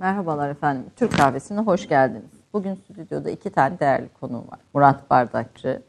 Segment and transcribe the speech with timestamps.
[0.00, 0.84] Merhabalar efendim.
[0.96, 2.30] Türk Kahvesi'ne hoş geldiniz.
[2.52, 4.58] Bugün stüdyoda iki tane değerli konuğum var.
[4.74, 5.82] Murat Bardakçı,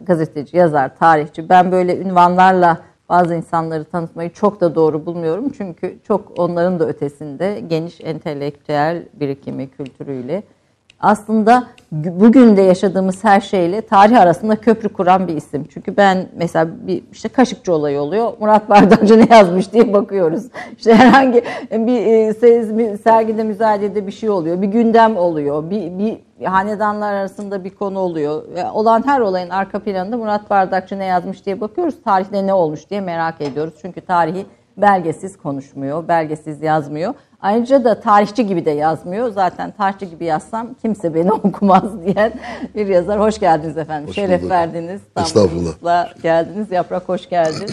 [0.00, 1.48] gazeteci, yazar, tarihçi.
[1.48, 2.78] Ben böyle ünvanlarla
[3.08, 5.52] bazı insanları tanıtmayı çok da doğru bulmuyorum.
[5.56, 10.42] Çünkü çok onların da ötesinde geniş entelektüel birikimi, kültürüyle
[11.00, 15.64] aslında bugün de yaşadığımız her şeyle tarih arasında köprü kuran bir isim.
[15.74, 18.32] Çünkü ben mesela bir işte Kaşıkçı olayı oluyor.
[18.40, 20.44] Murat Bardakçı ne yazmış diye bakıyoruz.
[20.76, 24.62] İşte herhangi bir, e, sergide müzayedede bir şey oluyor.
[24.62, 25.70] Bir gündem oluyor.
[25.70, 28.42] Bir, bir hanedanlar arasında bir konu oluyor.
[28.72, 31.94] Olan her olayın arka planında Murat Bardakçı ne yazmış diye bakıyoruz.
[32.04, 33.74] Tarihte ne olmuş diye merak ediyoruz.
[33.82, 37.14] Çünkü tarihi belgesiz konuşmuyor, belgesiz yazmıyor.
[37.44, 39.28] Ayrıca da tarihçi gibi de yazmıyor.
[39.32, 42.32] Zaten tarihçi gibi yazsam kimse beni okumaz diyen
[42.74, 43.20] bir yazar.
[43.20, 44.08] Hoş geldiniz efendim.
[44.08, 44.50] Hoş Şeref bulduk.
[44.50, 45.00] verdiniz.
[45.20, 46.22] Estağfurullah.
[46.22, 46.70] geldiniz.
[46.72, 47.70] Yaprak hoş geldin.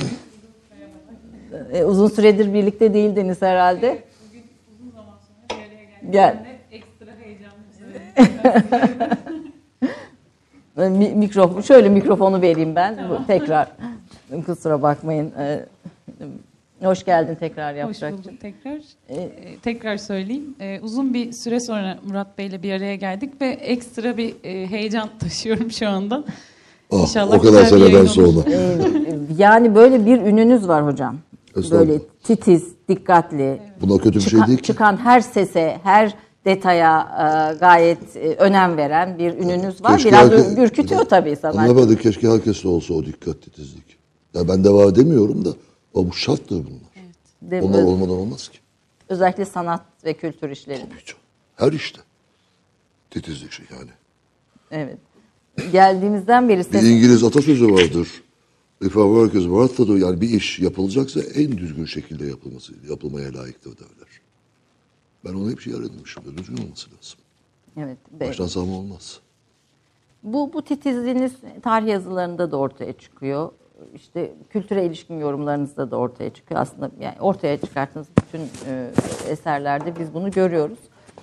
[1.74, 4.04] Ee, uzun süredir birlikte değildiniz herhalde.
[4.28, 4.44] Bugün
[4.80, 6.14] uzun zaman sonra bir araya geldik.
[6.14, 6.46] Gel.
[6.72, 7.12] Ekstra
[10.76, 11.00] heyecanlıyım.
[11.00, 12.98] Mi- Mikrofon, şöyle mikrofonu vereyim ben.
[13.10, 13.68] Bu, tekrar.
[14.46, 15.32] Kusura bakmayın.
[16.82, 18.18] Ee, Hoş geldin tekrar Hoş Yaprakçı.
[18.18, 18.80] bulduk tekrar.
[19.10, 19.30] Ee,
[19.64, 20.56] tekrar söyleyeyim.
[20.60, 25.10] Ee, uzun bir süre sonra Murat Bey'le bir araya geldik ve ekstra bir e, heyecan
[25.20, 26.24] taşıyorum şu anda.
[26.92, 28.50] Ah, İnşallah o kadar seneden sonra.
[28.52, 28.78] Ee,
[29.38, 31.18] yani böyle bir ününüz var hocam.
[31.72, 33.62] Böyle titiz, dikkatli.
[33.82, 34.64] Buna kötü bir şey çıkan, değil ki.
[34.64, 39.94] çıkan her sese, her detaya e, gayet e, önem veren bir ününüz var.
[39.98, 41.60] Keşke Biraz herke- ürkütüyor tabii sanatçı.
[41.60, 43.98] Anlamadım keşke herkeste olsa o dikkat titizlik.
[44.34, 45.50] Ya ben de var demiyorum da
[45.96, 46.92] ama bu şarttır bunlar.
[47.62, 47.62] Mi?
[47.62, 48.58] Onlar olmadan olmaz ki.
[49.10, 50.86] Özellikle sanat ve kültür işleri.
[51.02, 51.16] Hiç.
[51.56, 52.02] Her işte.
[53.10, 53.90] Titizlik şey yani.
[54.72, 54.98] Evet.
[55.72, 56.82] Geldiğimizden beri Bir.
[56.82, 58.24] İngiliz atasözü vardır.
[58.82, 62.74] If a work is worth to do, yani bir iş yapılacaksa en düzgün şekilde yapılması,
[62.90, 64.22] yapılmaya layıktır derler.
[65.26, 66.38] Ben onu hep şey aramışım.
[66.38, 67.20] Düzgün olması lazım.
[67.78, 67.98] Evet.
[68.12, 69.20] be- Baştan sağma olmaz.
[70.24, 71.32] Bu, bu titizliğiniz
[71.64, 73.52] tarih yazılarında da ortaya çıkıyor.
[73.96, 76.62] İşte kültüre ilişkin yorumlarınızda da ortaya çıkıyor.
[76.62, 78.92] Aslında yani ortaya çıkarttığınız bütün e,
[79.30, 80.80] eserlerde biz bunu görüyoruz.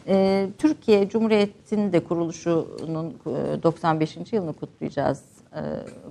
[0.09, 4.33] E, Türkiye Cumhuriyeti'nin de kuruluşunun e, 95.
[4.33, 5.23] yılını kutlayacağız
[5.55, 5.63] e,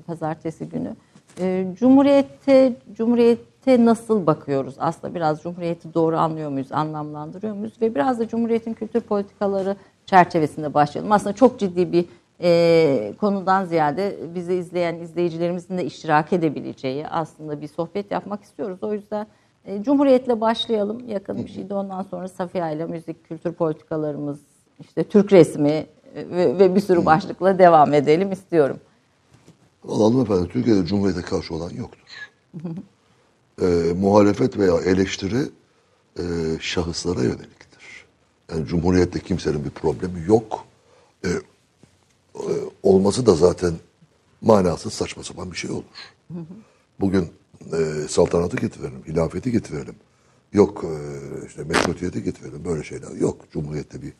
[0.07, 0.95] pazartesi günü.
[1.39, 4.75] E, Cumhuriyete, Cumhuriyete nasıl bakıyoruz?
[4.79, 7.73] Aslında biraz Cumhuriyeti doğru anlıyor muyuz, anlamlandırıyor muyuz?
[7.81, 9.75] Ve biraz da Cumhuriyet'in kültür politikaları
[10.05, 11.11] çerçevesinde başlayalım.
[11.11, 12.05] Aslında çok ciddi bir
[12.41, 18.77] e, konudan ziyade bizi izleyen izleyicilerimizin de iştirak edebileceği aslında bir sohbet yapmak istiyoruz.
[18.81, 19.27] O yüzden
[19.65, 21.09] e, Cumhuriyet'le başlayalım.
[21.09, 21.73] Yakın bir şeydi.
[21.73, 24.39] Ondan sonra Safiye ile müzik, kültür politikalarımız,
[24.79, 28.79] işte Türk resmi e, ve, ve bir sürü başlıkla devam edelim istiyorum.
[29.85, 32.31] Valla hanımefendi Türkiye'de Cumhuriyet'e karşı olan yoktur.
[33.61, 35.41] Ee, muhalefet veya eleştiri
[36.19, 36.23] e,
[36.59, 38.05] şahıslara yöneliktir.
[38.51, 40.65] Yani Cumhuriyet'te kimsenin bir problemi yok.
[41.25, 41.29] E,
[42.83, 43.73] olması da zaten
[44.41, 45.83] manasız saçma sapan bir şey olur.
[46.99, 47.29] Bugün
[47.73, 49.95] e, saltanatı getirelim, hilafeti getirelim.
[50.53, 50.91] Yok e,
[51.47, 53.11] işte meşrutiyeti getirelim böyle şeyler.
[53.11, 54.13] Yok Cumhuriyet'te bir,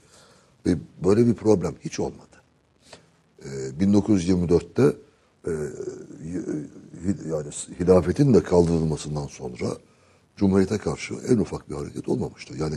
[0.66, 2.38] bir böyle bir problem hiç olmadı.
[3.44, 3.48] E,
[3.80, 4.84] 1924'te
[5.48, 5.52] e,
[7.30, 7.50] yani
[7.80, 9.78] hilafetin de kaldırılmasından sonra
[10.36, 12.60] Cumhuriyet'e karşı en ufak bir hareket olmamıştır.
[12.60, 12.76] Yani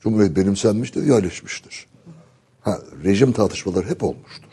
[0.00, 1.86] Cumhuriyet benimsenmiştir, yerleşmiştir.
[2.60, 4.49] Ha, rejim tartışmaları hep olmuştur.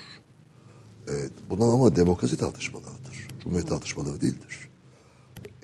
[1.07, 1.13] E,
[1.49, 3.27] bunlar ama demokrasi tartışmalarıdır.
[3.43, 4.69] Cumhuriyet tartışmaları değildir.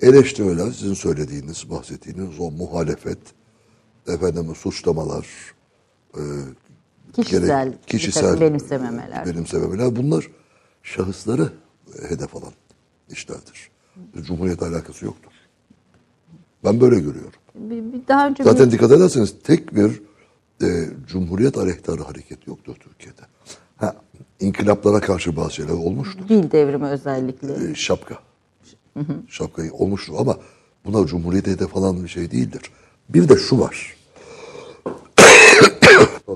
[0.00, 3.18] Eleştiriler, sizin söylediğiniz, bahsettiğiniz o muhalefet,
[4.06, 5.26] efendim suçlamalar,
[7.12, 9.26] Kişisel, gerek- kişisel benimsememeler.
[9.26, 10.30] benimsememeler bunlar
[10.82, 11.52] şahısları
[12.08, 12.52] hedef alan
[13.10, 13.70] işlerdir.
[14.22, 15.32] Cumhuriyet alakası yoktur.
[16.64, 17.32] Ben böyle görüyorum.
[17.54, 20.02] Bir, bir daha önce Zaten bir- dikkat ederseniz tek bir
[20.62, 23.20] e, Cumhuriyet aleyhtarı hareket yoktur Türkiye'de.
[23.76, 23.96] Ha,
[24.44, 26.28] inkılaplara karşı bazı şeyler olmuştur.
[26.28, 27.70] dil devrimi özellikle.
[27.70, 28.18] E, şapka.
[29.28, 30.36] Şapkayı olmuştur ama
[30.84, 32.60] buna Cumhuriyete hedef alan bir şey değildir.
[33.08, 33.96] Bir de şu var.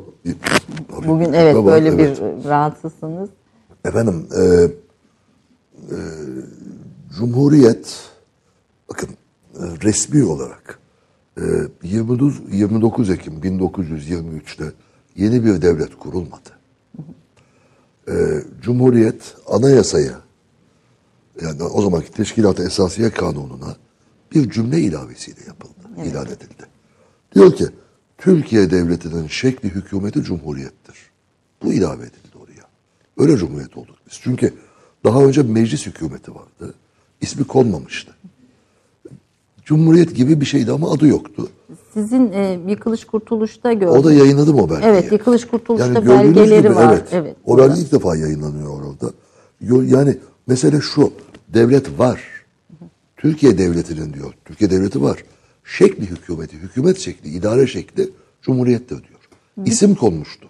[1.07, 2.21] Bugün evet Var, böyle evet.
[2.21, 3.29] bir rahatsızsınız.
[3.85, 4.69] Efendim, e, e,
[7.19, 8.11] Cumhuriyet,
[8.89, 9.09] bakın
[9.55, 10.79] e, resmi olarak
[11.39, 11.43] e,
[11.83, 14.65] 29, 29 Ekim 1923'te
[15.17, 16.58] yeni bir devlet kurulmadı.
[18.09, 20.21] E, Cumhuriyet anayasaya,
[21.43, 23.77] yani o zamanki Teşkilat-ı Esasiye Kanunu'na
[24.35, 26.67] bir cümle ilavesiyle yapıldı, ilan edildi.
[27.35, 27.67] Diyor ki,
[28.19, 30.97] Türkiye Devleti'nin şekli hükümeti cumhuriyettir.
[31.63, 32.69] Bu ilave edildi oraya.
[33.19, 34.19] Öyle cumhuriyet olduk biz.
[34.23, 34.55] Çünkü
[35.05, 36.75] daha önce meclis hükümeti vardı.
[37.21, 38.15] İsmi konmamıştı.
[39.69, 41.49] Cumhuriyet gibi bir şeydi ama adı yoktu.
[41.95, 44.01] Sizin e, Yıkılış Kurtuluş'ta gördüm.
[44.01, 44.91] O da yayınladım o belgeyi.
[44.91, 46.93] Evet, Yıkılış Kurtuluş'ta Yani belgeleri gibi, var.
[46.93, 47.09] Evet.
[47.13, 49.13] Evet, o belge ilk defa yayınlanıyor orada.
[49.87, 50.17] Yani
[50.47, 51.13] mesele şu.
[51.49, 52.23] Devlet var.
[53.17, 54.35] Türkiye devletinin diyor.
[54.45, 55.25] Türkiye devleti var.
[55.65, 58.11] Şekli hükümeti, hükümet şekli, idare şekli
[58.43, 59.29] Cumhuriyet'te diyor.
[59.65, 60.49] İsim konmuştur.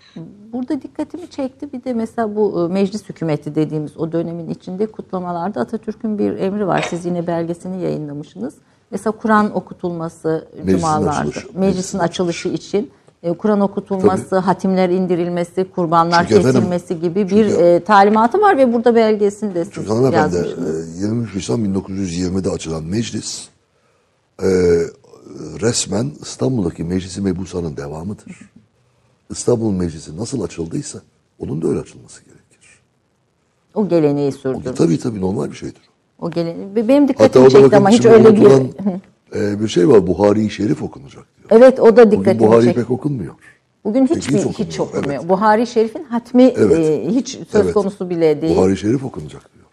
[0.52, 5.60] Burada dikkatimi çekti bir de mesela bu e, meclis hükümeti dediğimiz o dönemin içinde kutlamalarda
[5.60, 6.86] Atatürk'ün bir emri var.
[6.90, 8.54] Siz yine belgesini yayınlamışsınız.
[8.90, 11.48] Mesela Kur'an okutulması Meclisin cumalarda, açılışı.
[11.54, 12.90] meclisin açılışı için
[13.22, 18.56] e, Kur'an okutulması, hatimler indirilmesi, kurbanlar Çünkü efendim, kesilmesi gibi bir çünkü- e, talimatı var
[18.58, 23.48] ve burada belgesini de Çünkü hanımefendi e, 23 Nisan 1920'de açılan meclis
[24.42, 24.46] e,
[25.60, 28.50] resmen İstanbul'daki Meclisi Mebusa'nın devamıdır.
[29.30, 30.98] İstanbul Meclisi nasıl açıldıysa
[31.38, 32.38] onun da öyle açılması gerekir.
[33.74, 34.78] O geleneği O, sürdürmüş.
[34.78, 35.82] tabii tabii normal bir şeydir.
[36.18, 36.74] O geleneği.
[36.74, 38.50] ve Benim dikkatimi çekti ama hiç öyle bir...
[39.40, 40.06] e, bir şey var.
[40.06, 41.48] Buhari-i Şerif okunacak diyor.
[41.62, 42.80] Evet o da dikkatimi Buhari çekti.
[42.80, 43.34] pek okunmuyor.
[43.84, 45.20] Bugün hiç hiç okunmuyor, okunmuyor.
[45.20, 45.28] evet.
[45.28, 46.78] Buhari Şerif'in hatmi Evet.
[46.78, 47.74] e, hiç söz Evet.
[47.74, 48.56] konusu bile değil.
[48.56, 49.64] Buhari-i Şerif okunacak diyor.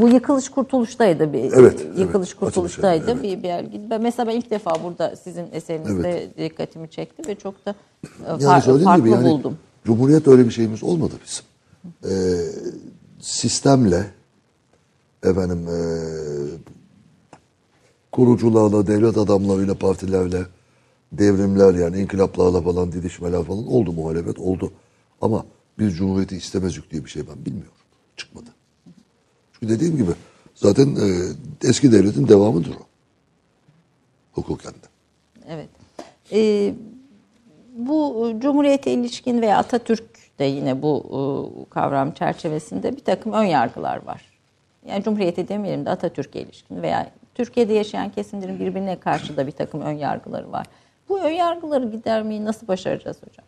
[0.00, 2.40] Bu yıkılış kurtuluştaydı bir Evet, yıkılış evet.
[2.40, 3.80] kurtuluştaydı Açılış, bir belge.
[3.90, 7.74] Ben mesela ben ilk defa burada sizin eserinizde dikkatimi çekti ve çok da
[8.04, 9.56] e, Yani far- farklı gibi yani buldum.
[9.84, 11.44] Cumhuriyet öyle bir şeyimiz olmadı bizim.
[12.04, 12.08] Ee,
[13.20, 14.10] sistemle
[15.22, 15.78] efendim e,
[18.12, 20.46] kurucularla, devlet adamlarıyla, partilerle,
[21.12, 24.72] devrimler yani inkılaplarla falan didişmeler falan oldu muhalefet oldu.
[25.20, 25.46] Ama
[25.78, 27.72] biz Cumhuriyeti istemezdik diye bir şey ben bilmiyorum.
[28.16, 28.50] Çıkmadı.
[29.52, 30.10] Çünkü dediğim gibi
[30.54, 31.06] zaten e,
[31.68, 32.86] eski devletin devamıdır o.
[34.32, 34.86] Hukuken de.
[35.48, 35.68] Evet.
[36.32, 36.74] E,
[37.76, 40.09] bu Cumhuriyete ilişkin veya Atatürk
[40.40, 41.20] de yine bu e,
[41.70, 44.22] kavram çerçevesinde bir takım ön yargılar var.
[44.88, 49.80] Yani Cumhuriyete demeyelim de Atatürk'e ilişkin veya Türkiye'de yaşayan kesimlerin birbirine karşı da bir takım
[49.80, 50.66] ön yargıları var.
[51.08, 53.44] Bu ön yargıları gidermeyi nasıl başaracağız hocam?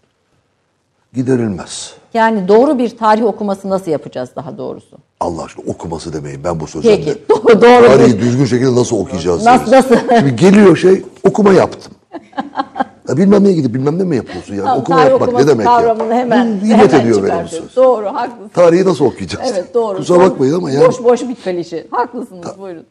[1.15, 1.95] Giderilmez.
[2.15, 4.99] Yani doğru bir tarih okuması nasıl yapacağız daha doğrusu?
[5.21, 6.97] Allah aşkına okuması demeyin ben bu sözlerle.
[6.97, 7.87] Peki doğru doğru.
[7.87, 9.45] Tarihi düzgün şekilde nasıl okuyacağız?
[9.45, 9.91] Nasıl- deriz.
[9.91, 10.09] nasıl?
[10.19, 11.93] Şimdi geliyor şey okuma yaptım.
[13.13, 14.65] Ya bilmem neye gidip bilmem ne mi yapıyorsun yani?
[14.65, 15.99] Tamam, okuma tarih yapmak ne demek ya?
[15.99, 17.77] hemen, Bu hemen ediyor benim söz.
[17.77, 18.49] Doğru haklısın.
[18.55, 19.51] Tarihi nasıl okuyacağız?
[19.53, 19.97] Evet doğru.
[19.97, 20.87] Kusura bakmayın ama yani.
[20.89, 21.87] Boş boş bir klişe.
[21.91, 22.87] Haklısınız buyurun.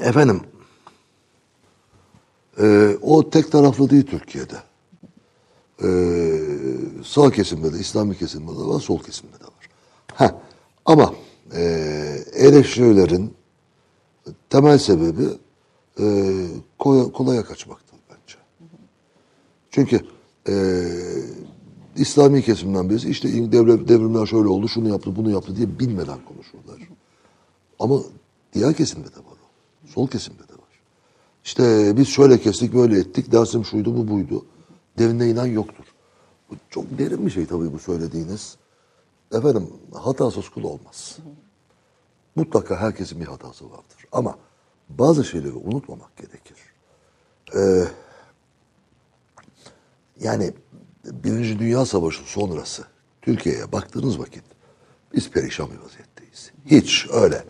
[0.00, 0.40] Efendim
[2.60, 4.56] e, o tek taraflı değil Türkiye'de.
[5.82, 5.88] E,
[7.04, 9.68] sağ kesimde de İslami kesimde de var, sol kesimde de var.
[10.14, 10.30] Heh,
[10.84, 11.14] ama
[11.54, 11.62] e,
[12.34, 13.34] eleştirilerin
[14.50, 15.24] temel sebebi
[16.00, 16.04] e,
[16.78, 17.83] kolay, kolaya bence.
[19.74, 20.00] Çünkü
[20.48, 20.54] e,
[21.96, 26.88] İslami kesimden birisi işte devlet, devrimler şöyle oldu, şunu yaptı, bunu yaptı diye bilmeden konuşurlar.
[27.78, 28.00] Ama
[28.52, 29.86] diğer kesimde de var o.
[29.86, 30.80] Sol kesimde de var.
[31.44, 34.46] İşte biz şöyle kestik, böyle ettik, dersim şuydu, bu buydu.
[34.98, 35.84] Derine inen yoktur.
[36.50, 38.56] Bu çok derin bir şey tabii bu söylediğiniz.
[39.32, 41.18] Efendim hatasız kul olmaz.
[42.36, 44.06] Mutlaka herkesin bir hatası vardır.
[44.12, 44.38] Ama
[44.88, 46.56] bazı şeyleri unutmamak gerekir.
[47.54, 47.84] Ee,
[50.20, 50.52] yani
[51.04, 52.84] Birinci Dünya Savaşı sonrası
[53.22, 54.44] Türkiye'ye baktığınız vakit
[55.14, 56.50] biz perişan bir vaziyetteyiz.
[56.66, 57.44] Hiç öyle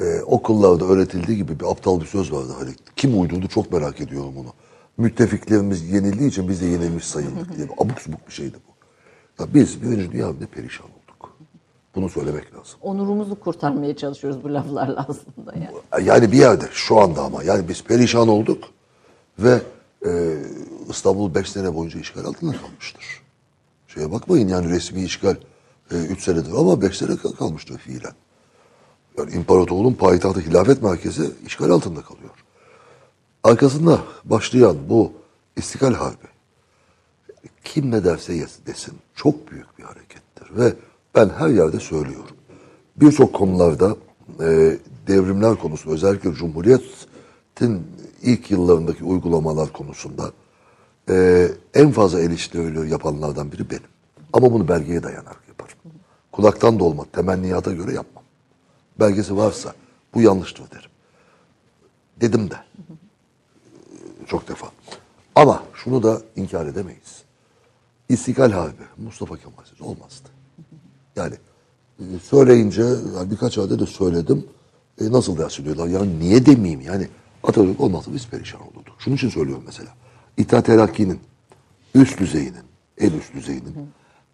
[0.00, 2.52] e, okullarda öğretildiği gibi bir aptal bir söz vardı.
[2.58, 4.52] Hani kim uydurdu çok merak ediyorum onu.
[4.96, 7.68] Müttefiklerimiz yenildiği için biz de yenilmiş sayıldık diye.
[7.78, 8.70] Abuk subuk bir şeydi bu.
[9.42, 11.36] Ya biz Birinci Dünya Harbi'nde perişan olduk.
[11.94, 12.78] Bunu söylemek lazım.
[12.82, 15.54] Onurumuzu kurtarmaya çalışıyoruz bu laflarla aslında.
[15.54, 16.06] Yani.
[16.06, 18.64] Yani bir yerde şu anda ama yani biz perişan olduk
[19.38, 19.60] ve
[20.06, 20.10] e,
[20.90, 23.04] İstanbul 5 sene boyunca işgal altında kalmıştır.
[23.88, 25.36] Şeye bakmayın yani resmi işgal
[25.90, 28.12] 3 senedir ama 5 sene kal- kalmıştır fiilen.
[29.18, 32.30] Yani imparatorluğun payitahtı hilafet merkezi işgal altında kalıyor.
[33.44, 35.12] Arkasında başlayan bu
[35.56, 36.26] İstiklal Harbi
[37.64, 40.74] kim ne derse desin çok büyük bir harekettir ve
[41.14, 42.36] ben her yerde söylüyorum.
[42.96, 43.96] Birçok konularda
[44.40, 47.86] e, devrimler konusunda özellikle Cumhuriyet'in
[48.22, 50.32] ilk yıllarındaki uygulamalar konusunda
[51.08, 53.82] e, en fazla eleştirileri yapanlardan biri benim.
[54.32, 55.78] Ama bunu belgeye dayanarak yaparım.
[56.32, 58.24] Kulaktan dolma, temenniyata göre yapmam.
[59.00, 59.74] Belgesi varsa
[60.14, 60.90] bu yanlıştır derim.
[62.20, 62.56] Dedim de.
[64.26, 64.66] Çok defa.
[65.34, 67.22] Ama şunu da inkar edemeyiz.
[68.08, 70.28] İstiklal Harbi Mustafa Kemal'siz olmazdı.
[71.16, 71.34] Yani
[71.98, 72.84] e, söyleyince
[73.30, 74.46] birkaç ayda da söyledim.
[75.00, 75.86] E, nasıl ders ediyorlar?
[75.86, 76.80] Yani niye demeyeyim?
[76.80, 77.08] Yani
[77.42, 78.94] Atatürk olmazsa biz perişan olurduk.
[78.98, 79.88] Şunun için söylüyorum mesela.
[80.40, 81.20] İttihat Terakki'nin
[81.94, 82.64] üst düzeyinin,
[82.98, 83.74] en üst düzeyinin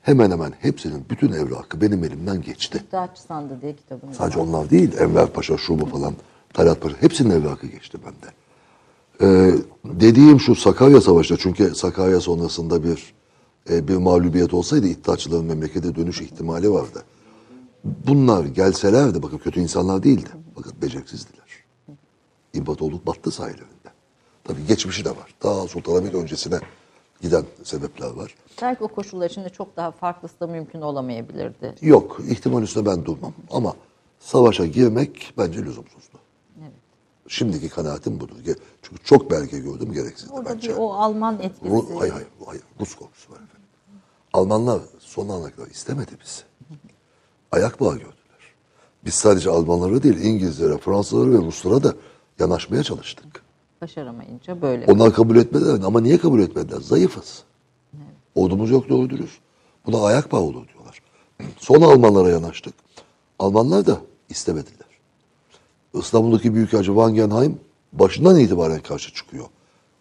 [0.02, 2.84] hemen hemen hepsinin bütün evrakı benim elimden geçti.
[2.88, 4.14] İddiaçı sandı diye kitabını.
[4.14, 6.14] Sadece onlar değil, Enver Paşa, şu bu falan,
[6.52, 8.32] Talat Paşa, hepsinin evrakı geçti bende.
[9.20, 13.14] Ee, dediğim şu Sakarya Savaşı'nda, çünkü Sakarya sonrasında bir
[13.70, 17.04] e, bir mağlubiyet olsaydı iddiaçıların memlekete dönüş ihtimali vardı.
[17.84, 21.46] Bunlar gelselerdi, bakın kötü insanlar değildi, bakın beceriksizdiler.
[22.54, 23.85] İmparatorluk battı sahilerinde.
[24.46, 25.34] Tabii geçmişi de var.
[25.42, 26.60] Daha Sultanahmet öncesine
[27.20, 28.34] giden sebepler var.
[28.62, 31.74] Belki o koşullar içinde çok daha farklısı da mümkün olamayabilirdi.
[31.80, 33.32] Yok, ihtimal üstüne ben durmam.
[33.50, 33.74] Ama
[34.20, 36.16] savaşa girmek bence lüzumsuzdu.
[37.28, 38.36] Şimdiki kanaatim budur.
[38.82, 40.68] Çünkü çok belge gördüm gereksizdi Orada bence.
[40.68, 41.72] bir o Alman etkisi.
[41.74, 43.66] Ru- hayır, hayır, hayır, Rus korkusu var efendim.
[44.32, 46.42] Almanlar son ana kadar istemedi bizi.
[47.52, 48.16] Ayak bağı gördüler.
[49.04, 51.94] Biz sadece Almanlara değil, İngilizlere, Fransızlara ve Ruslara da
[52.38, 53.45] yanaşmaya çalıştık.
[53.80, 54.84] Başaramayınca böyle.
[54.86, 56.80] Onlar kabul etmediler ama niye kabul etmediler?
[56.80, 57.42] Zayıfız.
[58.34, 59.38] Ordumuz yok doğru dürüst.
[59.86, 61.02] Buna ayak bağı olur diyorlar.
[61.58, 62.74] Sonra Almanlara yanaştık.
[63.38, 64.86] Almanlar da istemediler.
[65.94, 67.58] İstanbul'daki Büyükelçi Wangenheim
[67.92, 69.46] başından itibaren karşı çıkıyor.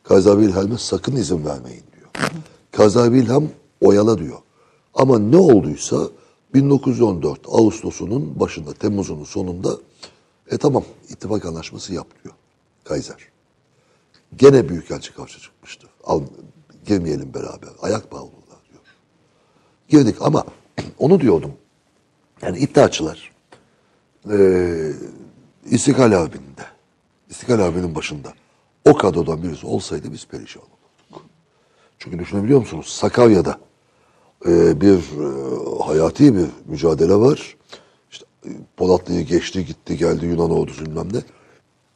[0.03, 2.31] Kaiser Wilhelm'e sakın izin vermeyin diyor.
[2.71, 3.49] Kaiser Wilhelm
[3.81, 4.37] oyala diyor.
[4.93, 5.97] Ama ne olduysa
[6.53, 9.77] 1914 Ağustos'unun başında, Temmuz'un sonunda
[10.51, 12.35] e tamam ittifak anlaşması yap diyor
[12.83, 13.34] Kaiser.
[14.35, 15.87] Gene Büyükelçi karşı çıkmıştı.
[16.03, 16.21] Al,
[16.85, 17.69] girmeyelim beraber.
[17.81, 18.83] Ayak bağı olurlar diyor.
[19.87, 20.43] Girdik ama
[20.97, 21.51] onu diyordum.
[22.41, 23.31] Yani iddiaçılar
[24.29, 24.93] eee
[25.71, 26.65] İstiklal Harbi'nde,
[27.29, 28.33] İstiklal Harbi'nin başında
[28.85, 31.29] o kadrodan birisi olsaydı biz perişan olurduk.
[31.99, 32.85] Çünkü düşünebiliyor musunuz?
[32.87, 33.59] Sakarya'da
[34.45, 37.57] eee, bir eee, hayati bir mücadele var.
[38.11, 41.19] İşte e, Polatlı'yı geçti, gitti, geldi Yunan ordusu bilmem ne.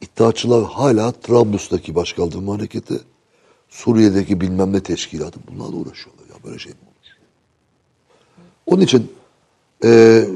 [0.01, 2.99] İddiaçılar hala Trablus'taki başkaldırma hareketi,
[3.69, 6.25] Suriye'deki bilmem ne teşkilatı bunlarla uğraşıyorlar.
[6.29, 7.17] Ya böyle şey mi olur?
[8.65, 9.11] Onun için
[9.83, 10.27] eee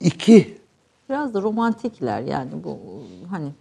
[0.00, 0.60] iki
[1.08, 2.78] Biraz da romantikler yani bu
[3.30, 3.52] hani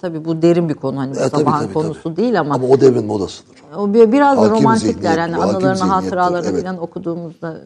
[0.00, 2.16] tabii bu derin bir konu hani bu E, sabahın tabii, konusu tabii.
[2.16, 3.56] değil ama, Ama o devrin modasıdır.
[3.76, 6.62] o bir- biraz da romantikler yani anılarını hatıralarını evet.
[6.62, 7.60] falan okuduğumuzda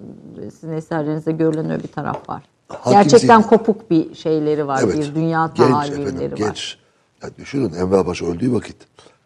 [0.54, 2.42] sizin eserlerinizde görülen öyle bir taraf var.
[2.68, 3.46] Hakim Gerçekten zihniyet.
[3.46, 4.96] kopuk bir şeyleri var, Evet.
[4.96, 6.36] bir dünya tahayyülleri var.
[6.36, 6.78] genç.
[7.22, 8.76] Ya düşünün Enver Paşa öldüğü vakit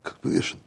[0.03, 0.63] 41 yaşında.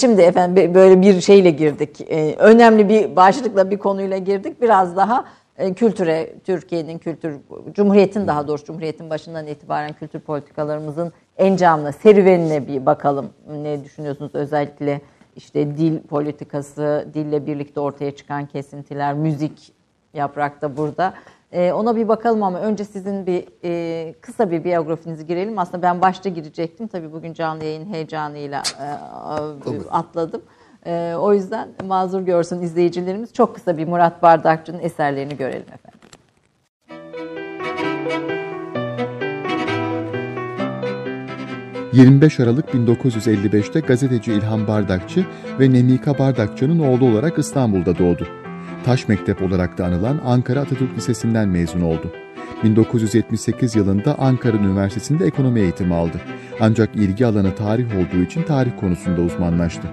[0.00, 2.00] Şimdi efendim böyle bir şeyle girdik.
[2.00, 4.62] Ee, önemli bir başlıkla bir konuyla girdik.
[4.62, 5.24] Biraz daha
[5.58, 7.36] e, kültüre, Türkiye'nin kültür,
[7.72, 13.30] Cumhuriyet'in daha doğrusu Cumhuriyet'in başından itibaren kültür politikalarımızın encamına, serüvenine bir bakalım.
[13.62, 15.00] Ne düşünüyorsunuz özellikle
[15.36, 19.72] işte dil politikası, dille birlikte ortaya çıkan kesintiler, müzik
[20.14, 21.14] yaprakta burada.
[21.52, 25.58] Ee, ona bir bakalım ama önce sizin bir e, kısa bir biyografinizi girelim.
[25.58, 26.86] Aslında ben başta girecektim.
[26.88, 28.86] Tabii bugün canlı yayın heyecanıyla e,
[29.90, 30.42] atladım.
[30.86, 33.32] E, o yüzden mazur görsün izleyicilerimiz.
[33.32, 35.98] Çok kısa bir Murat Bardakçı'nın eserlerini görelim efendim.
[41.92, 45.26] ...25 Aralık 1955'te gazeteci İlhan Bardakçı
[45.60, 48.41] ve Nemika Bardakçı'nın oğlu olarak İstanbul'da doğdu.
[48.84, 52.12] Taş Mektep olarak da anılan Ankara Atatürk Lisesi'nden mezun oldu.
[52.64, 56.20] 1978 yılında Ankara Üniversitesi'nde ekonomi eğitimi aldı.
[56.60, 59.88] Ancak ilgi alanı tarih olduğu için tarih konusunda uzmanlaştı.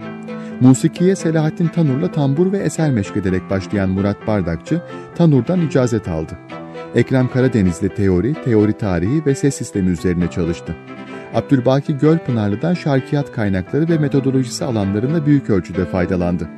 [0.62, 4.82] Musikiye Selahattin Tanur'la tambur ve eser meşk ederek başlayan Murat Bardakçı,
[5.16, 6.38] Tanur'dan icazet aldı.
[6.96, 10.76] Ekrem Karadeniz'le teori, teori tarihi ve ses sistemi üzerine çalıştı.
[11.34, 16.50] Abdülbaki Gölpınarlı'dan şarkiyat kaynakları ve metodolojisi alanlarında büyük ölçüde faydalandı.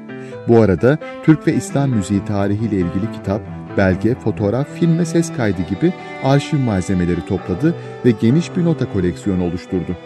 [0.47, 3.41] Bu arada Türk ve İslam müziği tarihiyle ilgili kitap,
[3.77, 5.93] belge, fotoğraf, film ve ses kaydı gibi
[6.23, 9.97] arşiv malzemeleri topladı ve geniş bir nota koleksiyonu oluşturdu.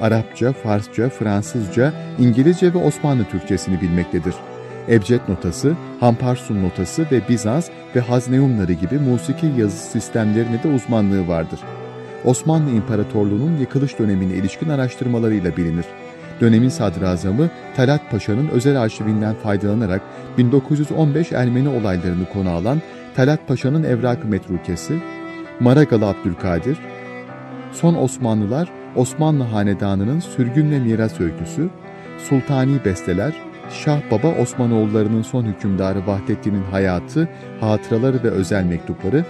[0.00, 4.34] Arapça, Farsça, Fransızca, İngilizce ve Osmanlı Türkçesini bilmektedir.
[4.88, 11.60] Ebced notası, Hamparsun notası ve Bizans ve Hazneumları gibi musiki yazı sistemlerine de uzmanlığı vardır.
[12.24, 15.84] Osmanlı İmparatorluğu'nun yıkılış dönemine ilişkin araştırmalarıyla bilinir.
[16.40, 20.02] Dönemin sadrazamı Talat Paşa'nın özel arşivinden faydalanarak
[20.38, 22.82] 1915 Ermeni olaylarını konu alan
[23.16, 24.98] Talat Paşa'nın Evrak-ı Metrukesi,
[25.60, 26.78] Maragalı Abdülkadir,
[27.72, 31.68] Son Osmanlılar Osmanlı Hanedanı'nın sürgün ve miras öyküsü,
[32.18, 33.34] Sultani Besteler,
[33.70, 37.28] Şah Baba Osmanoğulları'nın son hükümdarı Vahdettin'in hayatı,
[37.60, 39.24] hatıraları ve özel mektupları,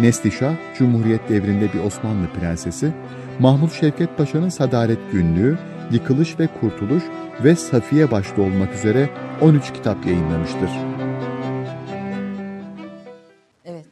[0.00, 2.92] Neslişah, Cumhuriyet devrinde bir Osmanlı prensesi,
[3.38, 5.58] Mahmut Şevket Paşa'nın Sadaret Günlüğü,
[5.92, 7.02] Yıkılış ve Kurtuluş
[7.44, 9.10] ve Safiye başta olmak üzere
[9.42, 10.70] 13 kitap yayınlamıştır.
[13.64, 13.86] Evet.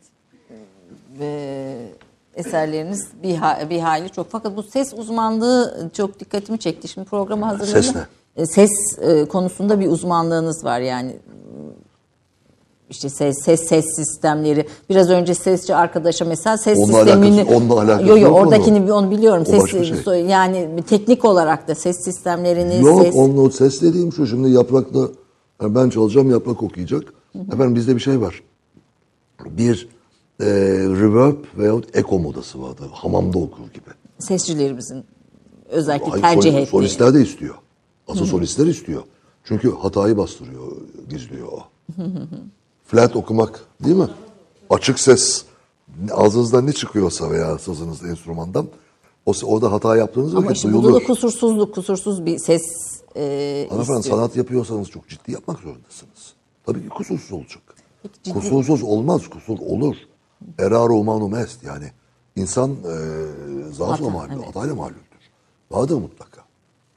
[1.19, 1.77] Ve
[2.35, 4.31] eserleriniz bir, ha- bir hayli çok.
[4.31, 6.89] Fakat bu ses uzmanlığı çok dikkatimi çekti.
[6.89, 8.43] Şimdi programa hazırlanırken Ses ne?
[8.43, 8.71] e, ses
[9.01, 11.17] e, konusunda bir uzmanlığınız var yani.
[12.93, 14.67] İşte ses, ses ses sistemleri.
[14.91, 18.37] Biraz önce sesçi arkadaşa mesela ses Onunla sistemini alakası- onunla alakası Yo yo yok mu
[18.39, 19.43] oradakini bir- onu biliyorum.
[19.49, 20.25] O Ses şey.
[20.27, 25.09] yani teknik olarak da ses sistemlerini Yok ses onun ses dediğim şu şimdi yaprakla
[25.63, 27.03] yani ben çalacağım yaprak okuyacak.
[27.53, 28.43] Efendim bizde bir şey var.
[29.51, 29.89] Bir
[30.41, 30.45] e,
[31.01, 32.87] reverb veyahut echo modası vardır.
[32.93, 33.91] Hamamda okur gibi.
[34.19, 35.05] sesçilerimizin
[35.69, 36.71] özellikle Hayır, tercih ettiği.
[36.71, 37.55] Solistler de istiyor.
[38.09, 39.03] Asıl solistler istiyor.
[39.45, 40.63] Çünkü hatayı bastırıyor,
[41.11, 41.61] gizliyor o.
[42.93, 44.09] Flat okumak değil mi?
[44.71, 45.45] Açık ses.
[46.11, 48.67] Ağzınızdan ne çıkıyorsa veya sazınızda enstrümandan
[49.27, 50.83] o, orada hata yaptığınız Ama işte duyulur.
[50.85, 52.63] burada da kusursuzluk, kusursuz bir ses
[53.17, 56.33] e, Hanımefendi sanat yapıyorsanız çok ciddi yapmak zorundasınız.
[56.67, 57.63] Tabii ki kusursuz olacak.
[58.25, 59.97] ciddi- Kusursuz olmaz, kusur olur.
[60.59, 61.93] Eraro humanum est yani.
[62.37, 62.75] insan e,
[63.73, 64.47] zaafla Hata, malum, evet.
[64.47, 65.03] hatayla malumdur.
[65.71, 66.41] Vardır mutlaka.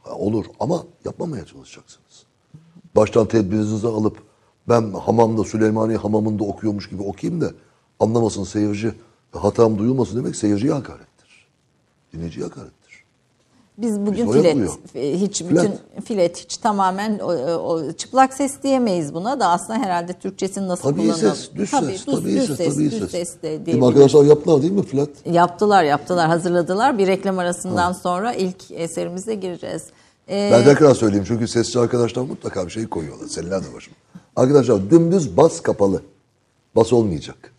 [0.04, 2.24] Ha, olur ama yapmamaya çalışacaksınız.
[2.96, 4.18] Baştan tedbirinizi alıp
[4.70, 7.52] ben hamamda Süleymaniye hamamında okuyormuş gibi okuyayım da
[8.00, 8.94] anlamasın seyirci,
[9.32, 11.48] hatam duyulmasın demek seyirciye hakarettir.
[12.14, 12.76] Dinleyiciye hakarettir.
[13.78, 14.74] Biz bugün Biz filet, oyalıyor.
[14.96, 15.64] e, hiç Filet.
[15.64, 17.26] bütün filet hiç tamamen o,
[17.58, 21.20] o, çıplak ses diyemeyiz buna da aslında herhalde Türkçesini nasıl Tabii kullanalım?
[21.20, 23.12] ses, düz tabii, ses, düz, tabii düz ses, ses, tabii düz ses.
[23.12, 25.10] ses de arkadaşlar yaptılar değil mi Flat?
[25.26, 29.84] Yaptılar yaptılar hazırladılar bir reklam arasından sonra ilk eserimize gireceğiz.
[30.30, 33.28] Ee, Ben tekrar söyleyeyim çünkü sesçi arkadaşlar mutlaka bir şey koyuyorlar.
[33.28, 33.94] Seninler de başım.
[34.36, 36.02] Arkadaşlar dümdüz bas kapalı.
[36.76, 37.54] Bas olmayacak.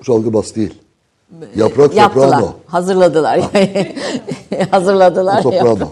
[0.00, 0.74] Bu çalgı bas değil.
[1.56, 2.54] Yaprak yaptılar soprano.
[2.66, 3.40] hazırladılar
[4.70, 5.88] hazırladılar Soprano.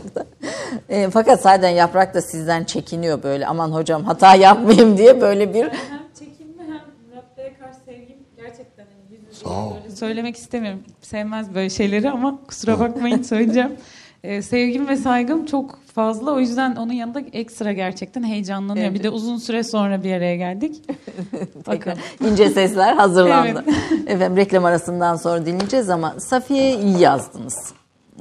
[0.88, 5.62] E, fakat zaten yaprak da sizden çekiniyor böyle aman hocam hata yapmayayım diye böyle bir
[5.64, 6.80] Hem çekinme hem
[7.11, 9.73] Murat Bey'e karşı sevgim gerçekten yüz yüze Sağ ol.
[9.95, 10.80] söylemek istemiyorum.
[11.02, 13.73] Sevmez böyle şeyleri ama kusura bakmayın söyleyeceğim.
[14.25, 16.33] Ee, sevgim ve saygım çok fazla.
[16.33, 18.87] O yüzden onun yanında ekstra gerçekten heyecanlanıyor.
[18.87, 18.99] Evet.
[18.99, 20.83] Bir de uzun süre sonra bir araya geldik.
[21.67, 21.95] Bakın.
[22.31, 23.65] ince sesler hazırlandı.
[24.07, 27.73] Efendim reklam arasından sonra dinleyeceğiz ama Safiye'yi iyi yazdınız.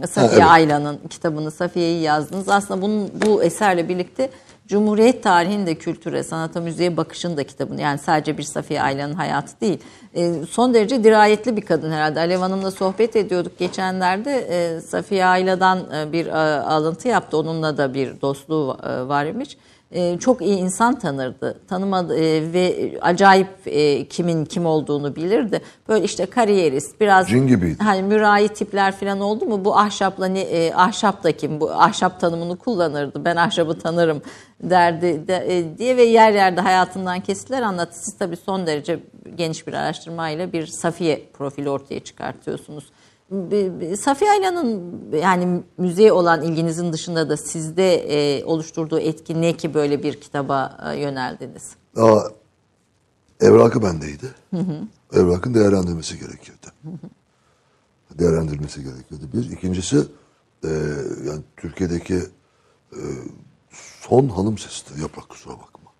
[0.05, 0.51] Safiye evet.
[0.51, 2.49] Ayla'nın kitabını Safiye'yi yazdınız.
[2.49, 4.29] Aslında bunun, bu eserle birlikte
[4.67, 9.61] Cumhuriyet tarihinin de kültüre, sanata, müziğe bakışın da kitabını yani sadece bir Safiye Ayla'nın hayatı
[9.61, 9.79] değil.
[10.15, 12.19] E, son derece dirayetli bir kadın herhalde.
[12.19, 14.47] Alev Hanım'la sohbet ediyorduk geçenlerde.
[14.49, 17.37] E, Safiye Ayla'dan e, bir e, alıntı yaptı.
[17.37, 19.57] Onunla da bir dostluğu e, var imiş.
[19.91, 21.59] E, çok iyi insan tanırdı.
[21.67, 25.61] Tanımadı e, ve acayip e, kimin kim olduğunu bilirdi.
[25.89, 27.83] Böyle işte kariyerist, biraz Cin gibiydi.
[27.83, 32.19] hani mürai tipler falan oldu mu bu ahşapla ne e, ahşap da kim bu ahşap
[32.19, 33.25] tanımını kullanırdı.
[33.25, 34.21] Ben ahşabı tanırım
[34.63, 37.99] derdi de, e, diye ve yer yerde hayatından kesitler anlattı.
[37.99, 38.99] Siz tabii son derece
[39.35, 42.83] geniş bir araştırmayla bir Safiye profili ortaya çıkartıyorsunuz.
[43.97, 50.03] Safiye Ayla'nın yani müziğe olan ilginizin dışında da sizde e, oluşturduğu etki ne ki böyle
[50.03, 51.75] bir kitaba e, yöneldiniz?
[51.97, 52.19] Aa,
[53.39, 54.35] evrakı bendeydi.
[55.13, 56.67] Evrakın değerlendirmesi gerekiyordu.
[58.19, 59.23] Değerlendirilmesi gerekiyordu.
[59.33, 59.51] Bir.
[59.51, 59.97] ikincisi
[60.63, 60.69] e,
[61.27, 62.15] yani Türkiye'deki
[62.93, 63.01] e,
[64.01, 65.01] son hanım sesidir.
[65.01, 65.91] Yaprak kusura bakma.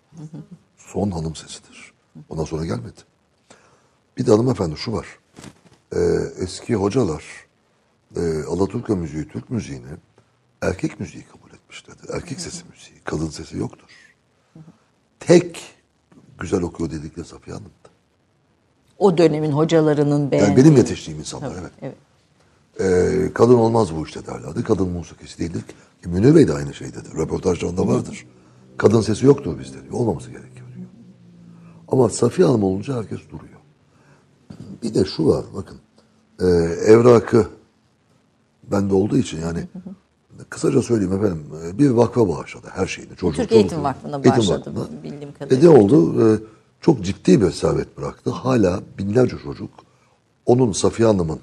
[0.76, 1.92] Son hanım sesidir.
[2.28, 3.00] Ondan sonra gelmedi.
[4.16, 5.06] Bir de hanımefendi şu var.
[5.96, 5.98] E,
[6.40, 7.24] eski hocalar
[8.16, 9.86] e, Alaturka müziği, Türk müziğini
[10.62, 12.08] erkek müziği kabul etmişlerdir.
[12.14, 13.88] Erkek sesi müziği, kadın sesi yoktur.
[15.20, 15.60] Tek
[16.38, 17.88] güzel okuyor dedikleri Safiye Hanım'dı.
[18.98, 20.56] O dönemin hocalarının Yani beğendiği.
[20.56, 21.72] benim yetiştiğim insanlar evet.
[21.82, 21.96] Evet.
[22.80, 24.64] Ee, kadın olmaz bu işte derlerdi.
[24.64, 25.62] Kadın musikisi değildir.
[25.62, 26.08] ki.
[26.08, 27.08] Münir Bey de aynı şey dedi.
[27.16, 28.26] Röportajlarında vardır.
[28.76, 29.92] Kadın sesi yoktur bizde diyor.
[29.94, 30.88] Olmaması gerekiyor diyor.
[31.88, 33.47] Ama Safiye Hanım olunca herkes duruyor.
[34.82, 35.76] Bir de şu var bakın.
[36.40, 36.46] Ee,
[36.92, 37.46] evrakı
[38.72, 39.68] bende olduğu için yani
[40.50, 43.16] kısaca söyleyeyim efendim e, bir vakfa bağışladı her şeyini.
[43.16, 43.82] Çocuğu, Türk Eğitim çocuğu.
[43.82, 45.02] Vakfı'na Eğitim bağışladı Vakfı'na.
[45.02, 45.72] bildiğim E kadarıyla.
[45.72, 46.22] ne oldu?
[46.34, 46.38] Ee,
[46.80, 48.30] çok ciddi bir servet bıraktı.
[48.30, 49.70] Hala binlerce çocuk
[50.46, 51.38] onun Safiye Hanım'ın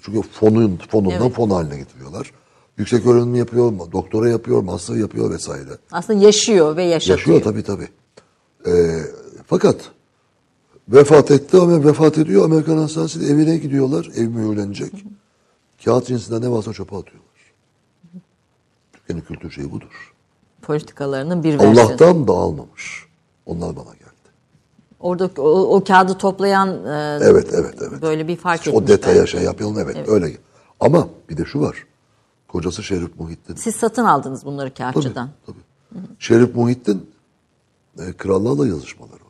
[0.00, 1.32] çünkü fonun, fonundan Evet.
[1.34, 2.32] fon haline getiriyorlar.
[2.78, 5.70] Yüksek öğrenim yapıyor, doktora yapıyor, master yapıyor vesaire.
[5.92, 7.18] Aslında yaşıyor ve yaşatıyor.
[7.18, 7.88] Yaşıyor tabii tabii.
[8.66, 9.00] Ee,
[9.46, 9.76] fakat
[10.88, 12.44] vefat etti ama vefat ediyor.
[12.44, 14.10] Amerikan hastanesinde evine gidiyorlar.
[14.16, 14.92] Ev mühürlenecek.
[15.84, 17.26] Kağıt cinsinde ne varsa çöpe atıyorlar.
[18.92, 20.14] Türkiye'nin kültür şeyi budur.
[20.62, 21.80] Politikalarının bir versiyonu.
[21.80, 23.06] Allah'tan dağılmamış.
[23.46, 24.06] Onlar bana geldi.
[25.00, 28.02] Orada o, o kağıdı toplayan e, Evet, evet, evet.
[28.02, 28.84] böyle bir fark İşte etmiş.
[28.84, 29.30] o detaya belki.
[29.30, 30.36] şey yapalım evet, öyle.
[30.80, 31.86] Ama bir de şu var.
[32.48, 33.54] Kocası Şerif Muhittin.
[33.54, 35.30] Siz satın aldınız bunları Tabii, kağıtçıdan.
[35.46, 35.58] tabii.
[36.18, 37.10] Şerif Muhittin
[37.98, 39.25] e, krallarla yazışmaları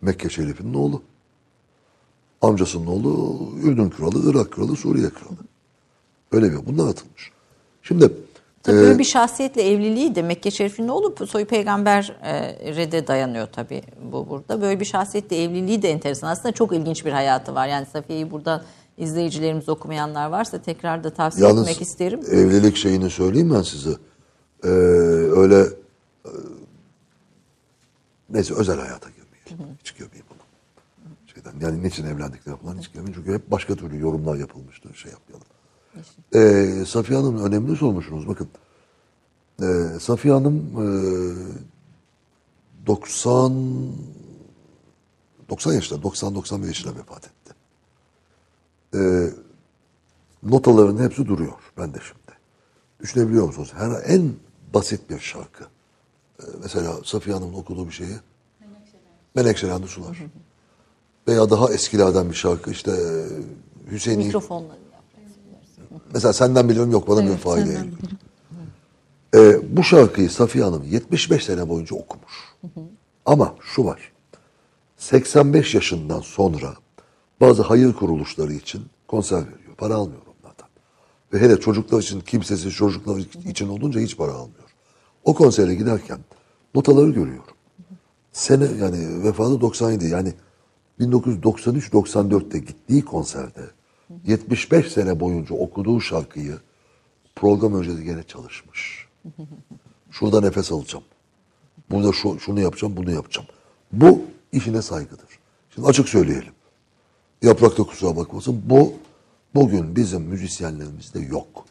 [0.00, 1.02] Mekke Şerif'in oğlu.
[2.40, 5.38] Amcasının oğlu Ürdün kralı, Irak kralı, Suriye kralı.
[6.32, 7.30] Öyle bir bunlar atılmış.
[7.82, 8.12] Şimdi
[8.62, 13.82] Tabii böyle bir şahsiyetle evliliği de Mekke Şerif'in ne olup soy peygambere de dayanıyor tabii
[14.12, 14.60] bu burada.
[14.60, 16.28] Böyle bir şahsiyetle evliliği de enteresan.
[16.28, 17.68] Aslında çok ilginç bir hayatı var.
[17.68, 18.62] Yani Safiye'yi buradan
[18.98, 22.20] izleyicilerimiz okumayanlar varsa tekrar da tavsiye Yalnız etmek isterim.
[22.30, 23.90] evlilik şeyini söyleyeyim ben size.
[24.64, 25.60] Ee, öyle
[26.24, 26.30] e,
[28.30, 29.19] neyse özel hayata girmeyelim.
[29.80, 30.38] Hiç girmeyeyim bunu.
[31.34, 33.12] Şeyden, yani niçin evlendikleri falan hiç girmeyin.
[33.12, 34.94] Çünkü hep başka türlü yorumlar yapılmıştır.
[34.94, 35.46] Şey yapmayalım.
[36.34, 38.28] Ee, Safiye Hanım önemli sormuşsunuz.
[38.28, 38.48] Bakın.
[39.62, 40.86] Ee, Safiye Hanım e,
[42.86, 43.52] 90
[45.48, 47.54] 90 yaşında, 90-91 yaşında vefat etti.
[48.94, 49.30] Ee,
[50.42, 51.52] notaların hepsi duruyor.
[51.78, 52.38] Ben de şimdi.
[53.00, 53.72] Düşünebiliyor musunuz?
[53.76, 54.32] Her en
[54.74, 55.64] basit bir şarkı.
[56.40, 58.16] Ee, mesela Safiye Hanım'ın okuduğu bir şeyi
[59.34, 60.18] Menekşelendi Sular.
[61.28, 64.76] Veya daha eskilerden bir şarkı işte e, Hüseyin Mikrofonla.
[66.14, 67.98] Mesela senden biliyorum yok bana bir Evet, fayda senden yok.
[67.98, 68.18] bilirim.
[69.34, 72.32] Ee, bu şarkıyı Safiye Hanım 75 sene boyunca okumuş.
[73.26, 74.12] Ama şu var.
[74.96, 76.74] 85 yaşından sonra
[77.40, 79.74] bazı hayır kuruluşları için konser veriyor.
[79.78, 80.66] Para almıyor onlardan.
[81.32, 83.16] Ve hele çocuklar için kimsesiz çocuklar
[83.50, 84.64] için olunca hiç para almıyor.
[85.24, 86.18] O konsere giderken
[86.74, 87.54] notaları görüyorum.
[88.32, 90.34] Sene yani vefatı 97 yani
[91.00, 93.62] 1993-94'te gittiği konserde
[94.26, 96.58] 75 sene boyunca okuduğu şarkıyı
[97.36, 99.06] program öncesi gene çalışmış.
[100.10, 101.04] Şurada nefes alacağım.
[101.90, 103.48] Burada şu, şunu yapacağım, bunu yapacağım.
[103.92, 105.28] Bu işine saygıdır.
[105.74, 106.52] Şimdi açık söyleyelim.
[107.42, 108.62] Yaprakta kusura bakmasın.
[108.66, 108.92] Bu
[109.54, 111.64] bugün bizim müzisyenlerimizde yok.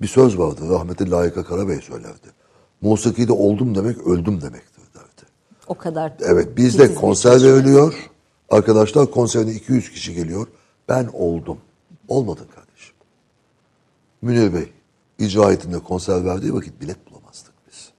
[0.00, 0.70] Bir söz vardı.
[0.70, 2.28] Rahmetli Layıka Karabey söylerdi.
[2.80, 4.71] Musikide oldum demek öldüm demektir.
[5.66, 6.12] O kadar.
[6.20, 7.50] Evet bizde titiz bir konser şey.
[8.50, 10.46] Arkadaşlar konserine 200 kişi geliyor.
[10.88, 11.58] Ben oldum.
[12.08, 12.94] Olmadın kardeşim.
[14.22, 14.72] Münir Bey
[15.18, 17.90] icra ettiğinde konser verdiği vakit bilet bulamazdık biz.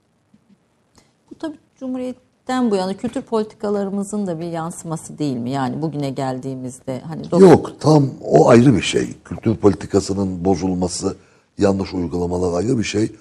[1.31, 5.49] Bu tabii Cumhuriyet'ten bu yana kültür politikalarımızın da bir yansıması değil mi?
[5.51, 9.13] Yani bugüne geldiğimizde hani dok- Yok tam o ayrı bir şey.
[9.25, 11.15] Kültür politikasının bozulması,
[11.57, 13.11] yanlış uygulamalar ayrı bir şey.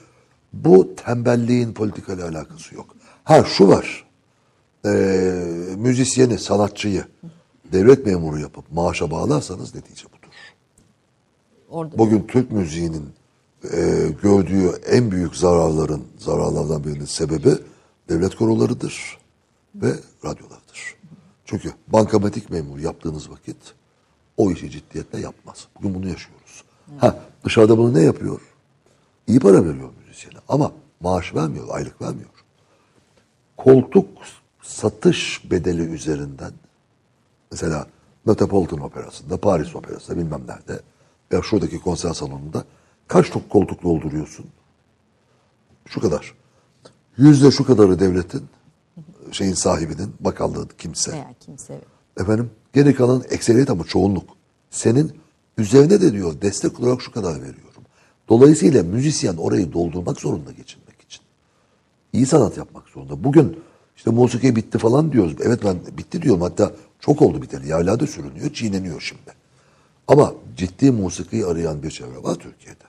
[0.52, 2.86] Bu tembelliğin politikayla alakası yok.
[3.24, 4.04] Ha şu var.
[4.86, 4.88] Ee,
[5.76, 7.04] müzisyeni, sanatçıyı
[7.72, 10.34] devlet memuru yapıp maaşa bağlarsanız netice budur.
[11.70, 13.08] orada Bugün Türk müziğinin
[13.64, 17.54] e, gördüğü en büyük zararların, zararlardan birinin sebebi
[18.08, 19.18] devlet korolarıdır
[19.74, 19.92] ve
[20.24, 20.96] radyolardır.
[21.44, 23.56] Çünkü bankamatik memur yaptığınız vakit
[24.36, 25.66] o işi ciddiyetle yapmaz.
[25.78, 26.64] Bugün bunu yaşıyoruz.
[26.98, 28.40] Ha, dışarıda bunu ne yapıyor?
[29.26, 32.30] İyi para veriyor müzisyene ama maaş vermiyor, aylık vermiyor.
[33.56, 34.08] Koltuk
[34.62, 36.52] satış bedeli üzerinden
[37.52, 37.86] Mesela
[38.24, 40.80] Metropolitan Operası'nda, Paris Operası'nda bilmem nerede
[41.32, 42.64] veya şuradaki konser salonunda
[43.08, 44.46] kaç çok koltuk dolduruyorsun?
[45.86, 46.34] Şu kadar.
[47.16, 48.42] Yüzde şu kadarı devletin,
[49.32, 51.12] şeyin sahibinin, bakallığın kimse.
[51.12, 51.80] veya kimse
[52.20, 54.30] Efendim geri kalan ekseriyet ama çoğunluk.
[54.70, 55.12] Senin
[55.58, 57.82] üzerine de diyor destek olarak şu kadar veriyorum.
[58.28, 61.22] Dolayısıyla müzisyen orayı doldurmak zorunda geçinmek için.
[62.12, 63.24] İyi sanat yapmak zorunda.
[63.24, 63.62] Bugün
[63.96, 65.34] işte musiki bitti falan diyoruz.
[65.44, 66.40] Evet ben bitti diyorum.
[66.40, 67.72] Hatta çok oldu biteli.
[67.72, 69.32] Hala da sürünüyor, çiğneniyor şimdi.
[70.08, 72.84] Ama ciddi musikiyi arayan bir çevre var Türkiye'de.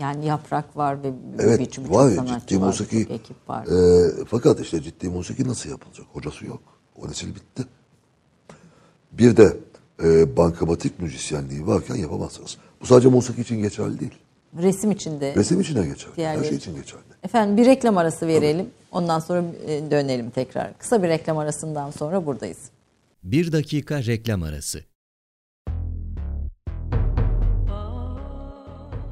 [0.00, 3.00] yani yaprak var ve Evet birçok var sanatçı ciddi var, musiki.
[3.00, 3.66] ekip var.
[3.66, 6.06] e, fakat işte ciddi musiki nasıl yapılacak?
[6.12, 6.60] Hocası yok.
[6.96, 7.64] O nesil bitti.
[9.12, 9.56] Bir de
[10.04, 12.56] e, bankamatik müzisyenliği varken yapamazsınız.
[12.82, 14.14] Bu sadece musiki için geçerli değil.
[14.62, 15.34] Resim içinde.
[15.34, 16.10] Resim için de geçerli.
[16.10, 16.70] Her Diğerleri şey için.
[16.70, 17.02] için geçerli.
[17.22, 18.66] Efendim bir reklam arası verelim.
[18.96, 20.78] Ondan sonra e, dönelim tekrar.
[20.78, 22.58] Kısa bir reklam arasından sonra buradayız.
[23.22, 24.80] Bir dakika reklam arası.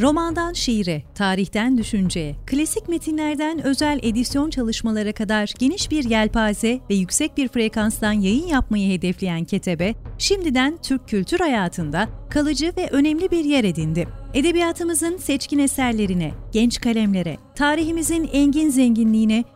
[0.01, 7.37] Romandan şiire, tarihten düşünceye, klasik metinlerden özel edisyon çalışmalara kadar geniş bir yelpaze ve yüksek
[7.37, 13.64] bir frekanstan yayın yapmayı hedefleyen Ketebe, şimdiden Türk kültür hayatında kalıcı ve önemli bir yer
[13.64, 14.09] edindi.
[14.35, 19.44] Edebiyatımızın seçkin eserlerine, genç kalemlere, tarihimizin engin zenginliğine,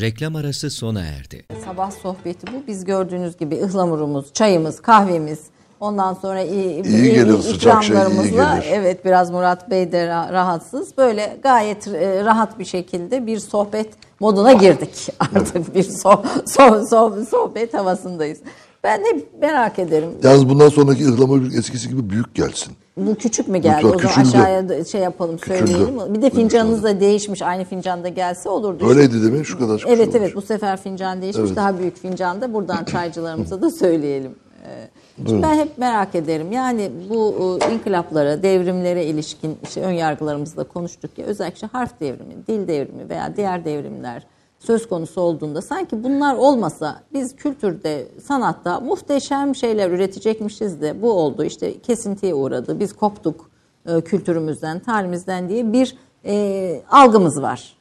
[0.00, 1.44] Reklam arası sona erdi.
[1.64, 2.66] Sabah sohbeti bu.
[2.66, 5.38] Biz gördüğünüz gibi ıhlamurumuz, çayımız, kahvemiz,
[5.80, 8.64] Ondan sonra iyi, İyi gelir, sıcak şey iyi gelir.
[8.72, 10.96] evet biraz Murat Bey de ra- rahatsız.
[10.98, 13.88] Böyle gayet e, rahat bir şekilde bir sohbet
[14.20, 15.08] moduna girdik.
[15.20, 18.38] Artık bir so- so- so- sohbet havasındayız.
[18.84, 20.10] Ben hep merak ederim.
[20.22, 22.76] Yalnız bundan sonraki ıhlamur eskisi gibi büyük gelsin.
[22.96, 23.82] Bu küçük mü geldi?
[23.82, 24.38] Çok O zaman küçüldü.
[24.38, 25.58] aşağıya şey yapalım Küçüldü.
[25.58, 26.14] söyleyelim.
[26.14, 27.42] Bir de fincanınız da değişmiş.
[27.42, 28.88] Aynı fincanda gelse olurdu.
[28.88, 29.44] Öyleydi değil mi?
[29.46, 31.46] Şu kadar Evet şey evet bu sefer fincan değişmiş.
[31.46, 31.56] Evet.
[31.56, 32.54] Daha büyük fincanda.
[32.54, 34.34] Buradan çaycılarımıza da söyleyelim.
[34.66, 34.88] Ee,
[35.26, 36.52] Şimdi ben hep merak ederim.
[36.52, 42.68] Yani bu e, inkılaplara, devrimlere ilişkin işte ön yargılarımızda konuştuk ya özellikle harf devrimi, dil
[42.68, 44.22] devrimi veya diğer devrimler
[44.66, 51.44] söz konusu olduğunda sanki bunlar olmasa biz kültürde, sanatta muhteşem şeyler üretecekmişiz de bu oldu.
[51.44, 52.80] İşte kesintiye uğradı.
[52.80, 53.50] Biz koptuk
[53.86, 57.76] e, kültürümüzden, tarihimizden diye bir e, algımız var.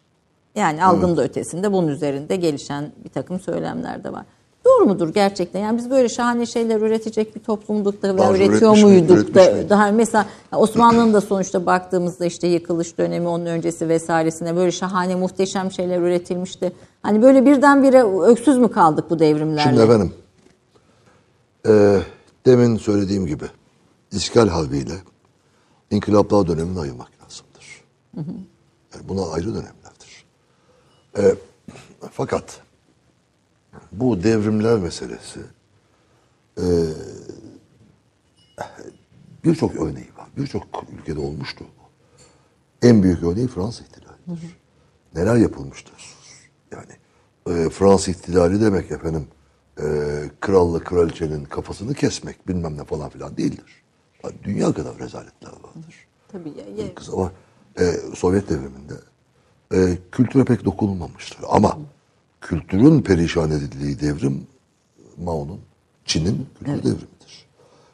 [0.55, 4.25] Yani algının da ötesinde bunun üzerinde gelişen bir takım söylemler de var.
[4.65, 5.59] Doğru mudur gerçekten?
[5.59, 9.69] Yani biz böyle şahane şeyler üretecek bir toplumduk da ve üretiyor muyduk da miydi?
[9.69, 15.71] daha mesela Osmanlı'nın da sonuçta baktığımızda işte yıkılış dönemi onun öncesi vesairesine böyle şahane muhteşem
[15.71, 16.71] şeyler üretilmişti.
[17.01, 19.69] Hani böyle birdenbire öksüz mü kaldık bu devrimlerle?
[19.69, 20.13] Şimdi efendim,
[21.67, 21.99] e,
[22.45, 23.45] demin söylediğim gibi
[24.11, 24.93] İskal Harbi'yle
[25.91, 27.83] İnkılaplar dönemini ayırmak lazımdır.
[28.93, 30.25] Yani buna ayrı dönemlerdir.
[31.17, 31.35] E,
[32.11, 32.61] fakat
[33.91, 35.39] bu devrimler meselesi
[36.57, 36.65] e,
[39.43, 40.27] birçok örneği var.
[40.37, 40.63] Birçok
[40.99, 41.85] ülkede olmuştur bu.
[42.87, 44.57] En büyük örneği Fransız ihtilalidir.
[45.15, 46.15] Neler yapılmıştır?
[46.71, 46.91] Yani
[47.49, 49.27] e, Fransız ihtilali demek efendim
[49.79, 49.83] e,
[50.41, 53.83] kralla kraliçenin kafasını kesmek bilmem ne falan filan değildir.
[54.23, 56.07] Yani Dünya kadar rezaletler vardır.
[56.31, 57.31] Tabii ya, Kız ama
[57.79, 58.93] e, Sovyet devriminde
[59.73, 61.45] e, kültüre pek dokunulmamıştır.
[61.49, 61.77] Ama
[62.45, 64.47] kültürün perişan edildiği devrim
[65.17, 65.59] Mao'nun,
[66.05, 67.47] Çin'in kültür devrimidir.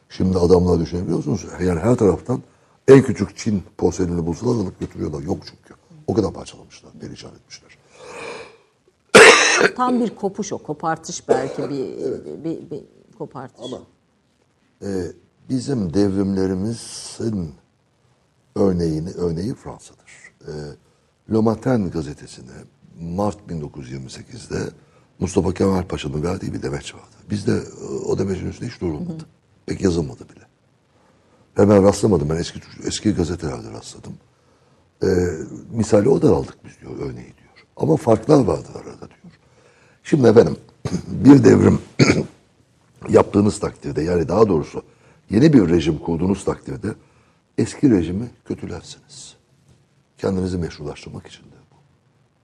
[0.08, 1.46] Şimdi adamlar düşünebiliyorsunuz.
[1.60, 2.42] Yani her taraftan
[2.88, 5.22] en küçük Çin porselenini bulsalar alıp götürüyorlar.
[5.22, 5.74] Yok çünkü.
[6.06, 7.78] O kadar parçalamışlar, perişan etmişler.
[9.76, 12.84] tam bir kopuş o, kopartış belki bir, bir, bir
[13.18, 13.66] kopartış.
[14.82, 15.12] Ee,
[15.48, 17.54] bizim devrimlerimizin
[18.54, 20.32] örneğini örneği Fransa'dır.
[20.46, 20.52] Ee,
[21.32, 22.52] Le Matin gazetesine
[23.00, 24.70] Mart 1928'de
[25.18, 27.16] Mustafa Kemal Paşa'nın verdiği bir demeç vardı.
[27.30, 29.26] Bizde e, o demeçin üstünde hiç durulmadı.
[29.66, 30.44] Pek yazılmadı bile.
[31.58, 32.30] Ve ben rastlamadım.
[32.30, 34.12] Ben eski eski gazetelerde rastladım.
[35.02, 35.06] Ee,
[35.70, 37.66] misali o da aldık biz diyor, örneği diyor.
[37.76, 39.38] Ama farklar vardır arada diyor.
[40.02, 40.56] Şimdi efendim
[41.06, 41.78] bir devrim
[43.08, 44.82] yaptığınız takdirde yani daha doğrusu
[45.30, 46.94] yeni bir rejim kurduğunuz takdirde
[47.58, 49.34] eski rejimi kötülersiniz.
[50.18, 51.61] Kendinizi meşrulaştırmak için de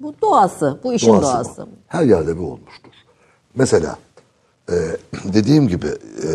[0.00, 0.14] bu.
[0.22, 1.62] Doğası, bu işin doğası.
[1.62, 1.70] bu.
[1.86, 2.92] Her yerde bu olmuştur.
[3.54, 3.98] Mesela
[4.70, 4.74] e,
[5.24, 5.86] dediğim gibi
[6.24, 6.28] e,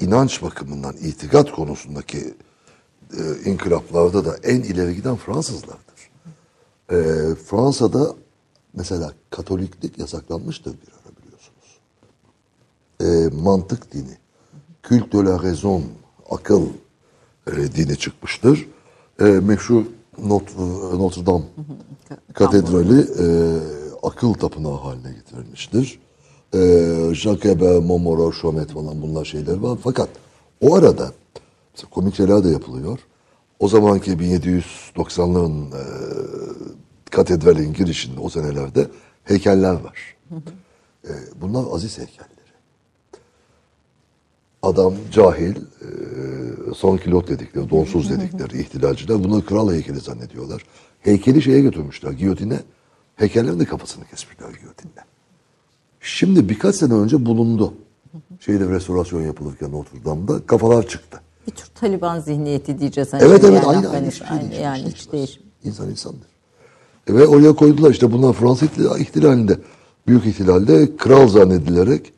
[0.00, 2.34] inanç bakımından itikat konusundaki
[3.18, 6.10] e, inkılaplarda da en ileri giden Fransızlardır.
[6.90, 6.96] E,
[7.34, 8.14] Fransa'da
[8.74, 11.78] mesela Katoliklik yasaklanmıştır bir ara biliyorsunuz.
[13.00, 14.16] E, mantık dini,
[14.82, 15.82] kült de la raison,
[16.30, 16.66] akıl
[17.46, 18.68] e, dini çıkmıştır.
[19.20, 19.84] E, meşhur
[20.18, 20.58] Notre,
[20.98, 21.44] Notre Dame
[22.34, 23.26] katedrali e,
[24.02, 25.98] akıl tapınağı haline getirilmiştir.
[26.54, 26.58] E,
[27.14, 29.78] Jacques Hébert, Montmoreau, Chomet falan bunlar şeyler var.
[29.82, 30.08] Fakat
[30.60, 31.12] o arada
[31.90, 32.98] komik şeyler de yapılıyor.
[33.58, 35.82] O zamanki 1790'ların e,
[37.10, 38.86] katedralin girişinde o senelerde
[39.24, 40.16] heykeller var.
[41.04, 42.31] E, bunlar aziz heykelleri.
[44.62, 50.64] Adam cahil, e, son kilot dedikleri, donsuz dedikleri ihtilalciler bunları kral heykeli zannediyorlar.
[51.00, 52.60] Heykeli şeye götürmüşler, giyotine.
[53.16, 55.04] Heykellerin de kafasını kesmişler giyotinle.
[56.00, 57.74] Şimdi birkaç sene önce bulundu.
[58.40, 61.20] Şeyde restorasyon yapılırken Notre Dame'da kafalar çıktı.
[61.46, 63.12] Bir tür Taliban zihniyeti diyeceğiz.
[63.12, 65.52] Hani Evet evet yani aynı, aynı, şey aynı- yani hiç hiç değişmiyor.
[65.64, 66.26] İnsan insandır.
[67.06, 69.58] E, Ve oraya koydular işte bunlar ihtil- ihtilalinde,
[70.06, 72.12] büyük ihtilalde kral zannedilerek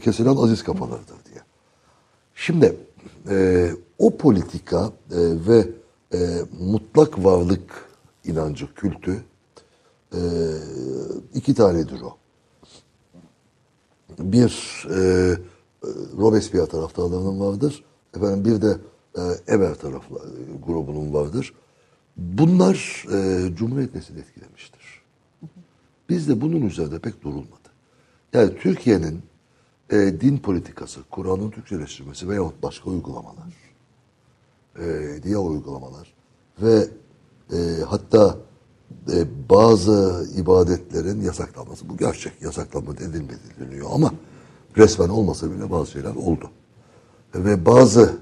[0.00, 1.40] kesilen aziz kafalardır diye.
[2.46, 2.76] Şimdi
[3.28, 5.68] e, o politika e, ve
[6.14, 6.18] e,
[6.60, 7.88] mutlak varlık
[8.24, 9.24] inancı, kültü
[10.12, 10.20] e,
[11.34, 12.16] iki tanedir o.
[14.18, 14.98] Bir e,
[16.18, 17.84] Robespierre taraftarlarının vardır.
[18.16, 18.76] Efendim bir de
[19.18, 21.54] e, Eber taraflı e, grubunun vardır.
[22.16, 25.02] Bunlar e, Cumhuriyet nesil etkilemiştir.
[26.08, 27.68] Bizde bunun üzerinde pek durulmadı.
[28.32, 29.22] Yani Türkiye'nin
[29.94, 33.54] e, din politikası, Kur'an'ın Türkçeleştirmesi veyahut başka uygulamalar,
[34.78, 34.82] e,
[35.22, 36.14] diğer uygulamalar
[36.62, 36.88] ve
[37.52, 38.36] e, hatta
[39.12, 44.10] e, bazı ibadetlerin yasaklanması, bu gerçek yasaklanma edilmedi deniyor ama
[44.76, 46.50] resmen olmasa bile bazı şeyler oldu.
[47.34, 48.12] ve bazı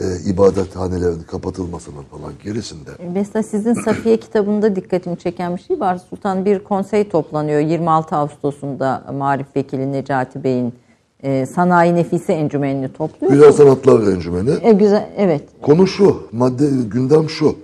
[0.00, 6.00] e, ibadethanelerin kapatılmasının falan gerisinde Mesela sizin Safiye kitabında dikkatimi çeken bir şey var.
[6.10, 10.74] Sultan bir konsey toplanıyor 26 Ağustos'unda Marif Vekili Necati Bey'in
[11.22, 13.32] e, Sanayi Nefise Encümeni'ni topluyor.
[13.32, 15.42] Güzel Sanatlar Encümeni E, güzel, evet.
[15.62, 17.56] Konu şu, madde gündem şu.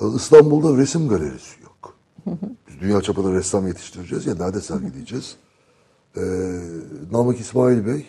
[0.00, 1.94] Ee, İstanbul'da resim galerisi yok.
[2.68, 5.36] Biz dünya çapında ressam yetiştireceğiz ya nerede sergileyeceğiz?
[6.16, 6.20] Ee,
[7.12, 8.06] Namık İsmail Bey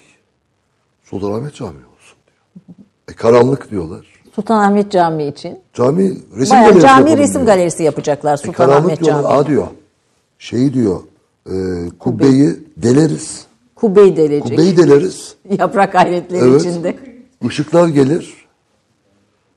[1.03, 2.77] Sultanahmet Camii olsun diyor.
[3.09, 4.05] E, karanlık diyorlar.
[4.35, 5.59] Sultanahmet Camii için.
[5.73, 6.03] Cami
[6.37, 7.45] resim Bayağı galerisi cami resim diyor.
[7.45, 9.23] galerisi yapacaklar E, Sultanahmet karanlık diyorlar.
[9.23, 9.37] Camii.
[9.41, 9.67] Aa diyor.
[10.39, 10.99] Şey diyor.
[11.49, 11.53] E,
[11.99, 13.46] kubbeyi deleriz.
[13.79, 14.43] Kubbeyi delecek.
[14.43, 15.35] Kubbeyi deleriz.
[15.59, 16.61] Yaprak hayretleri Evet.
[16.61, 16.97] içinde.
[17.41, 18.33] Işıklar gelir.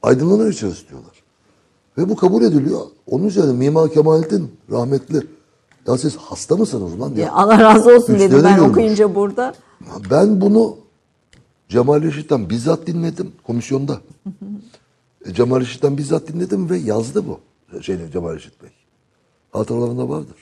[0.03, 1.23] Aydınlanır içerisi diyorlar.
[1.99, 2.81] Ve bu kabul ediliyor.
[3.07, 5.23] Onun üzerine Mimar Kemalettin rahmetli.
[5.87, 7.11] Ya siz hasta mısınız lan?
[7.15, 7.33] Ya Ya.
[7.33, 8.71] Allah razı olsun dedi ben yürümüş.
[8.71, 9.55] okuyunca burada.
[10.11, 10.77] Ben bunu
[11.69, 14.01] Cemal Reşit'ten bizzat dinledim komisyonda.
[15.27, 17.41] E, Cemal Reşit'ten bizzat dinledim ve yazdı bu.
[17.83, 18.71] Şey, Cemal Reşit Bey.
[19.53, 20.37] Hatıralarında vardır.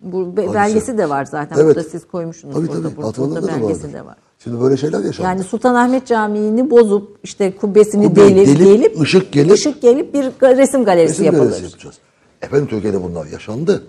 [0.00, 1.56] Bu be- belgesi de var zaten.
[1.56, 1.76] Evet.
[1.76, 2.54] Burada siz koymuşsunuz.
[2.54, 2.96] Tabii burada, tabii.
[2.96, 3.92] burada, burada da belgesi vardır.
[3.92, 4.16] de var.
[4.38, 5.28] Şimdi böyle şeyler yaşandı.
[5.28, 10.24] Yani Sultanahmet Camii'ni bozup işte kubbesini Kubbeyi delip, delip, delip, ışık gelip- ışık gelip bir
[10.56, 11.42] resim galerisi Resim yapılır.
[11.42, 11.96] galerisi yapacağız.
[12.42, 13.84] Efendim Türkiye'de bunlar yaşandı.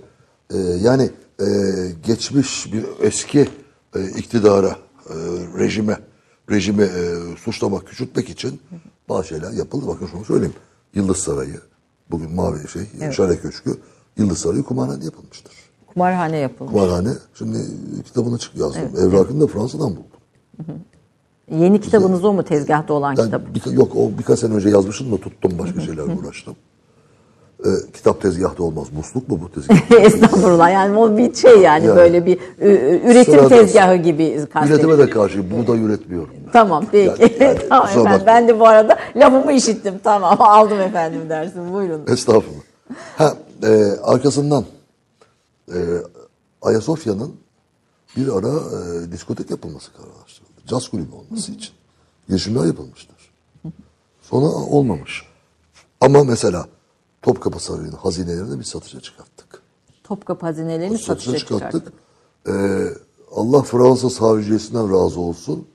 [0.54, 1.10] Ee, yani
[1.42, 1.46] e,
[2.06, 3.48] geçmiş bir eski
[3.96, 4.76] e, iktidara,
[5.10, 5.14] e,
[5.60, 5.98] rejime,
[6.52, 7.14] rejimi e,
[7.44, 8.60] suçlamak, küçültmek için
[9.10, 9.88] bazı şeyler yapıldı.
[9.88, 10.54] Bakın şunu söyleyeyim.
[10.94, 11.62] Yıldız Sarayı,
[12.12, 13.78] bugün mavi şey, Şare Köşkü,
[14.18, 15.54] Yıldız Sarayı kumarhane yapılmıştır.
[15.98, 16.74] Kumarhane yapılmış.
[16.74, 17.58] Kumarhane, şimdi
[18.06, 18.82] kitabını çık yazdım.
[19.02, 20.82] Evrakını da Fransa'dan buldum.
[21.52, 23.42] Yeni kitabınız o mu tezgahta olan kitap?
[23.56, 26.56] bir, yok o birkaç sene önce yazmışım da tuttum başka şeylerle uğraştım.
[27.66, 28.88] Ee, kitap tezgahta olmaz.
[28.98, 29.92] Musluk mu bu tezgah?
[30.02, 31.98] Estağfurullah yani o bir şey yani, Yani.
[31.98, 32.40] böyle bir
[33.04, 33.50] üretim Sıradan.
[33.50, 34.90] tezgahı gibi kastediyorum.
[34.90, 36.34] Üretime de karşı buğday üretmiyorum.
[36.46, 36.52] ben.
[36.52, 37.22] Tamam peki.
[37.22, 38.12] Yani- yani tamam efendim.
[38.12, 38.26] bakma.
[38.28, 39.94] Ben de bu arada lafımı işittim.
[40.04, 41.74] Tamam aldım efendim dersin.
[41.74, 42.02] Buyurun.
[42.08, 42.62] Estağfurullah.
[43.18, 43.34] Ha,
[43.64, 43.68] e,
[44.04, 44.64] arkasından
[45.74, 45.78] e,
[46.62, 47.36] Ayasofya'nın
[48.16, 50.52] bir ara e, diskotek yapılması kararlaştırıldı.
[50.68, 51.74] Caz kulübü olması için.
[52.30, 53.16] Girişimler yapılmıştır.
[54.22, 55.24] Sonra olmamış.
[56.02, 56.68] Ama mesela
[57.22, 59.62] Topkapı Sarayı'nın hazinelerini biz satışa çıkarttık.
[60.04, 61.72] Topkapı hazinelerini satışa Satışa çıkarttık.
[61.86, 61.94] çıkarttık.
[62.48, 62.88] Ee,
[63.36, 65.68] Allah Fransız hariciyesinden razı olsun.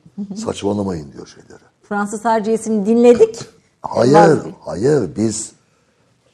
[0.45, 1.63] Saçmalamayın diyor şeyleri.
[1.89, 3.39] Fransız harciyesini dinledik.
[3.83, 5.17] Hayır, hayır.
[5.17, 5.53] Biz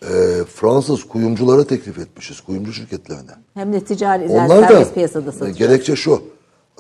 [0.03, 2.41] e, Fransız kuyumculara teklif etmişiz.
[2.41, 3.31] Kuyumcu şirketlerine.
[3.55, 5.57] Hem de ticari Onlar da piyasada e, satacak.
[5.57, 6.23] gerekçe şu.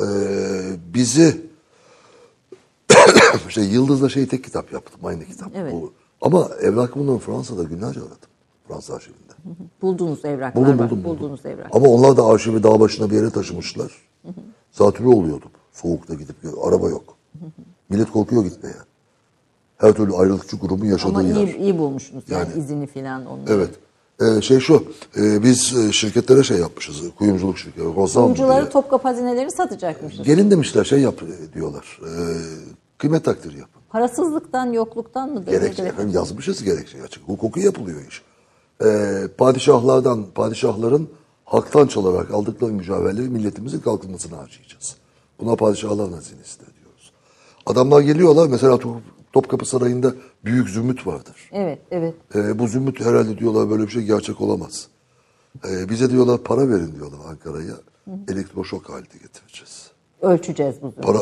[0.00, 0.06] e,
[0.94, 1.40] bizi
[3.48, 5.00] işte Yıldız'da şey tek kitap yaptım.
[5.04, 5.52] Aynı kitap.
[5.56, 5.72] Evet.
[5.72, 5.92] Bu.
[6.20, 8.16] Ama evrakı bundan Fransa'da günlerce aradım.
[8.68, 9.18] Fransız arşivinde.
[9.82, 10.90] Buldunuz evraklar Buldum, var.
[10.90, 11.20] buldum, buldum.
[11.20, 11.66] Buldunuz evrak.
[11.76, 13.92] Ama onlar da arşivi dağ başına bir yere taşımışlar.
[14.72, 15.50] Zatürre oluyordum.
[15.72, 17.16] Soğukta gidip araba yok.
[17.88, 18.74] Millet korkuyor gitmeye.
[19.78, 21.34] Her türlü ayrılıkçı grubun yaşadığı Ama yer.
[21.36, 23.46] iyi, iyi bulmuşsunuz yani, Yani- izini filan onun.
[23.46, 23.70] Evet.
[24.20, 24.84] Ee, şey şu,
[25.16, 27.94] e, biz e, şirketlere şey yapmışız, kuyumculuk şirketi.
[27.94, 28.70] Kuyumcuları.
[28.70, 30.26] Topkapı hazinelerini satacakmışız.
[30.26, 32.00] Gelin demişler şey yap e, diyorlar.
[32.02, 32.10] E,
[32.98, 33.82] kıymet takdiri yapın.
[33.90, 35.44] Parasızlıktan, yokluktan mı?
[35.44, 37.28] Gerekçe efendim yazmışız gerekçe açık.
[37.28, 38.22] Hukuki yapılıyor iş.
[38.84, 41.08] E, padişahlardan, padişahların
[41.44, 44.96] haktan çalarak aldıkları mücevherleri milletimizin kalkınmasına harcayacağız.
[45.40, 47.12] Buna padişahların hazinesi de diyoruz.
[47.66, 48.78] Adamlar geliyorlar mesela
[49.38, 51.50] Topkapı Sarayı'nda büyük zümrüt vardır.
[51.52, 52.14] Evet, evet.
[52.34, 54.88] E, bu zümrüt herhalde diyorlar böyle bir şey gerçek olamaz.
[55.68, 57.74] E, bize diyorlar para verin diyorlar Ankara'ya.
[58.28, 59.90] Elektroşok halinde getireceğiz.
[60.22, 61.02] Ölçeceğiz bu zümrütü.
[61.02, 61.18] Para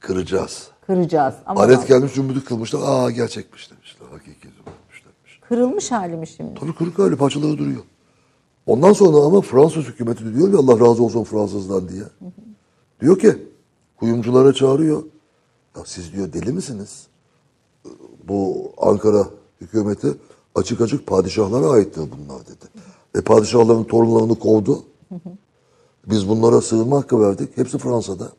[0.00, 0.68] kıracağız.
[0.86, 1.34] Kıracağız.
[1.46, 2.80] Ama Alet gelmiş zümrütü kılmışlar.
[2.84, 4.06] Aa gerçekmiş demişler.
[4.10, 5.40] Hakiki zümrütmüş demiş.
[5.48, 6.60] kırılmış hali mi şimdi?
[6.60, 7.82] Tabii kırık öyle parçaları duruyor.
[8.66, 12.04] Ondan sonra ama Fransız hükümeti diyor ya Allah razı olsun Fransızdan diye.
[13.00, 13.36] Diyor ki
[13.96, 15.02] kuyumculara çağırıyor.
[15.76, 17.06] Ya siz diyor deli misiniz?
[18.28, 19.26] Bu Ankara
[19.60, 20.14] hükümeti
[20.54, 22.64] açık açık padişahlara aittir bunlar dedi.
[23.14, 24.82] E padişahların torunlarını kovdu.
[26.06, 27.56] Biz bunlara sığınma hakkı verdik.
[27.56, 28.32] Hepsi Fransa'da.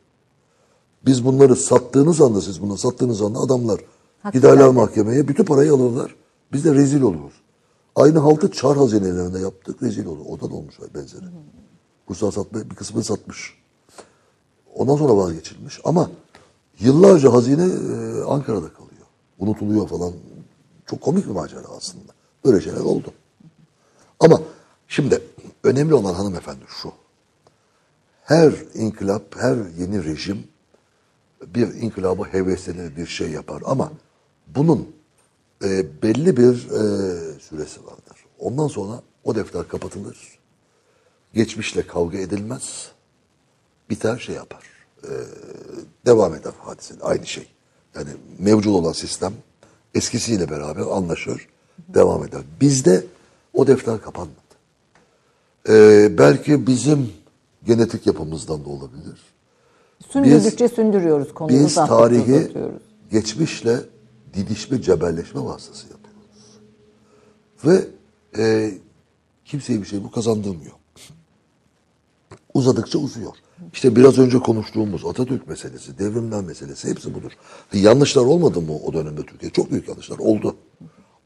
[1.06, 3.80] Biz bunları sattığınız anda siz bunu sattığınız anda adamlar
[4.32, 4.74] giderler verdi.
[4.74, 6.14] mahkemeye bütün parayı alırlar.
[6.52, 7.32] Biz de rezil oluruz.
[7.96, 10.24] Aynı haltı çar hazinelerinde yaptık rezil olur.
[10.28, 11.24] O da olmuş benzeri.
[12.10, 13.54] Ruslar satma, bir kısmını satmış.
[14.74, 15.80] Ondan sonra vazgeçilmiş.
[15.84, 16.10] Ama
[16.80, 18.85] yıllarca hazine e, Ankara'da kalıyor.
[19.38, 20.12] Unutuluyor falan.
[20.86, 22.12] Çok komik bir macera aslında.
[22.44, 23.12] Böyle şeyler oldu.
[24.20, 24.40] Ama
[24.88, 25.22] şimdi
[25.64, 26.92] önemli olan hanımefendi şu.
[28.22, 30.48] Her inkılap, her yeni rejim
[31.46, 33.62] bir inkılabı heveslenir, bir şey yapar.
[33.64, 33.92] Ama
[34.46, 34.96] bunun
[35.64, 38.24] e, belli bir e, süresi vardır.
[38.38, 40.38] Ondan sonra o defter kapatılır.
[41.34, 42.90] Geçmişle kavga edilmez.
[43.90, 44.62] Biter şey yapar.
[45.04, 45.10] E,
[46.06, 46.94] devam eder hadise.
[47.02, 47.55] Aynı şey.
[47.96, 49.32] Yani mevcut olan sistem
[49.94, 51.48] eskisiyle beraber anlaşır,
[51.88, 52.40] devam eder.
[52.60, 53.04] Bizde
[53.54, 54.36] o defter kapanmadı.
[55.68, 57.12] Ee, belki bizim
[57.64, 59.20] genetik yapımızdan da olabilir.
[60.08, 61.64] Sündürdükçe sündürüyoruz konuyu.
[61.64, 62.52] Biz tarihi
[63.10, 63.80] geçmişle
[64.34, 66.60] didişme, cebelleşme vasıtası yapıyoruz.
[67.64, 67.84] Ve
[68.42, 68.74] e,
[69.44, 70.72] kimseye bir şey bu kazandırmıyor.
[72.54, 73.36] Uzadıkça uzuyor.
[73.72, 77.32] İşte biraz önce konuştuğumuz Atatürk meselesi, devrimler meselesi hepsi budur.
[77.72, 79.52] Yanlışlar olmadı mı o dönemde Türkiye?
[79.52, 80.56] Çok büyük yanlışlar oldu.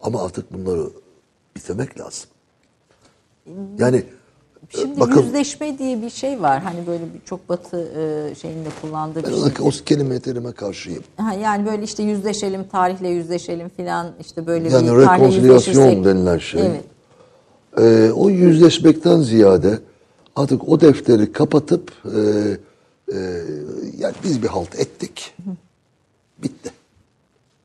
[0.00, 0.90] Ama artık bunları
[1.56, 2.30] bitirmek lazım.
[3.78, 6.62] Yani e, Şimdi bakın yüzleşme diye bir şey var.
[6.62, 9.66] Hani böyle bir çok batı e, şeyinde kullandığı bir şey.
[9.66, 11.04] o kelime terime karşıyım.
[11.16, 16.38] Ha, yani böyle işte yüzleşelim, tarihle yüzleşelim filan işte böyle Yani bir tarihle yüzleşirsek- denilen
[16.38, 16.66] şey.
[16.66, 16.84] Evet.
[17.78, 19.78] Ee, o yüzleşmekten ziyade
[20.40, 22.18] artık o defteri kapatıp e,
[23.12, 23.18] e,
[23.98, 25.34] yani biz bir halt ettik.
[26.38, 26.72] Bitti.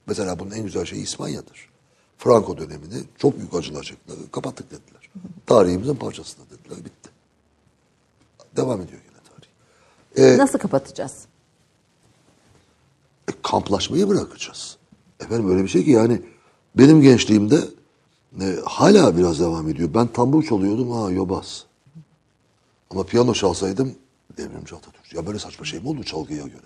[0.07, 1.69] Mesela bunun en güzel şeyi İspanya'dır.
[2.17, 4.17] Franco dönemini çok büyük acılar çektiler.
[4.31, 5.09] Kapattık dediler.
[5.45, 6.77] Tarihimizin parçası da dediler.
[6.85, 7.09] Bitti.
[8.55, 10.33] Devam ediyor yine tarih.
[10.33, 11.13] Ee, Nasıl kapatacağız?
[13.27, 14.77] e, kamplaşmayı bırakacağız.
[15.19, 16.21] Efendim öyle bir şey ki yani
[16.75, 17.59] benim gençliğimde
[18.41, 19.89] e, hala biraz devam ediyor.
[19.93, 21.64] Ben tambur çalıyordum ha yobaz.
[22.91, 23.95] Ama piyano çalsaydım
[24.37, 25.13] devrimci Atatürk.
[25.13, 26.65] Ya böyle saçma şey mi oldu çalgıya göre?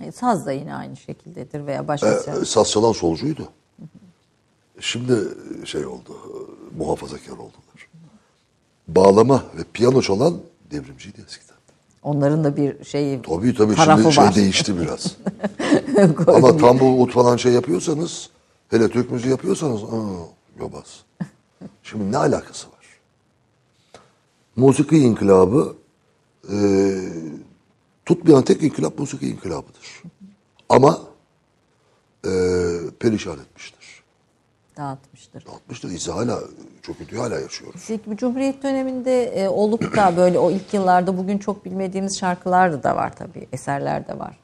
[0.00, 2.34] E, saz da yine aynı şekildedir veya başka şey.
[2.34, 3.48] E, saz çalan solcuydu.
[4.80, 5.28] Şimdi
[5.64, 6.16] şey oldu,
[6.78, 7.88] muhafazakar oldular.
[8.88, 10.40] Bağlama ve piyano çalan
[10.70, 11.54] devrimciydi eskiden.
[12.02, 14.32] Onların da bir şeyi Tabii tabii tarafı şimdi var.
[14.32, 15.16] şey değişti biraz.
[16.36, 18.30] Ama tambur ut falan şey yapıyorsanız,
[18.70, 21.04] hele Türk müziği yapıyorsanız, aa, yobaz.
[21.82, 22.73] Şimdi ne alakası var?
[24.56, 25.76] Musiki inkılabı
[26.52, 26.56] e,
[28.06, 30.02] tutmayan tek inkılap musiki inkılabıdır.
[30.68, 31.00] Ama
[32.24, 32.30] e,
[33.00, 34.02] perişan etmiştir.
[34.76, 35.46] dağıtmıştır.
[35.46, 35.90] Dağıtmıştır.
[35.90, 36.40] İzi hala,
[36.82, 37.84] çöküntüyü hala yaşıyoruz.
[37.88, 42.96] Peki Cumhuriyet döneminde e, olup da böyle o ilk yıllarda bugün çok bilmediğimiz şarkılar da
[42.96, 43.48] var tabii.
[43.52, 44.38] Eserler de var.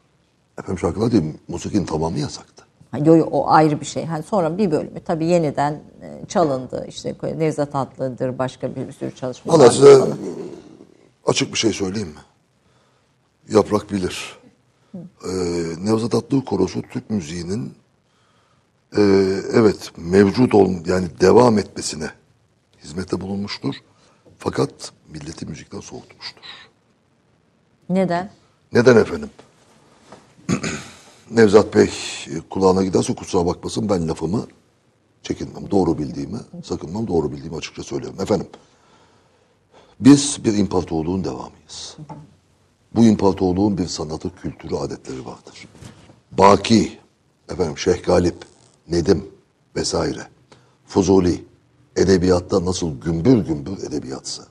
[0.59, 2.65] Efendim şarkılar değil, musikinin tamamı yasaktı.
[2.99, 4.07] Yo, yo, o ayrı bir şey.
[4.07, 5.73] Hani sonra bir bölümü tabii yeniden
[6.03, 6.85] e, çalındı.
[6.89, 9.53] İşte Nevzat Atlı'dır, başka bir, sürü çalışma.
[9.53, 10.19] Valla size falan.
[11.27, 12.21] açık bir şey söyleyeyim mi?
[13.55, 14.39] Yaprak bilir.
[14.95, 15.29] Ee,
[15.79, 17.75] Nevzat Atlı Korosu Türk müziğinin
[18.97, 19.01] e,
[19.53, 22.11] evet mevcut ol yani devam etmesine
[22.85, 23.75] hizmette bulunmuştur.
[24.39, 26.43] Fakat milleti müzikten soğutmuştur.
[27.89, 28.31] Neden?
[28.73, 29.31] Neden efendim?
[31.31, 31.91] Nevzat Bey
[32.27, 34.47] e, kulağına giderse kusura bakmasın ben lafımı
[35.23, 35.71] çekinmem.
[35.71, 38.21] Doğru bildiğimi, sakınmam doğru bildiğimi açıkça söylüyorum.
[38.21, 38.47] Efendim,
[40.01, 41.97] biz bir imparatorluğun devamıyız.
[42.95, 45.69] Bu imparatorluğun bir sanatı, kültürü, adetleri vardır.
[46.33, 46.99] Baki,
[47.49, 48.37] efendim Şeyh Galip,
[48.89, 49.27] Nedim
[49.77, 50.27] vesaire,
[50.87, 51.45] Fuzuli,
[51.97, 54.43] edebiyatta nasıl gümbür gümbür edebiyatsa,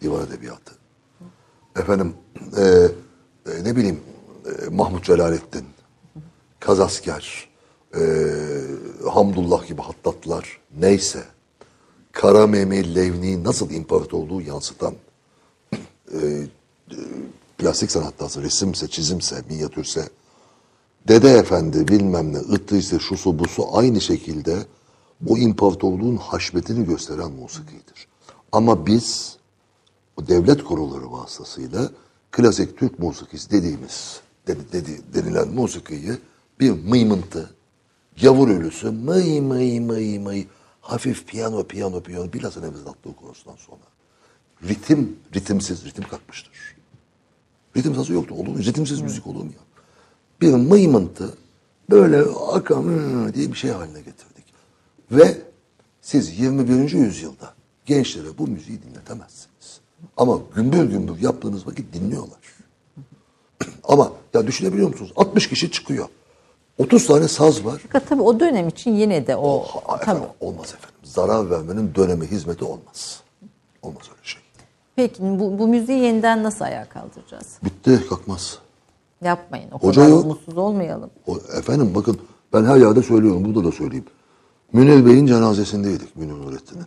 [0.00, 0.74] divan edebiyatı.
[1.76, 2.14] Efendim,
[2.56, 2.62] e,
[3.50, 4.00] e, ne bileyim,
[4.48, 5.64] e, Mahmut Celalettin,
[6.60, 7.48] Kazasker,
[7.94, 8.00] e,
[9.12, 11.24] Hamdullah gibi hattatlar neyse,
[12.12, 14.94] Kara Mehmet Levni nasıl imparatorluğu yansıtan
[16.12, 16.46] e,
[17.58, 20.08] plastik sanattası, resimse, çizimse, minyatürse,
[21.08, 24.56] Dede Efendi bilmem ne, ıttıysa şusu busu aynı şekilde
[25.26, 28.08] o imparatorluğun haşmetini gösteren musikidir.
[28.52, 29.36] Ama biz
[30.20, 31.90] devlet koruları vasıtasıyla
[32.30, 36.12] klasik Türk musikisi dediğimiz dedi, dedi, denilen musikiyi
[36.60, 37.50] bir mıymıntı,
[38.22, 40.46] gavur ölüsü mıy mıy mıy mıy
[40.80, 43.82] hafif piyano piyano piyano bilhassa Nevzat Atlı konusundan sonra
[44.62, 46.76] ritim ritimsiz ritim kalkmıştır.
[47.76, 48.58] Ritim sazı yoktu olur mu?
[48.58, 49.82] Ritimsiz müzik olur mu ya?
[50.40, 51.34] Bir mıymıntı
[51.90, 52.20] böyle
[52.52, 54.44] akan hı diye bir şey haline getirdik.
[55.12, 55.42] Ve
[56.00, 56.90] siz 21.
[56.90, 57.54] yüzyılda
[57.86, 59.80] gençlere bu müziği dinletemezsiniz.
[60.16, 62.38] Ama gümbür gümbür yaptığınız vakit dinliyorlar.
[63.84, 65.12] Ama ya düşünebiliyor musunuz?
[65.16, 66.06] 60 kişi çıkıyor.
[66.78, 67.78] 30 tane saz var.
[67.82, 70.02] Fakat tabii o dönem için yine de o Ha, tabii.
[70.02, 70.96] efendim, olmaz efendim.
[71.02, 73.20] Zarar vermenin dönemi hizmeti olmaz.
[73.82, 74.40] Olmaz öyle şey.
[74.96, 77.58] Peki bu, bu müziği yeniden nasıl ayağa kaldıracağız?
[77.64, 78.58] Bitti kalkmaz.
[79.24, 79.70] Yapmayın.
[79.70, 80.26] O Hoca kadar yok.
[80.26, 81.10] mutsuz olmayalım.
[81.26, 82.18] O, efendim bakın
[82.52, 84.04] ben her yerde söylüyorum burada da söyleyeyim.
[84.72, 86.86] Münir Bey'in cenazesindeydik Münir Nurettin'in.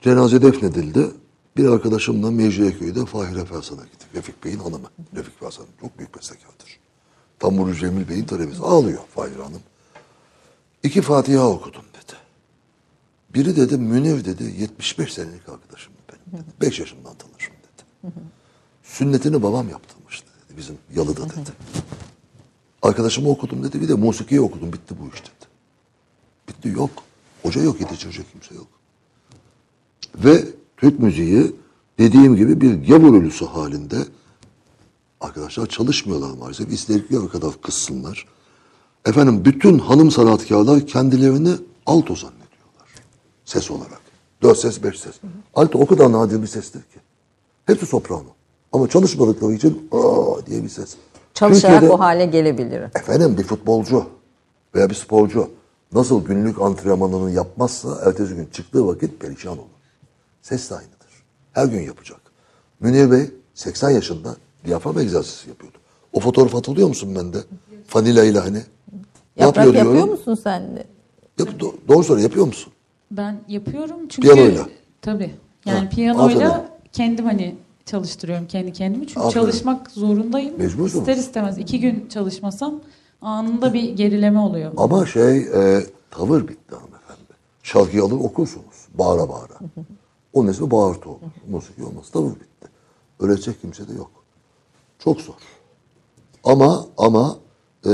[0.00, 1.06] Cenaze defnedildi.
[1.56, 4.08] Bir arkadaşımla Mecidiyeköy'de Fahire Fersan'a gittik.
[4.14, 4.90] Refik Bey'in hanımı.
[5.14, 6.78] Refik Fersan çok büyük bestekardır.
[7.38, 8.62] Tamburcu Cemil Bey'in talebesi.
[8.62, 9.60] Ağlıyor Fahire Hanım.
[10.82, 12.12] İki Fatiha okudum dedi.
[13.34, 16.52] Biri dedi Münir dedi 75 senelik arkadaşım benim dedi.
[16.60, 18.12] 5 yaşımdan tanışım dedi.
[18.82, 21.50] Sünnetini babam yaptırmıştı dedi bizim yalıda dedi.
[22.82, 23.80] Arkadaşımı okudum dedi.
[23.80, 24.72] Bir de musikiyi okudum.
[24.72, 25.46] Bitti bu iş dedi.
[26.48, 26.90] Bitti yok.
[27.42, 28.66] Hoca yok yetiştirecek kimse yok.
[30.14, 30.44] Ve
[30.82, 31.56] Türk müziği
[31.98, 33.96] dediğim gibi bir gavur ölüsü halinde
[35.20, 36.72] arkadaşlar çalışmıyorlar maalesef.
[36.72, 38.26] İstedikleri kadar kızsınlar.
[39.06, 41.50] Efendim bütün hanım sanatkarlar kendilerini
[41.86, 42.88] alto zannediyorlar.
[43.44, 44.00] Ses olarak.
[44.42, 45.14] Dört ses, beş ses.
[45.54, 46.98] Alto o kadar nadir bir sestir ki.
[47.66, 48.24] Hepsi soprano.
[48.72, 50.94] Ama çalışmadıkları için aa diye bir ses.
[51.34, 52.82] Çalışarak Türkiye'de- o hale gelebilir.
[52.94, 54.04] Efendim bir futbolcu
[54.74, 55.48] veya bir sporcu
[55.92, 59.66] nasıl günlük antrenmanını yapmazsa ertesi gün çıktığı vakit perişan olur.
[60.42, 60.96] Ses de aynıdır.
[61.52, 62.20] Her gün yapacak.
[62.80, 65.78] Münir Bey 80 yaşında diyafram egzersizi yapıyordu.
[66.12, 67.38] O fotoğraf hatırlıyor musun bende?
[67.86, 68.58] Fanila ile hani.
[69.36, 70.10] Ne Yaprak yapıyor yapıyor diyorum.
[70.10, 70.86] musun sen de?
[71.38, 72.72] Yap, do- doğru söyle yapıyor musun?
[73.10, 74.68] Ben yapıyorum çünkü Piyanoyla.
[75.02, 75.34] tabii.
[75.66, 76.66] Yani Ha, piyanoyla aferin.
[76.92, 79.44] kendim hani çalıştırıyorum kendi kendimi çünkü Aferin.
[79.44, 80.58] çalışmak zorundayım.
[80.58, 80.98] Mecbursun.
[81.00, 82.80] İster istemez iki gün çalışmasam
[83.22, 84.72] anında bir gerileme oluyor.
[84.76, 87.20] Ama şey e, tavır bitti hanımefendi.
[87.62, 88.88] Şarkıyı alır okursunuz.
[88.94, 89.54] Bağıra bağıra.
[90.32, 91.18] Onun ismi bağırtı olur.
[91.50, 92.10] Musiki olmaz.
[92.10, 92.68] Tavır bitti.
[93.20, 94.10] Öğretecek kimse de yok.
[94.98, 95.34] Çok zor.
[96.44, 97.36] Ama ama
[97.86, 97.90] e,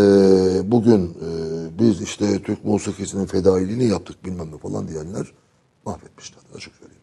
[0.71, 1.29] bugün e,
[1.79, 5.27] biz işte Türk musikisinin fedailiğini yaptık bilmem ne falan diyenler
[5.87, 6.41] mahvetmişler.
[6.57, 6.99] Açık söyleyeyim.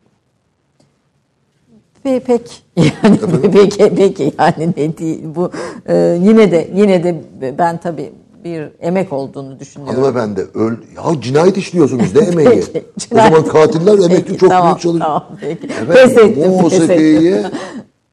[2.03, 3.19] Pe- Pek yani
[3.53, 5.51] peki peki yani ne değil bu
[5.87, 7.23] e, yine de yine de
[7.57, 8.13] ben tabii
[8.45, 10.03] bir emek olduğunu düşünüyorum.
[10.03, 12.63] Hanımefendi öl ya cinayet işliyorsunuz ne emeği?
[12.73, 15.05] Peki, o zaman katiller emekli Peki, çok tamam, büyük çalışıyor.
[15.05, 15.65] tamam, peki.
[15.67, 17.35] Efendim, Pes ettim, pes musikiyi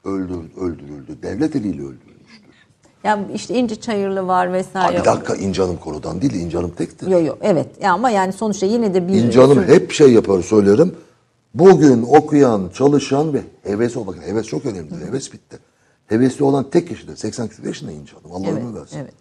[0.04, 1.16] öldür, öldürüldü.
[1.22, 2.42] Devlet eliyle öldürülmüştür.
[3.04, 4.98] Ya işte İnci Çayırlı var Ha, vesaire.
[5.00, 7.06] bir dakika İnci Hanım konudan değil İnci Hanım tektir.
[7.06, 10.42] Yok yok evet ya ama yani sonuçta yine de bir İnci Hanım hep şey yapar
[10.42, 10.94] söylerim.
[11.54, 15.06] Bugün okuyan, çalışan ve hevesi olan, heves çok önemlidir.
[15.06, 15.58] Heves bitti.
[16.06, 17.16] Hevesli olan tek kişidir.
[17.16, 18.36] 80 küsur yaşında İnci Hanım.
[18.36, 18.98] Allah Evet, ömür versin.
[19.02, 19.14] evet.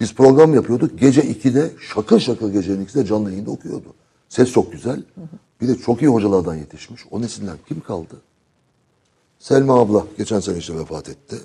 [0.00, 0.98] Biz program yapıyorduk.
[0.98, 3.94] Gece 2'de şakır şakır gecenin 2'de canlı yayında okuyordu.
[4.28, 5.02] Ses çok güzel.
[5.60, 7.02] Bir de çok iyi hocalardan yetişmiş.
[7.10, 8.14] O nesiller kim kaldı?
[9.38, 11.36] Selma abla geçen sene işte vefat etti.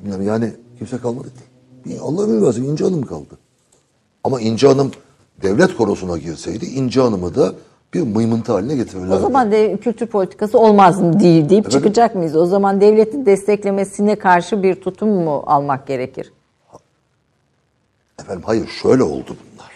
[0.00, 1.42] Bilmem yani kimse kalmadı ki.
[1.84, 3.38] Bir Allah ömür versin İnci Hanım kaldı.
[4.24, 4.90] Ama İnci Hanım
[5.42, 7.54] devlet korosuna girseydi İnci Hanım'ı da
[7.94, 9.14] bir mıymıntı haline getirirlerdi.
[9.14, 12.36] O zaman de kültür politikası olmaz mı değil deyip çıkacak mıyız?
[12.36, 16.32] O zaman devletin desteklemesine karşı bir tutum mu almak gerekir?
[18.22, 19.72] Efendim hayır şöyle oldu bunlar.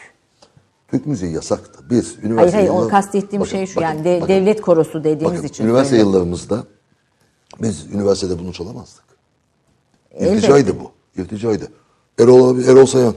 [0.89, 1.85] Türk müziği yasaktı.
[1.91, 4.35] Biz üniversite Hayır hayır yıllar- o kastettiğim Bakın, şey şu bakın, yani de- bakın.
[4.35, 5.65] devlet korosu dediğimiz Bakın, için.
[5.65, 6.13] üniversite söylüyorum.
[6.13, 6.65] yıllarımızda
[7.63, 9.05] biz üniversitede bunu çalamazdık.
[10.13, 10.35] Elbette.
[10.37, 10.91] İrticaydı bu.
[11.23, 11.69] İrticaydı.
[12.19, 13.15] Erol, abi, Erol Sayan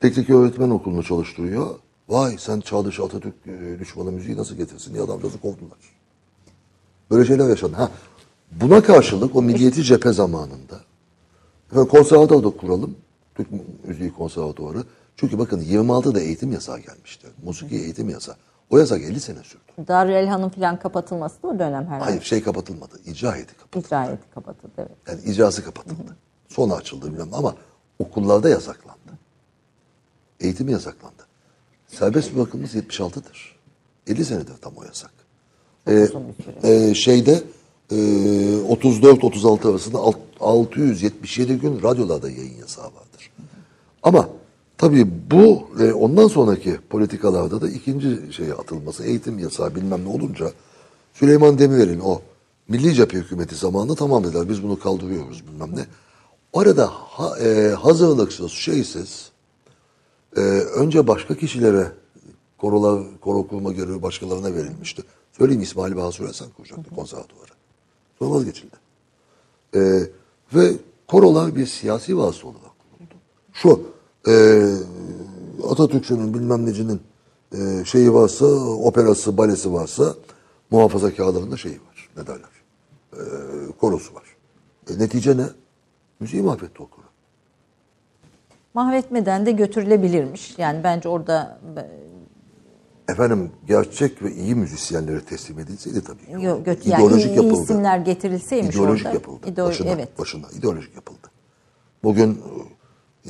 [0.00, 1.66] teknik öğretmen okulunu çalıştırıyor.
[2.08, 5.78] Vay sen Çağdaş Atatürk e, düşmanı müziği nasıl getirsin diye adamcağızı kovdular.
[7.10, 7.76] Böyle şeyler yaşandı.
[7.76, 7.90] Ha,
[8.52, 10.80] buna karşılık o milliyetçi cephe zamanında
[11.72, 12.96] efendim, konservatuvar da kuralım.
[13.38, 13.48] Türk
[13.84, 14.84] Müziği Konservatuvarı.
[15.16, 17.26] Çünkü bakın 26'da eğitim yasağı gelmişti.
[17.44, 18.36] Musiki eğitim yasağı.
[18.70, 19.88] O yasak 50 sene sürdü.
[19.88, 22.04] Darül Elhan'ın falan kapatılması da o dönem herhalde.
[22.04, 23.00] Hayır şey kapatılmadı.
[23.06, 23.86] İcra heyeti kapatıldı.
[23.86, 24.90] İcraiyeti kapatıldı evet.
[25.06, 26.16] Yani icrası kapatıldı.
[26.48, 27.54] Sonra açıldı bilmem ama
[27.98, 28.98] okullarda yasaklandı.
[30.40, 31.26] Eğitimi yasaklandı.
[31.86, 33.58] Serbest bırakılması 76'dır.
[34.06, 35.10] 50 senedir tam o yasak.
[35.86, 36.08] Ee,
[36.62, 37.42] e, şeyde e,
[37.90, 43.30] 34-36 arasında alt- 677 gün radyolarda yayın yasağı vardır.
[44.02, 44.28] Ama
[44.78, 50.52] tabii bu e, ondan sonraki politikalarda da ikinci şeye atılması eğitim yasağı bilmem ne olunca
[51.14, 52.20] Süleyman Demirel'in o
[52.68, 55.86] Milli Cephe Hükümeti zamanında tamam dediler biz bunu kaldırıyoruz bilmem ne.
[56.52, 59.30] Orada ha, e, hazırlıksız şeysiz
[60.36, 61.92] e, önce başka kişilere
[62.58, 65.02] korolar, koro kurma görevi başkalarına verilmişti.
[65.38, 67.57] Söyleyeyim İsmail Basur Esen kuracaktı konservatuvarı.
[68.18, 68.76] Sonra vazgeçildi.
[69.74, 69.80] E,
[70.54, 70.72] ve
[71.06, 72.62] korolar bir siyasi vasıta olarak.
[73.52, 73.82] Şu
[74.28, 74.32] e,
[75.70, 77.00] Atatürkçünün bilmem necinin
[77.52, 80.14] e, şeyi varsa, operası, balesi varsa
[80.70, 82.10] muhafazakarların da şeyi var.
[82.16, 82.50] Ne derler?
[83.12, 83.22] E,
[83.80, 84.24] korosu var.
[84.90, 85.46] E, netice ne?
[86.20, 87.04] Müziği mahvetti o koro.
[88.74, 90.58] Mahvetmeden de götürülebilirmiş.
[90.58, 91.58] Yani bence orada
[93.08, 96.26] Efendim gerçek ve iyi müzisyenlere teslim edilseydi tabii.
[96.26, 96.44] ki.
[96.46, 97.62] Yo, göt, yani İdeolojik iyi, iyi yapıldı.
[97.62, 99.14] isimler getirilseymiş İdeolojik orada.
[99.14, 99.46] yapıldı.
[99.46, 100.18] İdeolo- başına, evet.
[100.18, 101.30] başına ideolojik yapıldı.
[102.04, 102.40] Bugün e,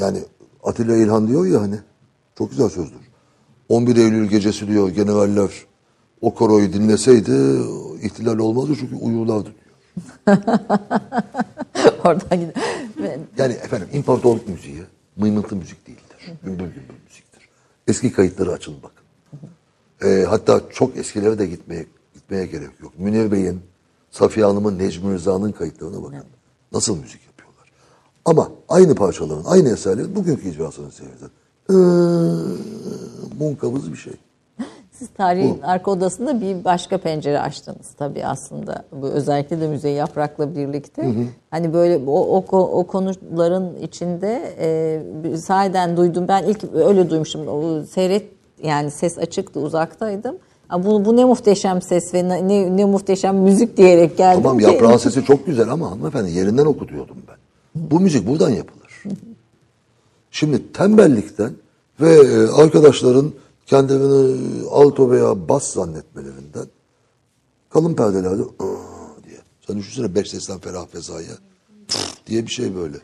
[0.00, 0.18] yani
[0.64, 1.78] Atilla İlhan diyor ya hani
[2.38, 2.98] çok güzel sözdür.
[3.68, 5.50] 11 Eylül gecesi diyor generaller
[6.20, 7.32] o koroyu dinleseydi
[8.02, 10.36] ihtilal olmazdı çünkü uyurlardı diyor.
[12.04, 12.54] Oradan gidiyor.
[13.38, 14.82] Yani efendim imparatorluk müziği
[15.16, 16.36] mıymıntı müzik değildir.
[16.44, 17.48] Gümbür gümbür müziktir.
[17.88, 18.97] Eski kayıtları açın bakın.
[20.04, 22.92] Ee, hatta çok eskilere de gitmeye gitmeye gerek yok.
[22.98, 23.60] Münir Bey'in,
[24.10, 26.24] Safiye Hanım'ın, Necmi Rıza'nın kayıtlarına bakın.
[26.72, 27.72] Nasıl müzik yapıyorlar.
[28.24, 31.30] Ama aynı parçaların, aynı eserlerin bugünkü icrasını seyredin.
[31.70, 31.74] Ee,
[33.38, 34.12] munkabız bir şey.
[34.92, 38.84] Siz tarihin arka odasında bir başka pencere açtınız tabii aslında.
[38.92, 41.14] Bu özellikle de Müze Yaprak'la birlikte.
[41.50, 46.28] Hani böyle o, o, o konuların içinde e, sahiden duydum.
[46.28, 47.48] Ben ilk öyle duymuştum.
[47.48, 50.36] O seyret yani ses açıktı uzaktaydım.
[50.78, 54.42] Bu, bu ne muhteşem ses ve ne, ne, muhteşem müzik diyerek geldim.
[54.42, 57.36] Tamam ki- yaprağın sesi çok güzel ama hanımefendi yerinden okutuyordum ben.
[57.74, 59.02] Bu müzik buradan yapılır.
[60.30, 61.52] Şimdi tembellikten
[62.00, 63.32] ve e, arkadaşların
[63.66, 64.36] kendilerini
[64.70, 66.66] alto veya bas zannetmelerinden
[67.70, 68.42] kalın perdelerde
[69.26, 69.38] diye.
[69.66, 71.32] Sen düşünsene beş sesten ferah fezaya
[72.26, 72.96] diye bir şey böyle.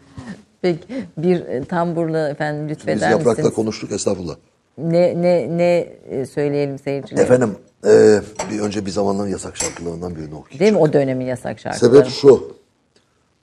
[0.62, 0.80] Peki
[1.18, 3.55] bir e, tamburla efendim Biz lütfeder yaprakla misiniz?
[3.55, 4.36] konuştuk estağfurullah.
[4.79, 5.79] Ne, ne, ne
[6.11, 7.22] e, söyleyelim seyircilere?
[7.22, 7.57] Efendim
[7.87, 8.20] e,
[8.51, 10.61] bir önce bir zamanların yasak şarkılarından birini okuyacağım.
[10.61, 11.95] Değil mi o dönemin yasak şarkıları?
[11.95, 12.55] Sebep şu.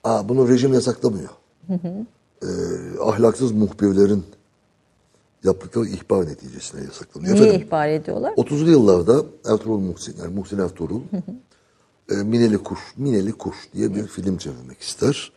[0.03, 1.29] Aa, bunu rejim yasaklamıyor.
[1.69, 2.47] Ee,
[3.01, 4.23] ahlaksız muhbirlerin
[5.43, 7.35] yaptıkları ihbar neticesinde yasaklanıyor.
[7.35, 8.31] Niye Efendim, ihbar ediyorlar?
[8.33, 11.01] 30'lu yıllarda Ertuğrul Muhsin, yani Muhsin Ertuğrul
[12.11, 15.31] e, Mineli Kuş, Mineli Kuş diye bir film çevirmek ister.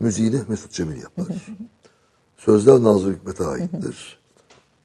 [0.00, 1.26] Müziğini Mesut Cemil yapar.
[2.36, 4.21] Sözler Nazım Hikmet'e aittir.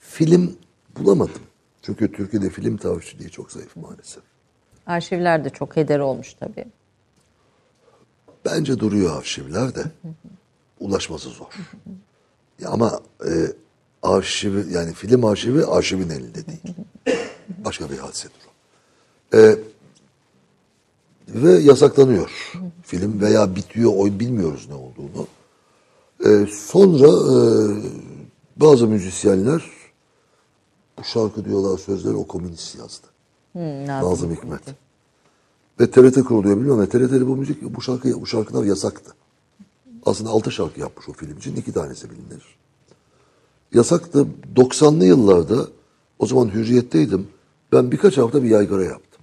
[0.09, 0.57] Film
[0.99, 1.41] bulamadım.
[1.81, 4.23] Çünkü Türkiye'de film tavsiyeyi çok zayıf maalesef.
[4.85, 6.65] Arşivler de çok heder olmuş tabii.
[8.45, 9.83] Bence duruyor arşivler de.
[10.79, 11.47] Ulaşması zor.
[12.59, 13.31] Ya ama e,
[14.03, 16.75] arşivi yani film arşivi arşivin elinde değil.
[17.65, 19.37] Başka bir hadisedir o.
[19.37, 19.55] E,
[21.27, 22.53] ve yasaklanıyor
[22.83, 25.27] film veya bitiyor o bilmiyoruz ne olduğunu.
[26.25, 27.37] E, sonra e,
[28.57, 29.76] bazı müzisyenler
[30.97, 33.07] bu şarkı diyorlar sözleri o komünist yazdı.
[33.53, 34.61] Hı, Nazım Hikmet.
[35.79, 39.13] Ve TRT kuruluyor bilmem ama TRT'de bu müzik bu şarkı bu şarkılar yasaktı.
[40.05, 41.55] Aslında altı şarkı yapmış o film için.
[41.55, 42.57] iki tanesi bilinir.
[43.73, 44.27] Yasaktı.
[44.55, 45.67] 90'lı yıllarda
[46.19, 47.27] o zaman hürriyetteydim.
[47.71, 49.21] Ben birkaç hafta bir yaygara yaptım.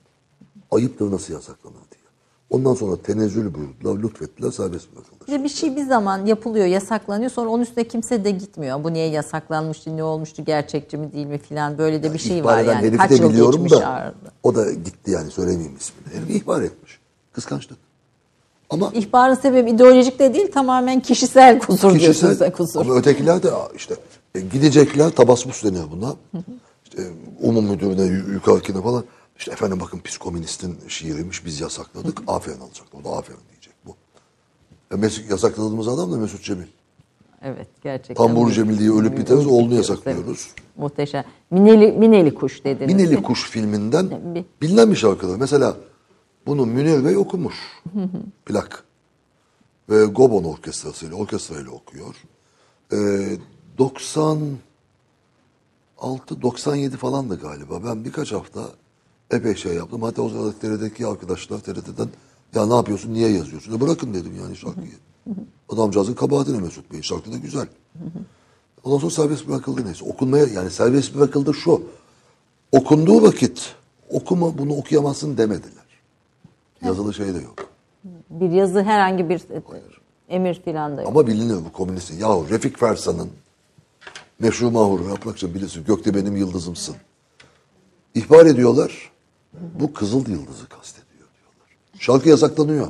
[0.71, 1.77] Ayıptır nasıl yasaklanır.
[2.51, 5.25] Ondan sonra tenezzül buyurdular, lütfettiler, serbest bırakıldı.
[5.29, 7.31] Bir bir şey bir zaman yapılıyor, yasaklanıyor.
[7.31, 8.85] Sonra onun üstüne kimse de gitmiyor.
[8.85, 11.79] Bu niye yasaklanmıştı, ne olmuştu, gerçekçi mi değil mi filan.
[11.79, 12.79] Böyle de bir şey var yani.
[12.79, 16.15] herifi Kaç de yıl biliyorum geçmiş da o da gitti yani söylemeyeyim ismini.
[16.23, 16.99] Herif ihbar etmiş.
[17.33, 17.79] Kıskançlık.
[18.71, 22.33] Ama İhbarın sebebi ideolojik de değil, tamamen kişisel kusur diyorsunuz.
[22.33, 22.81] Kişisel Kusur.
[22.81, 23.95] ama ötekiler de işte
[24.35, 26.15] e, gidecekler tabasmus deniyor buna.
[26.85, 27.07] İşte e,
[27.43, 29.05] umum müdürüne yu- yukarıkine falan.
[29.39, 32.23] İşte efendim bakın psikoministin şiiriymiş biz yasakladık.
[32.27, 32.87] Aferin alacak.
[33.01, 33.97] O da aferin diyecek bu.
[34.95, 36.67] E, Mesut, yasakladığımız adam da Mesut Cemil.
[37.43, 38.15] Evet, gerçekten.
[38.27, 39.47] Tambur Cemil diye ölüp biteriz.
[39.47, 40.47] Oğlunu yasaklıyoruz.
[40.49, 40.55] evet.
[40.77, 41.25] Muhteşem.
[41.51, 42.95] Mineli, Mineli kuş dediniz.
[42.95, 45.37] Mineli Kuş filminden Bir- bilinen bir şarkıdır.
[45.37, 45.77] Mesela
[46.47, 47.55] bunu Münir Bey okumuş.
[48.47, 48.85] Plak.
[49.91, 52.15] Ve Gobon orkestrasıyla, orkestrayla okuyor.
[52.93, 52.97] Ee,
[53.79, 54.57] 96,
[56.43, 57.85] 97 falan da galiba.
[57.85, 58.61] Ben birkaç hafta
[59.31, 60.03] epey şey yaptım.
[60.03, 62.09] Hatta o sırada TRT'deki arkadaşlar TRT'den
[62.55, 63.77] ya ne yapıyorsun, niye yazıyorsun?
[63.79, 64.95] E bırakın dedim yani şarkıyı.
[65.69, 67.03] Adamcağızın kabahatine Mesut Bey.
[67.03, 67.67] Şarkı da güzel.
[68.85, 70.05] Ondan sonra serbest bırakıldı neyse.
[70.05, 71.83] Okunmaya yani serbest bırakıldı şu.
[72.73, 73.75] Okunduğu vakit
[74.11, 75.85] okuma bunu okuyamazsın demediler.
[76.83, 77.57] Yazılı şey de yok.
[78.31, 79.43] Bir yazı herhangi bir
[80.29, 81.11] emir filan da yok.
[81.11, 82.19] Ama biliniyor bu komünistin.
[82.19, 83.31] Yahu Refik Fersan'ın
[84.39, 85.85] meşhur mahuru yaprakça bilirsin.
[85.85, 86.97] Gökte benim yıldızımsın.
[88.15, 89.11] İhbar ediyorlar.
[89.81, 91.77] Bu Kızıl Yıldız'ı kastediyor diyorlar.
[91.99, 92.89] Şarkı yasaklanıyor.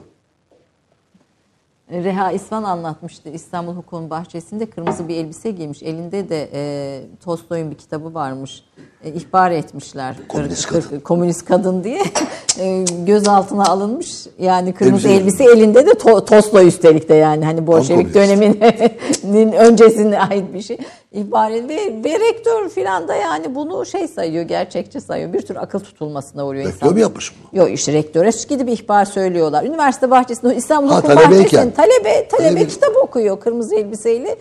[1.91, 5.83] Reha İsvan anlatmıştı İstanbul Hukuk'un bahçesinde kırmızı bir elbise giymiş.
[5.83, 8.65] Elinde de e, Tolstoy'un bir kitabı varmış.
[9.05, 10.17] E, ihbar etmişler.
[10.29, 11.01] Komünist Kır- kadın.
[11.01, 12.03] komünist kadın diye.
[12.61, 14.27] E, gözaltına alınmış.
[14.39, 17.45] Yani kırmızı Elbise- elbise, elinde de To- Tolstoy üstelik de yani.
[17.45, 20.79] Hani Bolşevik döneminin öncesine ait bir şey.
[21.15, 22.05] İhbar edildi.
[22.05, 25.33] Ve rektör filan da yani bunu şey sayıyor, gerçekçi sayıyor.
[25.33, 26.95] Bir tür akıl tutulmasına uğruyor Rektör insan.
[26.95, 27.61] mü yapmış bunu?
[27.61, 29.65] Yok işte rektöre gidip ihbar söylüyorlar.
[29.65, 31.31] Üniversite bahçesinde İstanbul Ha, talebeyken.
[31.45, 34.39] Bahçesi'nde talebe, talebe Talebe- kitap okuyor kırmızı elbiseyle.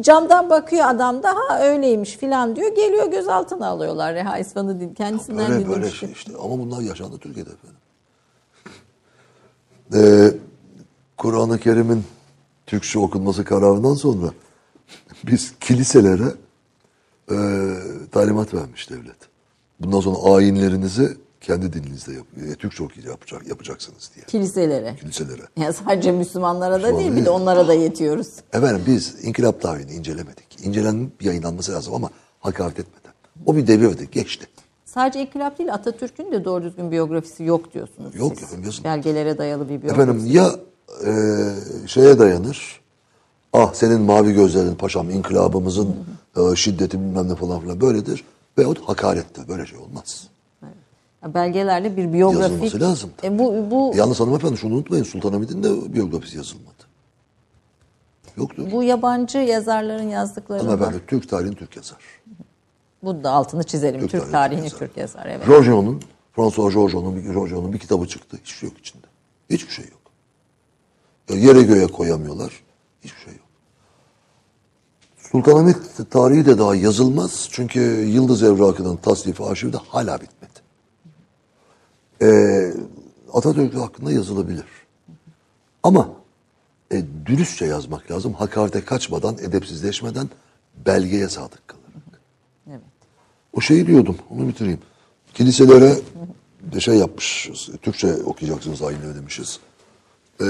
[0.00, 2.74] Camdan bakıyor adam da ha öyleymiş filan diyor.
[2.76, 4.14] Geliyor gözaltına alıyorlar.
[4.14, 6.08] Reha İsvan'ı din- kendisinden Böyle böyle dinlemiştim.
[6.08, 6.32] şey işte.
[6.44, 7.76] Ama bunlar yaşandı Türkiye'de efendim.
[9.94, 10.30] Ee,
[11.18, 12.04] Kur'an-ı Kerim'in
[12.66, 14.26] Türkçe okunması kararından sonra
[15.26, 16.34] biz kiliselere
[17.30, 17.36] e,
[18.12, 19.16] talimat vermiş devlet.
[19.80, 24.24] Bundan sonra ayinlerinizi kendi dilinizde yap, e, Türkçe okuyacak yapacak, yapacaksınız diye.
[24.26, 24.96] Kiliselere.
[25.00, 25.42] Kiliselere.
[25.56, 28.28] Yani sadece Müslümanlara da değil bir de onlara da yetiyoruz.
[28.52, 30.66] Efendim biz inkılap tarihini incelemedik.
[30.66, 32.10] İncelenip yayınlanması lazım ama
[32.40, 33.12] hakaret etmeden.
[33.46, 34.46] O bir devirdi, geçti.
[34.84, 38.14] Sadece inkılap değil Atatürk'ün de doğru düzgün biyografisi yok diyorsunuz.
[38.14, 38.42] Yok siz.
[38.42, 38.72] efendim.
[38.84, 40.02] Belgelere dayalı bir biyografi.
[40.02, 40.50] Efendim ya
[41.06, 41.12] e,
[41.86, 42.80] şeye dayanır,
[43.52, 45.96] Ah senin mavi gözlerin paşam inkılabımızın
[46.36, 48.24] e, şiddeti bilmem ne falan filan böyledir.
[48.58, 50.28] Veyahut hakarette böyle şey olmaz.
[51.26, 52.50] Belgelerle bir biyografik.
[52.50, 53.10] Yazılması lazım.
[53.24, 56.72] E bu, bu, Yalnız hanımefendi şunu unutmayın Sultanahmet'in de biyografisi yazılmadı.
[58.36, 58.72] Yoktur.
[58.72, 60.62] bu yabancı yazarların yazdıkları.
[60.62, 61.98] Hanımefendi Türk tarihini Türk yazar.
[63.02, 64.00] Bu da altını çizelim.
[64.00, 64.78] Türk Türk, tarihi tarihini yazar.
[64.78, 65.26] Türk yazar.
[65.26, 65.46] Evet.
[65.46, 68.36] Giorgio'nun, François bir, Giorgio'nun bir kitabı çıktı.
[68.44, 69.06] Hiçbir şey yok içinde.
[69.50, 70.00] Hiçbir şey yok.
[71.28, 72.62] Ya yere göğe koyamıyorlar.
[73.04, 73.41] Hiçbir şey yok.
[75.32, 75.76] Sultanahmet
[76.10, 77.48] tarihi de daha yazılmaz.
[77.50, 80.52] Çünkü Yıldız Evrakı'nın tasnifi arşivi de hala bitmedi.
[82.22, 82.74] Ee,
[83.32, 84.64] Atatürk hakkında yazılabilir.
[85.82, 86.08] Ama
[86.92, 88.32] e, dürüstçe yazmak lazım.
[88.32, 90.30] Hakarete kaçmadan, edepsizleşmeden
[90.86, 92.20] belgeye sadık kalarak.
[92.70, 92.80] Evet.
[93.52, 94.80] O şeyi diyordum, onu bitireyim.
[95.34, 95.98] Kiliselere
[96.72, 99.60] de şey yapmışız, Türkçe okuyacaksınız aynı demişiz.
[100.40, 100.46] Ee,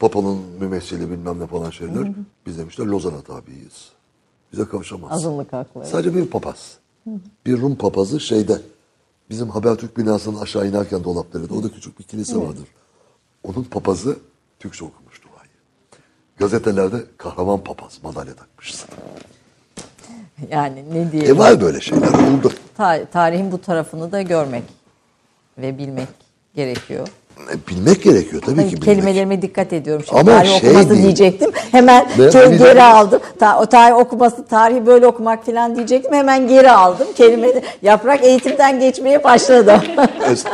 [0.00, 2.12] Papa'nın mümessili bilmem ne falan şeyler.
[2.46, 3.93] Biz demişler Lozan'a tabiiyiz.
[4.54, 5.12] Bize kavuşamaz.
[5.12, 5.86] Azınlık hakları.
[5.86, 6.78] Sadece bir papaz.
[7.46, 8.60] Bir Rum papazı şeyde,
[9.30, 12.68] bizim Habertürk binasının aşağı inerken dolaplarında, orada küçük bir kilise vardır.
[13.42, 14.16] Onun papazı
[14.60, 15.50] Türkçe okumuş duayı.
[16.36, 18.88] Gazetelerde kahraman papaz madalya takmışsın.
[20.50, 21.36] Yani ne diyelim.
[21.36, 22.52] E var böyle şeyler oldu.
[22.76, 24.64] Ta- tarihin bu tarafını da görmek
[25.58, 26.08] ve bilmek
[26.54, 27.08] gerekiyor.
[27.38, 28.72] E, bilmek gerekiyor tabii Tabii ki.
[28.72, 28.84] bilmek.
[28.84, 30.04] kelimelerime dikkat ediyorum.
[30.08, 31.02] Şimdi Ama tarih şey okuması değil.
[31.02, 31.50] diyecektim.
[31.54, 32.24] Hemen Ne?
[32.24, 33.20] ke- Biz- geri aldım.
[33.38, 36.12] Ta- o tarih okuması, tarihi böyle okumak falan diyecektim.
[36.12, 37.06] Hemen geri aldım.
[37.16, 37.48] Kelime
[37.82, 39.82] yaprak eğitimden geçmeye başladı.
[40.20, 40.46] Es-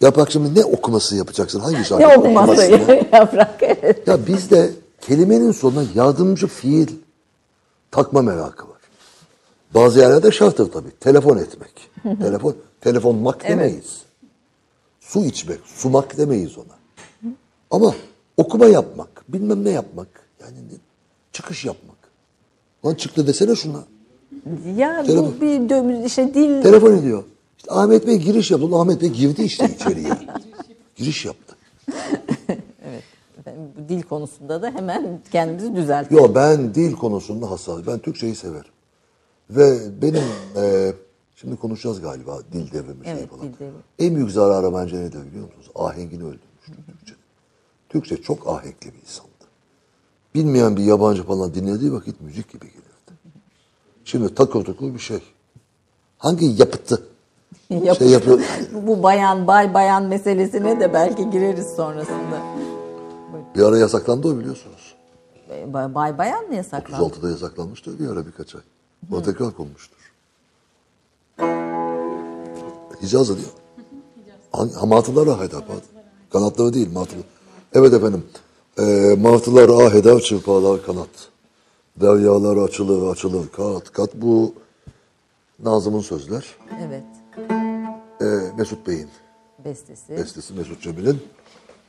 [0.00, 1.60] Yaprak şimdi ne okuması yapacaksın?
[1.60, 2.02] Hangi şarkı?
[2.08, 2.62] ne okuması
[3.12, 3.54] yaprak?
[3.60, 4.08] Evet.
[4.08, 4.70] Ya bizde
[5.00, 6.88] kelimenin sonuna yardımcı fiil
[7.90, 8.74] takma merakı var.
[9.74, 10.90] Bazı yerlerde şarttır tabii.
[11.00, 11.90] Telefon etmek.
[12.20, 14.02] Telefon, telefonmak demeyiz.
[15.08, 16.76] Su içmek, sumak demeyiz ona.
[17.70, 17.94] Ama
[18.36, 20.08] okuma yapmak, bilmem ne yapmak.
[20.40, 20.56] Yani
[21.32, 21.96] çıkış yapmak.
[22.84, 23.84] Lan çıktı desene şuna.
[24.76, 25.34] Ya Telefon.
[25.36, 27.24] bu bir dö- işte dil Telefon ediyor.
[27.58, 28.66] İşte Ahmet Bey giriş yaptı.
[28.66, 30.18] Ulan Ahmet Bey girdi işte içeriye.
[30.96, 31.56] giriş yaptı.
[33.46, 36.28] bu dil konusunda da hemen kendimizi düzeltiyoruz.
[36.28, 37.80] Yo ben dil konusunda hassas.
[37.86, 38.70] Ben Türkçeyi severim.
[39.50, 40.24] Ve benim
[40.56, 40.92] e,
[41.44, 43.42] şimdi konuşacağız galiba dil devrimi Evet, falan.
[43.42, 43.78] dil devrimi.
[43.98, 45.70] En büyük zararı bence nedir biliyor musunuz?
[45.74, 47.14] Ahengini öldürmüştür Türkçe.
[47.88, 49.30] Türkçe çok ahenkli bir insandı.
[50.34, 52.80] Bilmeyen bir yabancı falan dinlediği vakit müzik gibi gelirdi.
[54.04, 55.22] Şimdi takır tukur bir şey.
[56.18, 57.02] Hangi yapıtı
[57.70, 58.40] Yap- şey yapıyor?
[58.86, 62.42] bu bayan bay bayan meselesine de belki gireriz sonrasında.
[63.56, 64.94] Bir ara yasaklandı o biliyorsunuz.
[65.66, 67.02] Bay, bay bayan mı yasaklandı?
[67.04, 68.60] 36'da yasaklanmıştı bir ara birkaç ay.
[69.12, 69.96] O tekrar konmuştur.
[73.04, 73.48] Hicaz'da diyor.
[74.52, 75.82] Ha, martılar ah eder pardon.
[76.32, 77.24] Kanatları değil martılar.
[77.72, 78.24] Evet efendim.
[78.78, 81.08] Ee, martılar ah eder çırparlar kanat.
[81.96, 84.10] Deryalar açılır açılır kat kat.
[84.14, 84.54] Bu
[85.62, 86.46] Nazım'ın sözler.
[86.86, 87.04] Evet.
[88.20, 89.08] Ee, Mesut Bey'in
[89.64, 90.16] Bestesi.
[90.16, 91.22] bestesi Mesut Cemil'in.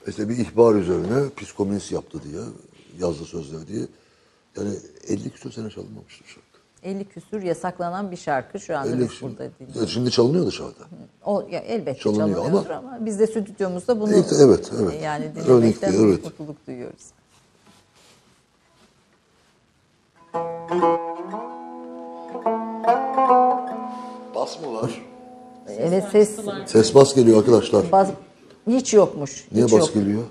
[0.07, 2.41] İşte bir ihbar üzerine psikomünist yaptı diye
[2.99, 3.88] yazdı sözler diye.
[4.57, 4.76] Yani
[5.07, 6.38] 50 küsur sene çalınmamıştır.
[6.86, 9.94] 50 küsür yasaklanan bir şarkı şu anda 50 biz burada dinliyoruz.
[9.94, 10.84] Şimdi çalınıyor dışarıda.
[11.26, 15.04] O, ya elbette Çalınıyor çalınıyordur ama, biz de stüdyomuzda bunu Evet, evet, evet.
[15.04, 16.24] yani dinlemekten değil, evet.
[16.24, 17.04] mutluluk duyuyoruz.
[24.36, 25.02] Bas mı var?
[25.78, 27.92] Evet ses Ses bas geliyor arkadaşlar.
[27.92, 28.10] bas,
[28.68, 29.48] hiç yokmuş.
[29.52, 29.94] Niye hiç bas yok.
[29.94, 30.24] geliyor?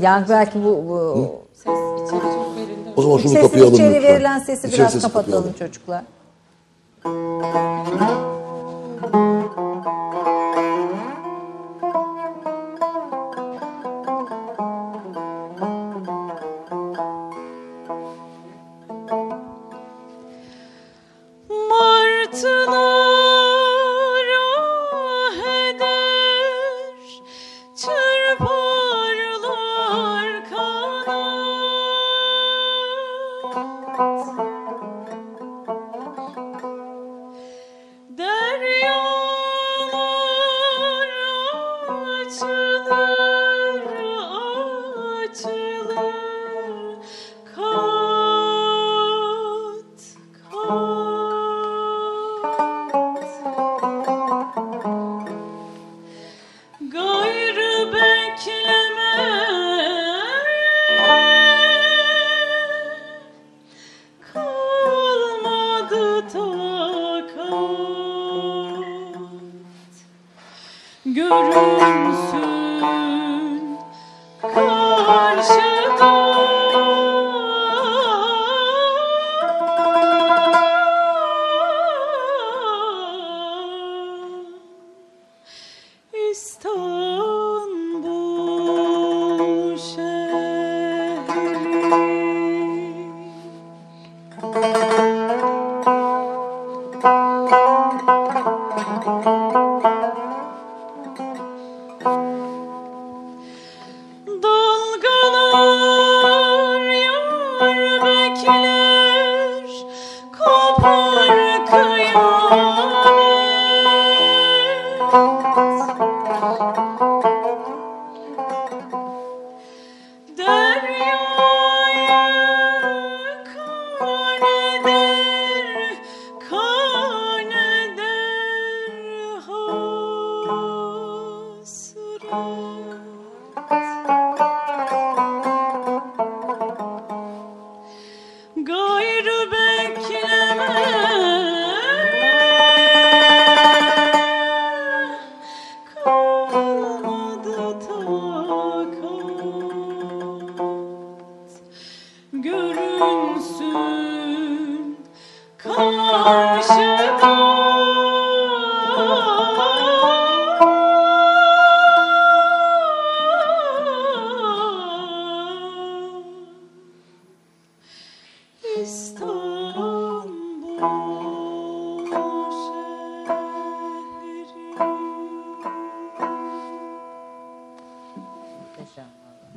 [0.00, 1.72] Yani belki bu, bu Ses
[2.06, 2.90] içeri çok verildi.
[2.96, 4.02] O zaman şunu sesi kapıya alın içeri lütfen.
[4.14, 6.02] verilen sesi biraz kapatalım çocuklar.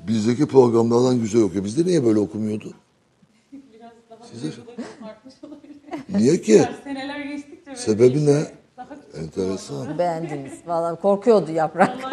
[0.08, 1.64] Bizdeki programlardan güzel okuyor.
[1.64, 2.74] Bizde niye böyle okumuyordu?
[4.32, 4.48] Size...
[6.10, 6.68] Niye ki?
[6.84, 8.44] Seneler geçtikçe böyle Sebebi ne?
[8.78, 8.88] daha
[9.24, 9.98] Enteresan.
[9.98, 10.54] Beğendiniz.
[10.68, 12.12] Vallahi korkuyordu yaprak.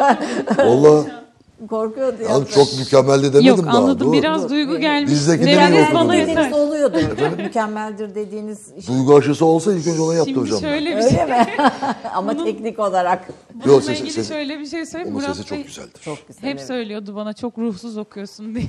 [0.57, 1.22] Vallahi
[1.67, 2.51] korkuyordu yani yaprak.
[2.51, 3.77] çok mükemmeldi demedim Yok daha.
[3.77, 4.13] anladım Dur.
[4.13, 5.11] biraz duygu gelmiş.
[5.11, 6.51] Bizdeki de yok bana yeter.
[6.51, 6.97] oluyordu.
[7.37, 10.63] Mükemmeldir dediğiniz Duygu aşısı olsa ilk önce ona Şimdi yaptıracağım.
[10.63, 10.67] ben.
[10.69, 11.21] şöyle bir şey.
[11.21, 11.47] öyle mi?
[12.15, 15.15] Ama teknik olarak Yok, Bununla sesi- ilgili sesi- şöyle bir şey söyleyeyim.
[15.15, 16.01] Onun Murat sesi Bey çok güzeldir.
[16.01, 16.43] çok güzel.
[16.43, 16.67] hep evet.
[16.67, 18.65] söylüyordu bana çok ruhsuz okuyorsun diye.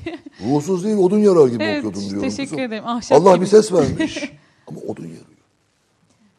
[0.55, 2.21] Ruhsuz değil odun yarar gibi Evet, okuyordum diyorum.
[2.29, 2.61] teşekkür kızım.
[2.65, 2.87] ederim.
[2.87, 3.45] Ahşap Allah gibi.
[3.45, 4.19] bir ses vermiş.
[4.67, 5.24] Ama odun yarıyor.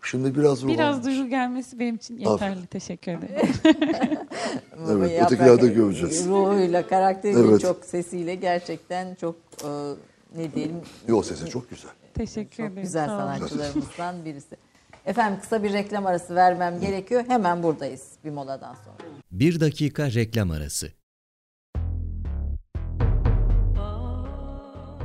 [0.06, 2.68] Şimdi biraz ruh Biraz duygu gelmesi benim için yeterli.
[2.68, 3.50] Teşekkür ederim.
[4.90, 6.28] Evet, ötekilerde göreceğiz.
[6.28, 7.62] Ruhuyla, karakteriyle, Evet.
[7.62, 9.70] çok sesiyle gerçekten çok e,
[10.36, 11.92] ne diyelim Yok sesi çok güzel.
[12.14, 12.84] Teşekkür çok ederim.
[12.84, 14.56] güzel sanatçılarımızdan birisi.
[15.06, 17.24] Efendim kısa bir reklam arası vermem gerekiyor.
[17.28, 19.10] Hemen buradayız bir moladan sonra.
[19.32, 20.92] Bir dakika reklam arası.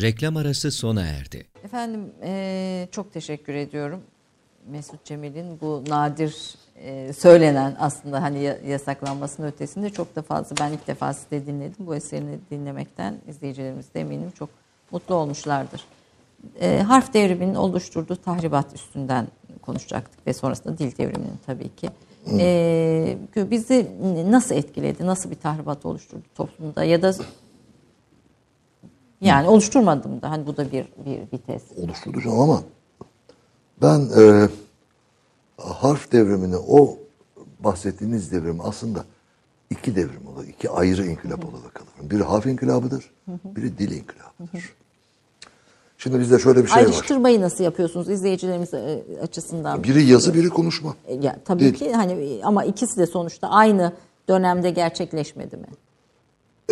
[0.00, 1.46] Reklam arası sona erdi.
[1.64, 4.00] Efendim eee, çok teşekkür ediyorum.
[4.70, 10.72] Mesut Cemil'in bu nadir eee, söylenen aslında hani ya- yasaklanmasının ötesinde çok da fazla ben
[10.72, 11.86] ilk defa sizi de dinledim.
[11.86, 14.48] Bu eserini dinlemekten izleyicilerimiz de eminim çok
[14.90, 15.84] mutlu olmuşlardır.
[16.60, 19.26] Eee, harf devriminin oluşturduğu tahribat üstünden
[19.62, 21.90] konuşacaktık ve sonrasında dil devriminin tabii ki.
[22.32, 23.90] Eee, bizi
[24.30, 27.14] nasıl etkiledi, nasıl bir tahribat oluşturdu toplumda ya da
[29.20, 31.62] yani oluşturmadım da hani bu da bir bir vites.
[31.76, 32.62] oluşturacağım ama
[33.82, 34.48] ben e,
[35.56, 36.98] harf devrimini o
[37.60, 39.04] bahsettiğiniz devrim aslında
[39.70, 42.10] iki devrim olarak, iki ayrı inkılap olarak alırım.
[42.10, 43.10] Biri harf inkılabıdır,
[43.44, 44.74] biri dil inkılabıdır.
[45.98, 46.86] Şimdi bizde şöyle bir şey var.
[46.86, 49.84] Ayrıştırmayı nasıl yapıyorsunuz izleyicilerimiz e, açısından?
[49.84, 50.94] Biri yazı, biri konuşma.
[51.06, 51.74] E, Ya, tabii Dil.
[51.74, 53.92] ki hani ama ikisi de sonuçta aynı
[54.28, 55.66] dönemde gerçekleşmedi mi?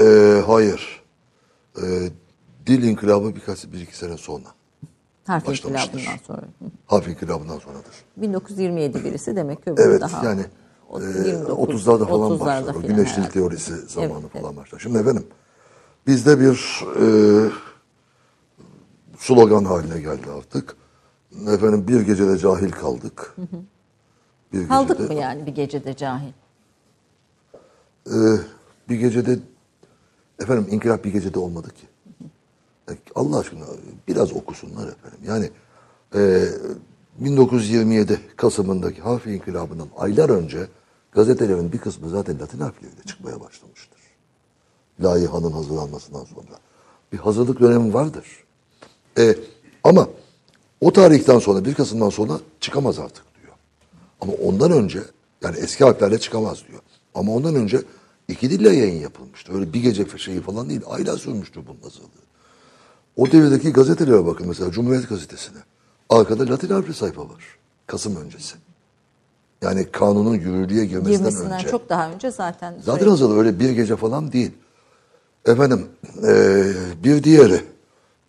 [0.01, 1.03] E, hayır.
[1.76, 1.84] E,
[2.66, 4.48] dil inkılabı birkaç, bir iki sene sonra.
[5.26, 6.40] Harf inkılabından sonra.
[6.42, 6.64] Hı.
[6.86, 7.92] Harf inkılabından sonradır.
[8.16, 10.24] 1927 birisi demek ki öbürü Evet daha.
[10.26, 10.44] yani
[10.90, 12.74] o- e, 29, 30'larda falan 30'larda başlar.
[12.74, 13.32] O filan güneşlik herhalde.
[13.32, 14.78] teorisi zamanı Evet, falan başlar.
[14.78, 15.26] Şimdi efendim
[16.06, 17.06] bizde bir e,
[19.18, 20.76] slogan haline geldi artık.
[21.48, 23.36] Efendim bir gecede cahil kaldık.
[24.52, 26.32] Bir Kaldık gecede, mı yani bir gecede cahil?
[28.06, 28.16] e,
[28.88, 29.38] bir gecede
[30.40, 31.86] efendim inkılap bir gecede olmadı ki.
[33.14, 33.64] Allah aşkına
[34.09, 35.18] biraz okusunlar efendim.
[35.26, 35.51] Yani
[36.14, 36.45] e,
[37.18, 40.68] 1927 Kasım'ındaki harfi inkılabından aylar önce
[41.12, 44.01] gazetelerin bir kısmı zaten Latin harfleriyle çıkmaya başlamıştır.
[45.01, 46.59] Layihanın hazırlanmasından sonra.
[47.12, 48.26] Bir hazırlık dönemi vardır.
[49.18, 49.37] E,
[49.84, 50.09] ama
[50.80, 53.55] o tarihten sonra bir Kasım'dan sonra çıkamaz artık diyor.
[54.20, 55.01] Ama ondan önce
[55.43, 56.80] yani eski harflerle çıkamaz diyor.
[57.14, 57.82] Ama ondan önce
[58.28, 59.55] iki dille yayın yapılmıştı.
[59.55, 60.80] Öyle bir gece şeyi falan değil.
[60.87, 62.26] Aylar sürmüştü bunun hazırlığı.
[63.16, 65.58] O devirdeki gazetelere bakın mesela Cumhuriyet Gazetesi'ne.
[66.08, 67.44] Arkada Latin harfli sayfa var.
[67.86, 68.56] Kasım öncesi.
[69.62, 71.68] Yani kanunun yürürlüğe girmesinden, Girmesinden önce.
[71.68, 72.74] çok daha önce zaten.
[72.82, 74.52] Zaten hazırlığı öyle bir gece falan değil.
[75.46, 75.86] Efendim
[76.22, 76.72] eee,
[77.04, 77.60] bir diğeri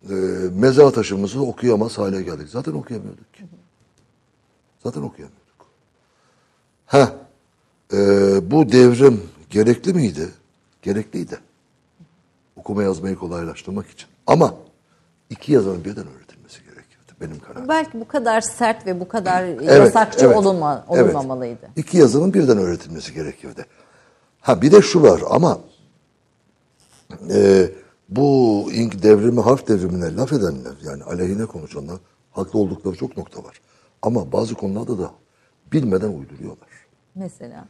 [0.10, 0.16] eee
[0.54, 2.50] mezar taşımızı okuyamaz hale geldik.
[2.50, 3.44] Zaten okuyamıyorduk ki.
[4.84, 5.48] Zaten okuyamıyorduk.
[6.86, 7.16] Ha,
[7.94, 8.00] eee,
[8.52, 10.30] bu devrim gerekli miydi?
[10.82, 11.40] Gerekliydi.
[12.56, 14.08] Okuma yazmayı kolaylaştırmak için.
[14.28, 14.54] Ama
[15.30, 17.12] iki yazarın birden öğretilmesi gerekiyordu.
[17.22, 17.68] Benim kararım.
[17.68, 21.06] Belki bu kadar sert ve bu kadar Evet, yasakçı evet, olunma, evet.
[21.06, 21.70] olunmamalıydı.
[21.76, 23.66] İki yazının birden öğretilmesi gerekirdi.
[24.42, 25.60] Ha bir de şu var ama
[27.30, 27.70] e,
[28.10, 31.98] bu ink devrimi, harf devrimine laf edenler yani aleyhine konuşanlar
[32.32, 33.62] haklı oldukları çok nokta var.
[34.02, 35.12] Ama bazı konularda da
[35.74, 36.70] bilmeden uyduruyorlar.
[37.16, 37.68] Mesela.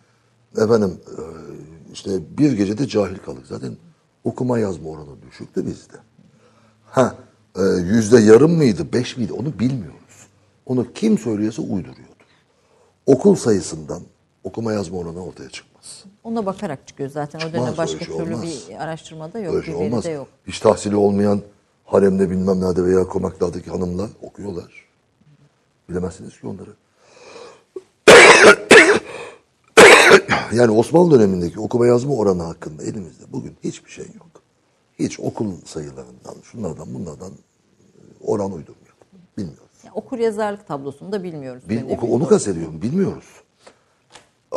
[0.58, 1.22] Efendim e,
[1.94, 3.48] işte bir gecede cahil kaldık.
[3.48, 3.78] Zaten
[4.24, 5.98] okuma yazma oranı düşüktü bizde.
[6.86, 7.16] Ha,
[7.64, 10.28] yüzde yarım mıydı, beş miydi onu bilmiyoruz.
[10.66, 12.04] Onu kim söylüyorsa uyduruyordur.
[13.06, 14.02] Okul sayısından
[14.44, 16.04] okuma yazma oranı ortaya çıkmaz.
[16.24, 17.40] Ona bakarak çıkıyor zaten.
[17.40, 18.44] O Çıkmaz, dönem başka şey türlü olmaz.
[18.70, 20.06] bir araştırmada yok, Öyle şey olmaz.
[20.06, 20.28] yok.
[20.48, 21.42] Hiç tahsili olmayan
[21.86, 24.86] haremde bilmem nerede veya konaklardaki hanımlar okuyorlar.
[25.90, 26.70] Bilemezsiniz ki onları.
[30.54, 34.37] yani Osmanlı dönemindeki okuma yazma oranı hakkında elimizde bugün hiçbir şey yok.
[35.00, 37.32] Hiç okul sayılarından, şunlardan bunlardan
[38.24, 38.96] oran uydurmuyor.
[39.38, 39.64] Bilmiyoruz.
[39.84, 41.70] Yani okur yazarlık tablosunu da bilmiyoruz.
[41.70, 42.82] Bil, oku- onu kastediyorum.
[42.82, 43.26] Bilmiyoruz.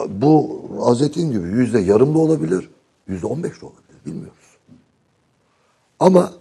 [0.09, 2.71] Bu Hazretin gibi yüzde yarım da olabilir,
[3.09, 4.05] yüzde on beş de olabilir.
[4.07, 4.57] Bilmiyoruz.
[6.01, 6.33] Ama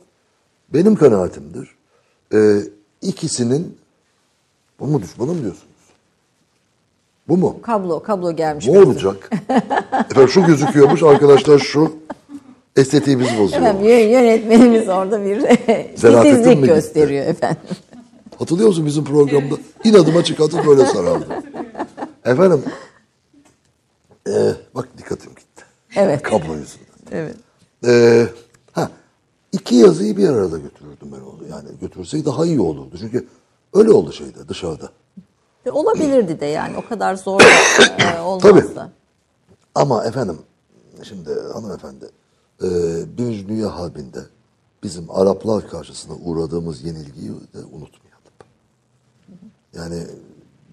[0.73, 1.75] benim kanaatimdir.
[2.33, 2.59] e,
[3.01, 3.77] ikisinin
[4.79, 5.65] bu mu düşmanım diyorsunuz?
[7.27, 7.61] Bu mu?
[7.61, 8.67] Kablo, kablo gelmiş.
[8.67, 9.29] Ne olacak?
[10.11, 11.91] Efendim şu gözüküyormuş arkadaşlar şu
[12.75, 13.61] estetiğimizi bozuyor.
[13.61, 15.41] Efendim yö- yönetmenimiz orada bir
[15.95, 17.61] titizlik gösteriyor efendim.
[18.39, 19.55] Hatırlıyor musun bizim programda?
[19.83, 21.27] İnadıma çıkartıp böyle sarardı.
[22.25, 22.63] Efendim,
[24.27, 24.33] e,
[24.75, 25.63] bak dikkatim gitti.
[25.95, 26.21] Evet.
[26.23, 26.85] Kablo yüzünden.
[27.11, 27.35] Evet.
[27.87, 28.25] E,
[28.71, 28.89] ha,
[29.51, 31.47] iki yazıyı bir arada götürürdüm ben onu.
[31.51, 32.95] Yani götürsek daha iyi olurdu.
[32.99, 33.27] Çünkü
[33.73, 34.89] öyle oldu şeyde dışarıda.
[35.65, 38.89] Ve Olabilirdi de yani o kadar zor e, olmazsa.
[39.75, 40.37] Ama efendim,
[41.03, 42.05] şimdi hanımefendi,
[42.63, 42.67] e,
[43.17, 44.19] Birinci Dünya Harbi'nde
[44.83, 47.99] bizim Araplar karşısında uğradığımız yenilgiyi de unutmayalım.
[49.73, 50.03] Yani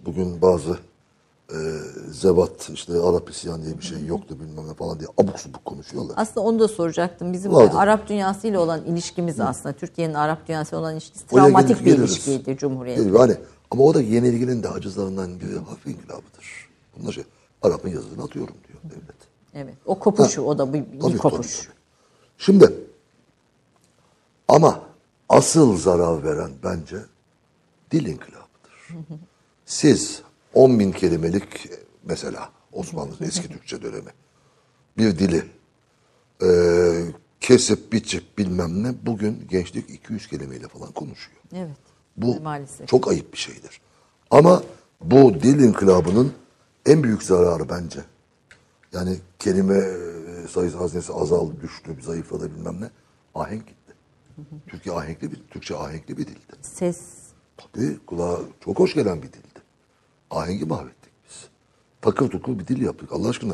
[0.07, 0.78] bugün bazı
[1.51, 1.57] e,
[2.11, 6.14] zevat, işte Arap isyan diye bir şey yoktu bilmem ne falan diye abuk subuk konuşuyorlar.
[6.16, 7.32] Aslında onu da soracaktım.
[7.32, 7.76] Bizim Vardı.
[7.78, 12.11] Arap dünyasıyla olan ilişkimiz aslında Türkiye'nin Arap dünyası olan ilişkisi Oraya travmatik gelir- bir geliriz.
[12.11, 12.99] ilişkiydi Cumhuriyet.
[12.99, 13.18] Geliyor.
[13.18, 13.37] Hani,
[13.70, 16.68] ama o da yenilginin de acızlarından biri hafif inkılabıdır.
[16.99, 17.24] Bunlar şey,
[17.62, 19.16] Arap'ın yazısını atıyorum diyor devlet.
[19.55, 19.74] Evet.
[19.87, 21.62] O kopuşu o da bir, bir Tabii, kopuş.
[21.66, 21.76] tabii.
[22.39, 22.72] Şimdi
[24.49, 24.82] ama
[25.28, 26.97] asıl zarar veren bence
[27.91, 28.89] dil inkılabıdır.
[29.66, 30.22] Siz
[30.55, 31.70] 10 bin kelimelik
[32.05, 34.11] mesela Osmanlı eski Türkçe dönemi
[34.99, 35.45] bir dili
[36.43, 36.49] e,
[37.41, 41.39] kesip biçip bilmem ne bugün gençlik 200 kelimeyle falan konuşuyor.
[41.55, 41.76] Evet.
[42.16, 42.89] Bu maalesef.
[42.89, 43.80] çok ayıp bir şeydir.
[44.30, 44.62] Ama
[45.01, 46.32] bu dil inkılabının
[46.87, 48.01] en büyük zararı bence.
[48.93, 49.84] Yani kelime
[50.47, 52.90] e, sayısı hazinesi azaldı, düştü, zayıfladı bilmem ne.
[53.34, 53.92] Ahenk gitti.
[54.66, 56.57] Türkiye ahenkli bir, Türkçe ahenkli bir dildi.
[56.62, 56.99] Ses
[57.57, 59.61] Tabii kulağa çok hoş gelen bir dildi.
[60.30, 61.49] Ahengi mahvettik biz.
[62.01, 63.12] Takır tukur bir dil yaptık.
[63.12, 63.53] Allah aşkına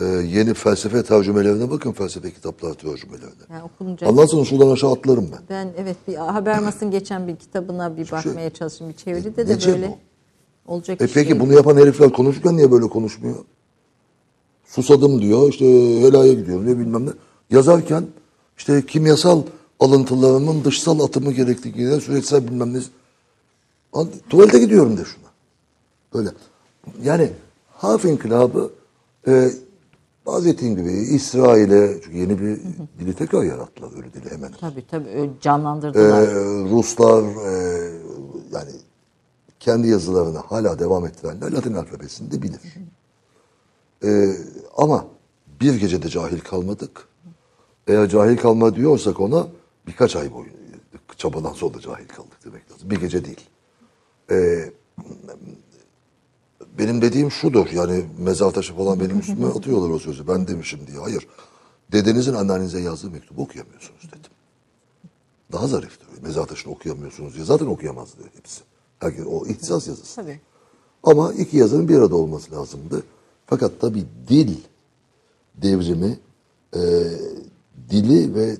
[0.00, 3.42] e, yeni felsefe tercümelerine bakın felsefe kitapları tercümelerine.
[3.50, 4.10] yani okunacak.
[4.10, 5.38] Ondan sonra şuradan aşağı atlarım ben.
[5.50, 8.88] Ben evet bir Habermas'ın geçen bir kitabına bir bakmaya çalıştım.
[8.88, 9.98] Bir çeviride de Nece böyle
[10.66, 11.40] olacak E peki değil.
[11.40, 13.36] bunu yapan herifler konuşurken niye böyle konuşmuyor?
[14.74, 15.66] Susadım diyor, işte
[16.00, 17.10] helaya gidiyorum diyor bilmem ne.
[17.50, 18.06] Yazarken
[18.58, 19.42] işte kimyasal
[19.80, 22.80] alıntılarımın dışsal atımı gerektiğine süreçsel bilmem ne.
[24.30, 25.30] Tuvalete gidiyorum de şuna.
[26.14, 26.28] Böyle.
[27.02, 27.30] Yani
[27.74, 28.70] Haf İnkılabı
[29.26, 29.50] e,
[30.24, 32.60] Hazretin gibi İsrail'e çünkü yeni bir
[32.98, 34.52] dili tekrar yarattılar öyle dili hemen.
[34.60, 36.26] Tabii tabii canlandırdılar.
[36.70, 37.92] Ruslar e,
[38.52, 38.70] yani
[39.60, 42.60] kendi yazılarını hala devam ettirenler Latin alfabesini de bilir.
[44.04, 44.36] Ee,
[44.76, 45.06] ama
[45.60, 47.08] bir gecede cahil kalmadık.
[47.86, 49.46] Eğer cahil kalma diyorsak ona
[49.86, 50.64] birkaç ay boyunca
[51.16, 52.90] çabadan sonra cahil kaldık demek lazım.
[52.90, 53.40] Bir gece değil.
[54.30, 54.72] Ee,
[56.78, 60.28] benim dediğim şudur yani mezar taşı falan benim üstüme atıyorlar o sözü.
[60.28, 60.98] Ben demişim diye.
[60.98, 61.28] Hayır.
[61.92, 64.30] Dedenizin anneannenize yazdığı mektubu okuyamıyorsunuz dedim.
[65.52, 66.08] Daha zariftir.
[66.22, 67.44] Mezar taşını okuyamıyorsunuz diye.
[67.44, 68.62] Zaten okuyamazdı hepsi.
[68.98, 70.16] Herkes, o ihtisas yazısı.
[70.16, 70.40] Tabii.
[71.02, 73.02] Ama iki yazının bir arada olması lazımdı.
[73.46, 74.56] Fakat tabii dil
[75.54, 76.18] devrimi
[76.76, 76.80] e,
[77.90, 78.56] dili ve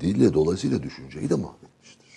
[0.00, 2.08] dille dolayısıyla düşünceyi de mahvetmiştir.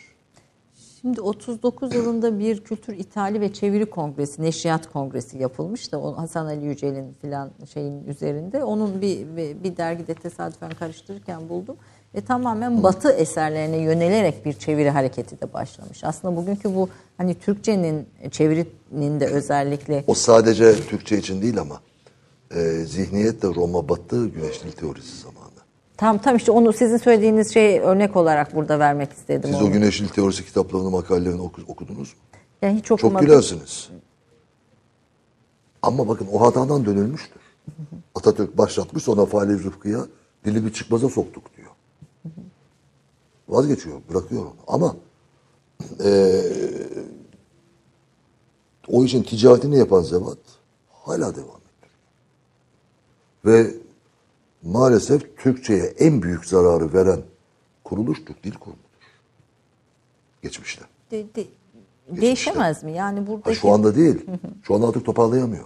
[1.01, 6.65] Şimdi 39 yılında bir kültür ithali ve çeviri kongresi, neşriyat kongresi yapılmış da Hasan Ali
[6.65, 8.63] Yücel'in filan şeyin üzerinde.
[8.63, 11.77] Onun bir, bir, bir dergide tesadüfen karıştırırken buldum.
[12.15, 16.03] Ve tamamen batı eserlerine yönelerek bir çeviri hareketi de başlamış.
[16.03, 21.81] Aslında bugünkü bu hani Türkçenin çevirinin de özellikle O sadece Türkçe için değil ama
[22.55, 25.41] e, zihniyetle Roma battı güneşlik teorisi zamanı.
[25.97, 29.49] tam tam işte onu sizin söylediğiniz şey örnek olarak burada vermek istedim.
[29.53, 29.69] Siz onu.
[29.69, 32.19] o güneşlik teorisi kitaplarını, makalelerini oku- okudunuz mu?
[32.61, 33.27] Yani hiç Çok okumadım.
[33.27, 33.89] gülersiniz.
[35.81, 37.41] Ama bakın o hatadan dönülmüştür.
[38.15, 40.05] Atatürk başlatmış sonra Fahri Rıfkı'ya
[40.45, 41.67] dili bir çıkmaza soktuk diyor.
[43.49, 44.53] Vazgeçiyor, bırakıyor onu.
[44.67, 44.95] Ama
[46.03, 46.43] eee,
[48.87, 50.37] o işin ticaretini yapan zevat
[51.03, 51.60] hala devam.
[53.45, 53.73] Ve
[54.63, 57.21] maalesef Türkçe'ye en büyük zararı veren
[57.83, 58.81] kuruluş Türk Dil Kurumu'dur.
[60.41, 60.85] geçmişte.
[61.11, 61.47] De- de-
[62.21, 62.91] değişemez mi?
[62.91, 64.25] Yani Ha, buradaki şu anda değil.
[64.63, 65.65] Şu anda artık toparlayamıyor.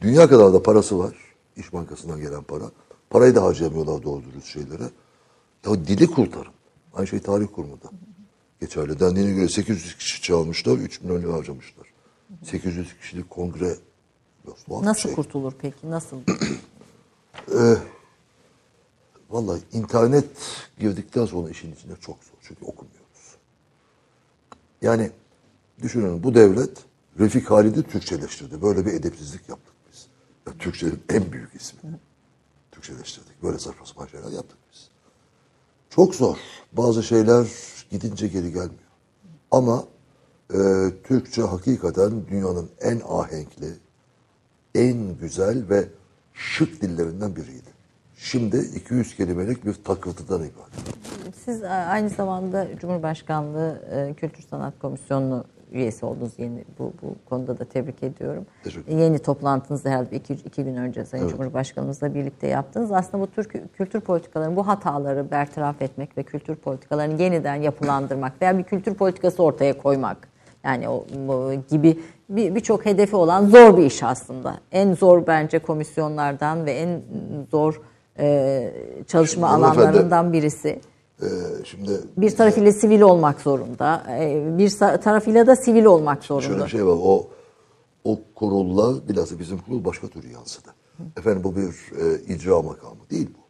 [0.00, 1.14] Dünya kadar da parası var.
[1.56, 2.64] İş Bankası'ndan gelen para.
[3.10, 4.82] Parayı da harcayamıyorlar doğru dürüst şeylere.
[5.66, 6.52] Ya dili kurtarın.
[6.94, 7.90] Aynı şey tarih kurumunda.
[8.60, 9.00] Geçerli.
[9.00, 11.86] Dendiğine göre 800 kişi çalmışlar, 3 milyon lira harcamışlar.
[12.44, 13.74] 800 kişilik kongre
[14.44, 15.14] tuhaf bir nasıl şey.
[15.14, 15.90] kurtulur peki?
[15.90, 16.16] Nasıl?
[19.30, 20.26] Vallahi internet
[20.78, 22.34] girdikten sonra işin içine çok zor.
[22.42, 23.36] Çünkü okumuyoruz.
[24.82, 25.10] Yani
[25.82, 26.78] düşünün bu devlet
[27.18, 28.62] Refik Halid'i Türkçeleştirdi.
[28.62, 30.06] Böyle bir edepsizlik yaptık biz.
[30.46, 31.80] Ya, Türkçenin en büyük ismi.
[32.72, 33.42] Türkçeleştirdik.
[33.42, 34.88] Böyle saçma sapan şeyler yaptık biz.
[35.90, 36.36] Çok zor.
[36.72, 37.46] Bazı şeyler
[37.90, 38.92] gidince geri gelmiyor.
[39.50, 39.84] Ama
[40.54, 40.58] e,
[41.04, 43.74] Türkçe hakikaten dünyanın en ahenkli,
[44.74, 45.84] en güzel ve
[46.34, 47.72] şık dillerinden biriydi.
[48.16, 51.36] Şimdi 200 kelimelik bir takıltıdan ibaret.
[51.44, 57.58] Siz a- aynı zamanda Cumhurbaşkanlığı e, Kültür Sanat Komisyonu'nu üyesi oldunuz yeni bu, bu konuda
[57.58, 58.46] da tebrik ediyorum.
[58.64, 62.92] Teşekkür Yeni toplantınızda herhalde iki, iki gün önce Sayın Cumhurbaşkanımızla birlikte yaptınız.
[62.92, 68.58] Aslında bu Türk kültür politikalarının bu hataları bertaraf etmek ve kültür politikalarını yeniden yapılandırmak veya
[68.58, 70.28] bir kültür politikası ortaya koymak.
[70.64, 72.00] Yani o o gibi
[72.36, 74.60] bir- birçok hedefi olan zor bir iş aslında.
[74.72, 77.02] En zor bence komisyonlardan ve en
[77.50, 77.80] zor
[78.18, 78.72] e,
[79.06, 80.80] çalışma Şimdi alanlarından birisi.
[81.22, 81.26] Ee,
[81.64, 84.02] şimdi Bir tarafıyla sivil olmak zorunda.
[84.10, 86.46] e, Bir tarafıyla da sivil olmak zorunda.
[86.48, 86.96] Şöyle bir şey var.
[87.02, 87.26] O
[88.04, 90.68] o kurullar bilhassa bizim kurul başka türlü yansıdı.
[91.16, 93.42] Efendim bu bir e, icra makamı değil bu.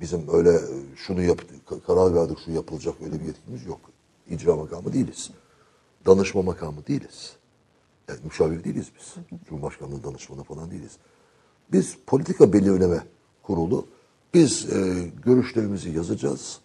[0.00, 0.60] Bizim öyle e,
[0.96, 1.38] şunu yap
[1.70, 3.80] ka- karar verdik şu yapılacak öyle bir yetkimiz yok.
[4.30, 5.30] İcra makamı değiliz.
[6.06, 7.32] Danışma makamı değiliz.
[8.08, 9.14] Yani müşavir değiliz biz.
[9.48, 10.92] Cumhurbaşkanlığı danışmanı falan değiliz.
[11.72, 13.02] Biz politika belirleme
[13.42, 13.86] kurulu.
[14.34, 16.58] Biz e, görüşlerimizi yazacağız.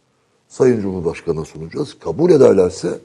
[0.48, 2.00] Sayın Cumhurbaşkanı'na sunacağız.
[2.00, 3.00] Kabul ederlerse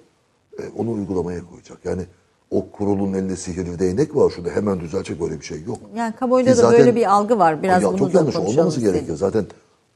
[0.59, 1.79] e, onu uygulamaya koyacak.
[1.85, 2.03] Yani
[2.51, 4.31] o kurulun elinde sihirli değnek var.
[4.31, 5.79] Şurada hemen düzelecek böyle bir şey yok.
[5.97, 7.63] Yani kamuoyunda da böyle bir algı var.
[7.63, 9.17] Biraz ya çok yanlış olmaması gerekiyor.
[9.17, 9.47] Zaten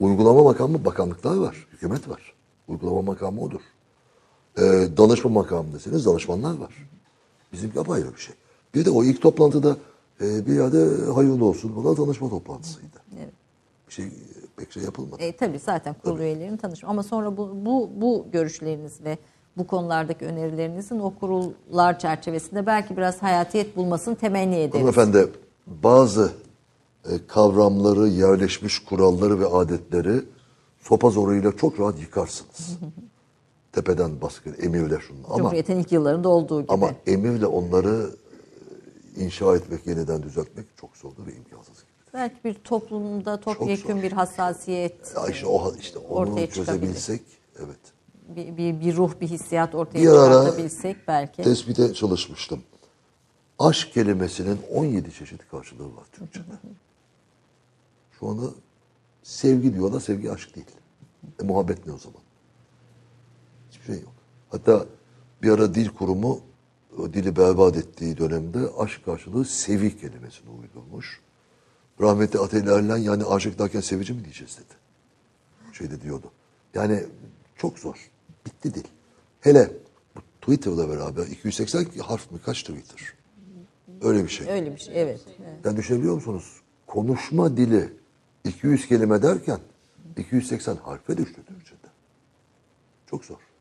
[0.00, 1.66] uygulama makamı bakanlıklar var.
[1.72, 2.34] Hükümet var.
[2.68, 3.60] Uygulama makamı odur.
[4.58, 6.88] Ee, danışma makamı deseniz danışmanlar var.
[7.52, 8.34] Bizimki apayrı bir şey.
[8.74, 9.76] Bir de o ilk toplantıda
[10.20, 12.96] e, bir yerde hayırlı olsun falan danışma toplantısıydı.
[13.88, 14.04] Bir şey
[14.56, 15.22] pek şey yapılmadı.
[15.22, 16.88] E, tabii zaten kurul üyelerinin tanışma.
[16.88, 19.18] Ama sonra bu, bu, bu görüşleriniz ve
[19.56, 24.74] bu konulardaki önerilerinizin o kurullar çerçevesinde belki biraz hayatiyet bulmasını temenni ederiz.
[24.74, 25.28] Hanımefendi
[25.66, 26.32] bazı
[27.04, 30.24] e, kavramları, yerleşmiş kuralları ve adetleri
[30.80, 32.78] sopa zoruyla çok rahat yıkarsınız.
[33.72, 35.18] Tepeden baskı, emirle şunu.
[35.26, 36.72] Ama, Cumhuriyet'in ilk yıllarında olduğu gibi.
[36.72, 38.10] ama emirle onları
[39.16, 42.12] e, inşa etmek, yeniden düzeltmek çok zordur ve imkansız gibi.
[42.14, 47.22] belki bir toplumda topyekun bir hassasiyet, Ya işte o işte onu çözebilsek,
[47.58, 47.78] evet.
[48.28, 51.42] bir, bir, bir ruh, bir hissiyat ortaya Bir çıkartabilsek belki.
[51.42, 52.62] tespite çalışmıştım.
[53.58, 56.44] Aşk kelimesinin 17 çeşit karşılığı var Türkçe'de.
[58.20, 58.42] Şu anda
[59.22, 60.66] sevgi diyorlar, sevgi aşk değil.
[61.42, 62.21] E, muhabbet ne o zaman?
[63.82, 64.12] Hiçbir şey yok.
[64.50, 64.86] Hatta
[65.42, 66.40] bir ara dil kurumu
[66.98, 71.20] o dili berbat ettiği dönemde aşk karşılığı sevi kelimesini uydurmuş.
[72.00, 74.74] Rahmetli Atilla Erlen yani aşık derken sevici mi diyeceğiz dedi.
[75.72, 76.30] Şeyde diyordu.
[76.74, 77.04] Yani
[77.56, 78.10] çok zor.
[78.46, 78.84] Bitti dil.
[79.40, 79.70] Hele
[80.16, 83.14] bu Twitter'la beraber 280 harf mi kaç Twitter?
[84.02, 84.48] Öyle bir şey.
[84.48, 85.20] Öyle bir şey, evet.
[85.42, 85.64] evet.
[85.64, 86.60] Yani düşünebiliyor musunuz?
[86.86, 87.92] Konuşma dili
[88.44, 89.58] 200 kelime derken
[90.16, 91.88] 280 harfe düştü Türkçe'de.
[93.06, 93.51] Çok zor.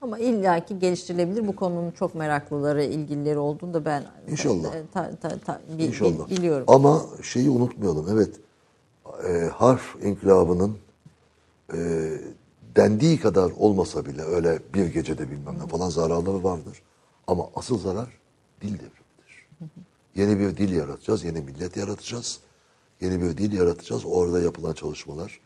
[0.00, 1.46] Ama illaki geliştirilebilir.
[1.46, 4.74] Bu konunun çok meraklıları, ilgilileri olduğunu da ben İnşallah.
[4.74, 6.30] e, ta- ta- ta- bi- bi- İnşallah.
[6.30, 6.64] biliyorum.
[6.68, 8.06] Ama şeyi unutmayalım.
[8.12, 8.30] Evet.
[9.28, 10.76] e, harf inkılabının
[11.74, 11.78] e,
[12.76, 16.82] dendiği kadar olmasa bile öyle bir gecede bilmem ne falan zararları vardır.
[17.26, 18.18] Ama asıl zarar
[18.60, 19.48] dil devrimidir.
[20.14, 22.40] Yeni bir dil yaratacağız, yeni millet yaratacağız.
[23.00, 24.02] Yeni bir dil yaratacağız.
[24.06, 25.40] Orada yapılan çalışmalar.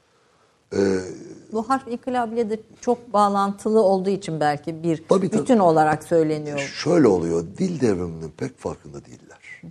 [1.52, 5.42] Bu harf inkılabıyla da çok bağlantılı olduğu için belki bir Tabii, tabii.
[5.42, 6.58] bütün olarak söyleniyor.
[6.58, 9.62] Şöyle oluyor, dil devriminin pek farkında değiller.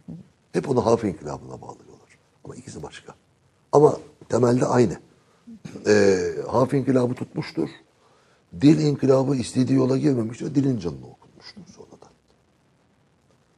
[0.51, 2.17] Hep onu harf inkılabına bağlıyorlar.
[2.43, 3.13] Ama ikisi başka.
[3.71, 3.97] Ama
[4.29, 4.97] temelde aynı.
[5.87, 6.17] Ee,
[6.47, 7.69] harf inkılabı tutmuştur.
[8.61, 10.55] Dil inkılabı istediği yola girmemiştir.
[10.55, 12.09] Dilin canını okunmuştur sonradan.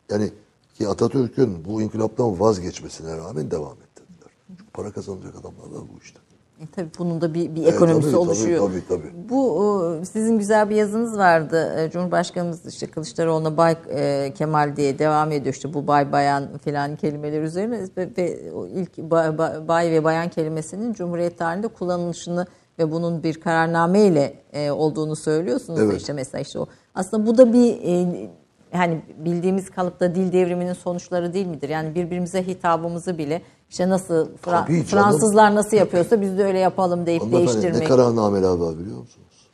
[0.09, 0.31] Yani
[0.73, 4.31] ki Atatürk'ün bu inkılaptan vazgeçmesine rağmen devam ettirdiler.
[4.47, 6.19] Çünkü para kazanacak adamlar var bu işte.
[6.61, 8.59] E, tabii bunun da bir, bir ekonomisi tabii, oluşuyor.
[8.69, 9.29] tabii, tabii, tabii.
[9.29, 11.75] Bu e, sizin güzel bir yazınız vardı.
[11.79, 16.95] E, Cumhurbaşkanımız işte Kılıçdaroğlu'na Bay e, Kemal diye devam ediyor işte bu bay bayan filan
[16.95, 18.39] kelimeler üzerine ve, ve
[18.73, 22.47] ilk ba- ba- bay ve bayan kelimesinin Cumhuriyet tarihinde kullanılışını
[22.79, 26.01] ve bunun bir kararnameyle e, olduğunu söylüyorsunuz Evet.
[26.01, 26.65] işte mesela işte o.
[26.95, 28.29] Aslında bu da bir e,
[28.75, 31.69] hani bildiğimiz kalıpta dil devriminin sonuçları değil midir?
[31.69, 34.85] Yani birbirimize hitabımızı bile işte nasıl Fra- Tabii canım.
[34.85, 37.81] Fransızlar nasıl yapıyorsa biz de öyle yapalım deyip değiştirmek.
[37.81, 39.49] ne kararnameler var biliyor musunuz?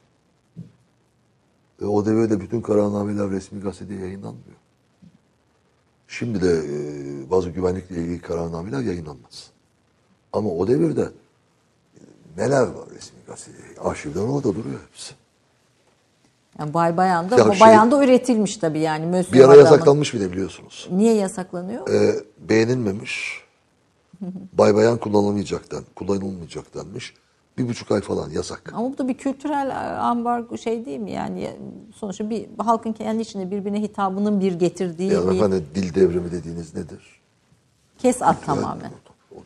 [1.82, 4.56] Ve o devirde bütün kararnameler resmi gazetede yayınlanmıyor.
[6.08, 9.52] Şimdi de e, bazı güvenlikle ilgili kararnameler yayınlanmaz.
[10.34, 12.00] Ama o devirde e,
[12.38, 13.80] neler var resmi gazetede?
[13.84, 15.14] Arşivler orada duruyor hepsi.
[16.62, 19.06] Yani bay bayan da Ya şey- bayan da üretilmiş tabii yani.
[19.06, 19.64] Mösyö Bir ara adamın.
[19.64, 20.88] yasaklanmış bile biliyorsunuz.
[20.92, 21.88] Niye yasaklanıyor?
[21.90, 22.16] E,
[22.50, 23.42] beğenilmemiş.
[24.54, 27.14] Bay bayan kullanılmayacaktan, kullanılmayacak denmiş.
[27.58, 28.72] Bir buçuk ay falan yasak.
[28.74, 31.12] Ama bu da bir kültürel ambargo şey değil mi?
[31.12, 31.52] Yani
[31.96, 36.76] sonuçta bir halkın kendi içinde birbirine hitabının bir getirdiği Yani bir efendim dil devrimi dediğiniz
[36.76, 37.22] nedir?
[38.00, 38.92] kes at tamamen.
[39.32, 39.42] Odur.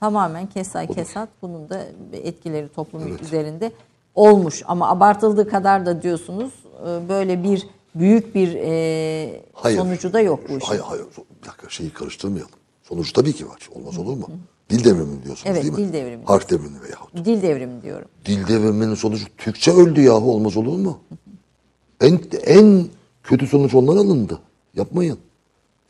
[0.00, 1.80] Tamamen kesay kesat bunun da
[2.12, 3.72] etkileri toplum üzerinde
[4.14, 4.62] olmuş.
[4.66, 6.52] Ama abartıldığı kadar da diyorsunuz
[6.86, 9.78] e, böyle bir büyük bir e, Hayır.
[9.78, 10.66] sonucu da yok bu işin.
[10.66, 11.04] Hayır hayır.
[11.42, 12.50] Bir dakika şeyi karıştırmayalım.
[12.82, 13.68] Sonuç tabii ki var.
[13.74, 14.26] Olmaz olur mu?
[14.70, 15.78] Dil devrimi diyorsunuz Evet, değil mi?
[15.78, 16.24] dil devrimi.
[16.24, 17.14] Harf devrimi veyahut.
[17.24, 18.08] Dil devrimi diyorum.
[18.26, 20.98] Dil devriminin sonucu Türkçe öldü yahu olmaz olur mu?
[22.00, 22.84] En, en
[23.22, 24.38] kötü sonuç ondan alındı.
[24.76, 25.18] Yapmayın.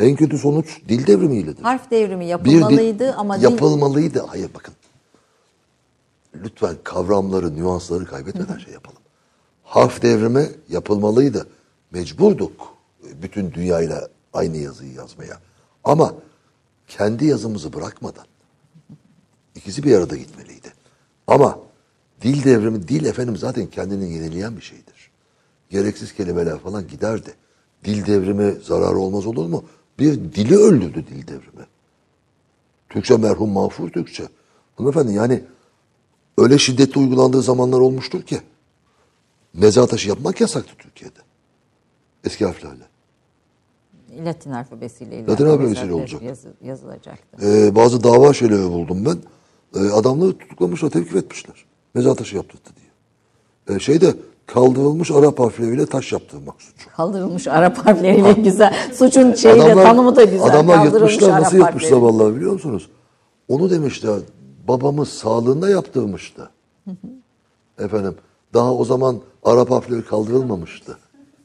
[0.01, 1.63] En kötü sonuç dil devrimiyledir.
[1.63, 4.25] Harf devrimi Bir dil- yapılmalıydı ama dil yapılmalıydı.
[4.29, 4.75] Hayır bakın.
[6.35, 9.03] Lütfen kavramları, nüansları kaybetmeden şey yapalım.
[9.63, 11.47] Harf devrimi yapılmalıydı.
[11.91, 12.77] Mecburduk
[13.23, 15.39] bütün dünyayla aynı yazıyı yazmaya.
[15.85, 16.15] Ama
[16.89, 18.27] kendi yazımızı bırakmadan
[19.55, 20.73] ikisi bir arada gitmeliydi.
[21.27, 21.59] Ama
[22.23, 25.11] dil devrimi, dil efendim zaten kendini yenileyen bir şeydir.
[25.71, 27.35] Gereksiz kelimeler falan giderdi.
[27.85, 29.65] Dil devrimi zararı olmaz olur mu?
[29.99, 31.67] Bir dili öldürdü dil devrimi.
[32.89, 34.29] Türkçe merhum mağfur Türkçe.
[34.77, 35.45] Hanımefendi yani
[36.39, 38.41] öyle şiddetli uygulandığı zamanlar olmuştur ki
[39.55, 41.19] mezar taşı yapmak yasaktı Türkiye'de.
[42.25, 42.85] Eski harflerle.
[44.25, 46.23] Latin alfabesiyle Latin alfabesiyle olacak.
[46.23, 47.47] yazı- yazılacaktı.
[47.47, 49.19] Ee, bazı dava şeyleri buldum ben.
[49.81, 51.65] Ee, adamları tutuklamışlar, tevkif etmişler.
[51.95, 53.77] Mezar taşı yaptırdı diye.
[53.77, 54.15] Ee, şeyde
[54.47, 56.91] kaldırılmış Arap harfleriyle taş yaptırmak suçu.
[56.97, 58.75] Kaldırılmış Arap harfleriyle güzel.
[58.95, 60.43] Suçun şeyi de tanımı da güzel.
[60.47, 62.89] Adamlar yırtmışlar, Arap nasıl yırtmışlar vallahi biliyor musunuz?
[63.49, 64.21] Onu demişler,
[64.69, 66.51] babamız sağlığında yaptırmıştı.
[67.79, 68.17] Efendim,
[68.55, 70.99] daha o zaman Arap harfleri kaldırılmamıştı.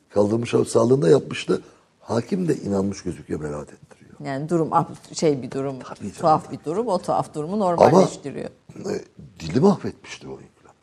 [0.10, 1.61] Kaldırmış sağlığında yapmıştı.
[1.99, 4.15] Hakim de inanmış gözüküyor beraat ettiriyor.
[4.26, 4.69] Yani durum
[5.14, 6.11] şey bir durum, Tabii canım.
[6.19, 6.88] tuhaf bir durum.
[6.88, 8.49] O tuhaf durumu normalleştiriyor.
[8.76, 9.02] E,
[9.39, 10.76] dili mahvetmiştir o inkılap.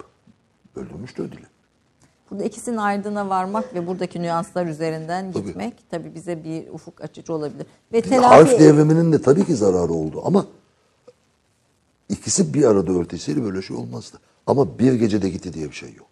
[0.77, 1.47] Öldürmüştü o dili.
[2.31, 5.47] Burada ikisinin ayrına varmak ve buradaki nüanslar üzerinden Tabii.
[5.47, 7.67] gitmek tabii bize bir ufuk açıcı olabilir.
[7.93, 10.47] Ve Harf telafi devriminin de tabii ki zararı oldu ama
[12.09, 14.17] ikisi bir arada örtesiyle böyle şey olmazdı.
[14.47, 16.09] Ama bir gecede gitti diye bir şey yok.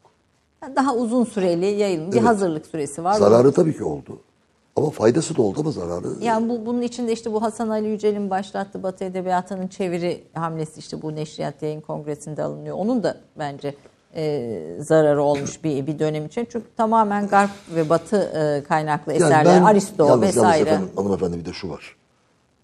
[0.76, 2.24] daha uzun süreli bir Evet.
[2.24, 3.14] hazırlık süresi var.
[3.14, 4.20] Zararı tabii ki oldu.
[4.76, 6.06] Ama faydası da oldu ama zararı...
[6.20, 11.02] Yani bu, bunun içinde işte bu Hasan Ali Yücel'in başlattığı Batı Edebiyatı'nın çeviri hamlesi işte
[11.02, 12.76] bu Neşriyat Yayın Kongresi'nde alınıyor.
[12.76, 13.74] Onun da bence
[14.14, 16.48] e, zararı olmuş bir bir dönem için.
[16.52, 20.68] Çünkü tamamen Garp ve Batı e, kaynaklı Yani eserler, ben- Aristo yalnız, vesaire.
[20.68, 21.96] Yalnız efendim, hanımefendi bir de şu var.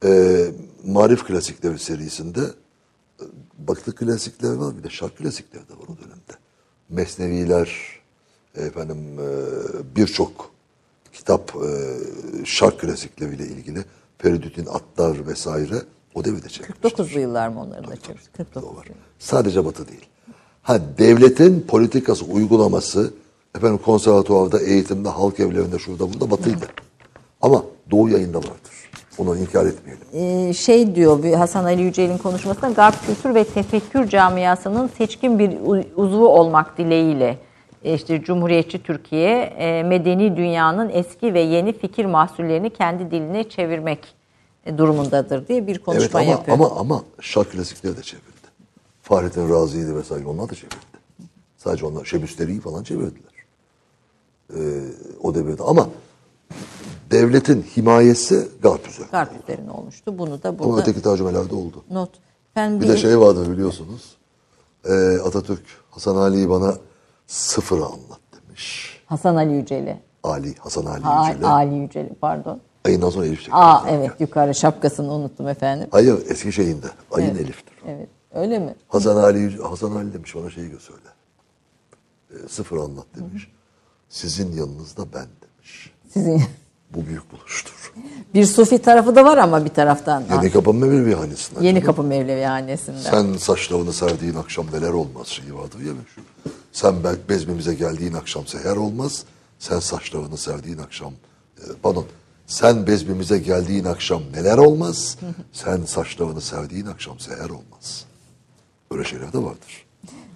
[0.04, 0.44] Ee,
[0.86, 2.40] Marif Klasikleri serisinde
[3.58, 6.32] Batı klasikler var bir de şark klasikleri de var o dönemde.
[6.88, 8.00] Mesneviler,
[8.54, 9.26] efendim e,
[9.96, 10.50] birçok
[11.12, 11.96] kitap e,
[12.44, 13.84] şark klasikleriyle ilgili
[14.18, 15.82] Feridüddin Attar vesaire
[16.14, 16.90] o devirde çekilmiştir.
[16.90, 18.32] 49'lu yıllar mı onların da çevirisi?
[18.32, 18.88] 49 O var.
[19.18, 20.06] Sadece Batı değil.
[20.62, 23.14] Ha devletin politikası uygulaması
[23.54, 26.66] efendim konservatuvarda, eğitimde, halk evlerinde, şurada burada Batı'ydı.
[27.40, 28.72] Ama Doğu yayında vardır.
[29.18, 30.06] Onu inkar etmeyelim.
[30.12, 35.58] Ee, şey diyor bir Hasan Ali Yücel'in konuşmasında Garp kültür ve tefekkür camiasının seçkin bir
[35.96, 37.38] uzvu olmak dileğiyle
[37.84, 44.14] e, işte Cumhuriyetçi Türkiye e, medeni dünyanın eski ve yeni fikir mahsullerini kendi diline çevirmek
[44.66, 46.56] e, durumundadır diye bir konuşma evet ama, yapıyor.
[46.56, 48.28] ama ama şark klasikleri de çevrildi.
[49.02, 50.98] Fahrettin Razi'ydi vesaire onlar da çevrildi.
[51.56, 53.32] Sadece onlar Şebüsteri'yi falan çevirdiler.
[54.54, 54.58] Ee,
[55.22, 55.88] o devirde ama
[57.10, 59.10] devletin himayesi Garp üzerine.
[59.12, 60.18] Garp üzerine olmuştu.
[60.18, 61.84] Bunu da Ama burada öteki tercümelerde oldu.
[61.90, 62.10] not.
[62.56, 64.16] Ben Bir de şey vardır biliyorsunuz.
[64.84, 66.74] Ee, Atatürk Hasan Ali'yi bana
[67.26, 69.00] sıfırı anlat demiş.
[69.06, 70.00] Hasan Ali Yücel'i.
[70.22, 71.46] Ali, Hasan Ali Ha, Yücel'e.
[71.46, 72.60] Ali Yücel'i pardon.
[72.84, 73.54] Ayından sonra Elif çekti.
[73.54, 75.88] Aa evet yukarı şapkasını unuttum efendim.
[75.90, 76.86] Hayır eski şeyinde.
[77.12, 77.40] Ayın Evet.
[77.40, 77.74] Elif'tir.
[77.86, 78.08] Evet.
[78.34, 78.74] Öyle mi?
[78.88, 81.00] Hasan Ali, Hasan Ali demiş bana şeyi söyle.
[82.30, 83.52] Ee, sıfır anlat demiş.
[84.08, 85.47] Sizin yanınızda ben demiş.
[86.12, 86.42] Sizin
[86.94, 87.92] Bu büyük buluştur.
[88.34, 90.24] Bir sufi tarafı da var ama bir taraftan.
[90.32, 91.62] Yeni Kapı Mevlevihanesi'nden.
[91.62, 93.10] Yeni Kapı Mevlevihanesi'nden.
[93.10, 96.22] Sen saçlarını serdiğin akşam neler olmaz şeyi vardır ya meşhur.
[96.72, 99.24] Sen be- bezmimize geldiğin akşam seher olmaz.
[99.58, 101.12] Sen saçlarını serdiğin akşam,
[101.58, 102.04] e, pardon,
[102.46, 105.16] sen bezmimize geldiğin akşam neler olmaz.
[105.52, 108.04] sen saçlarını serdiğin akşam seher olmaz.
[108.92, 109.86] Böyle şeyler de vardır.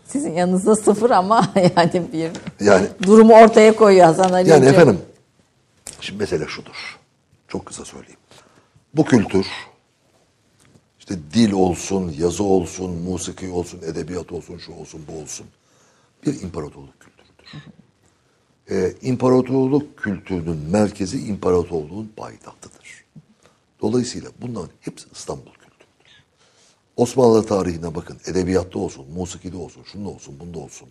[0.06, 2.30] Sizin yanınızda sıfır ama yani bir
[2.66, 4.98] Yani durumu ortaya koyuyor Hasan Ali Yani efendim,
[6.02, 6.98] şimdi mesele şudur.
[7.48, 8.20] Çok kısa söyleyeyim.
[8.94, 9.46] Bu kültür,
[10.98, 15.46] işte dil olsun, yazı olsun, musiki olsun, edebiyat olsun, şu olsun, bu olsun.
[16.26, 17.72] Bir imparatorluk kültürüdür.
[18.70, 23.04] Ee, imparatorluk kültürünün merkezi imparatorluğun payitahtıdır.
[23.80, 26.24] Dolayısıyla bunların hepsi İstanbul kültürüdür.
[26.96, 30.88] Osmanlı tarihine bakın, edebiyatta olsun, musikide olsun, şunda olsun, bunda olsun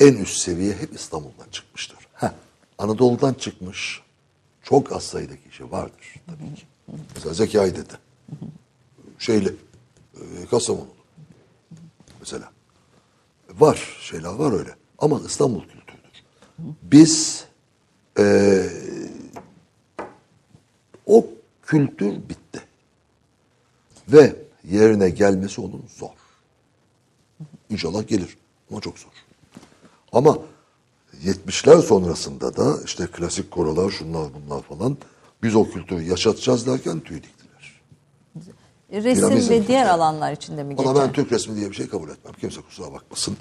[0.00, 1.98] en üst seviye hep İstanbul'dan çıkmıştır.
[2.12, 2.30] Heh,
[2.78, 4.02] Anadolu'dan çıkmış
[4.62, 6.66] çok az sayıda kişi vardır tabii ki.
[7.14, 7.94] Mesela Zekai Dede.
[9.18, 9.56] Şeyli,
[10.14, 10.88] e, Kastamonulu.
[12.20, 12.52] Mesela.
[13.50, 14.74] Var, şeyler var öyle.
[14.98, 16.24] Ama İstanbul kültürüdür.
[16.82, 17.44] Biz
[18.18, 18.24] e,
[21.06, 21.26] o
[21.62, 22.60] kültür bitti.
[24.08, 26.10] Ve yerine gelmesi onun zor.
[27.70, 28.38] İnşallah gelir
[28.70, 29.10] ama çok zor.
[30.12, 30.38] Ama
[31.24, 34.96] 70'ler sonrasında da işte klasik korolar şunlar bunlar falan
[35.42, 37.82] biz o kültürü yaşatacağız derken tüy diktiler.
[38.92, 40.94] Resim Dinamizm ve diğer alanlar içinde mi geçer?
[40.94, 42.34] ben Türk resmi diye bir şey kabul etmem.
[42.40, 43.36] Kimse kusura bakmasın.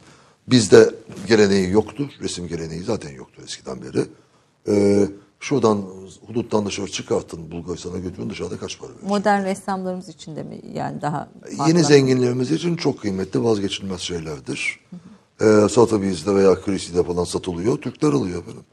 [0.48, 0.96] Bizde
[1.28, 2.10] geleneği yoktur.
[2.22, 4.06] Resim geleneği zaten yoktur eskiden beri.
[4.68, 5.08] Ee,
[5.40, 5.86] şuradan
[6.28, 9.04] huduttan dışarı çıkartın Bulgaristan'a götürün dışarıda kaç para verir?
[9.04, 11.30] Modern ressamlarımız içinde mi yani daha
[11.68, 14.80] Yeni zenginlerimiz için çok kıymetli vazgeçilmez şeylerdir.
[15.42, 17.78] Ee, Sotheby's'de veya Christie'de falan satılıyor.
[17.82, 18.64] Türkler alıyor efendim.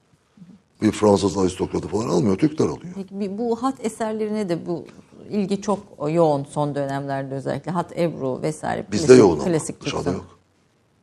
[0.82, 2.38] Bir Fransız aristokratı falan almıyor.
[2.38, 2.92] Türkler alıyor.
[2.94, 4.84] Peki bu hat eserlerine de bu
[5.30, 5.78] ilgi çok
[6.10, 8.86] yoğun son dönemlerde özellikle hat Ebru vesaire.
[8.92, 10.38] Bizde klasik- yoğun ama klasik Türk dışarıda yok.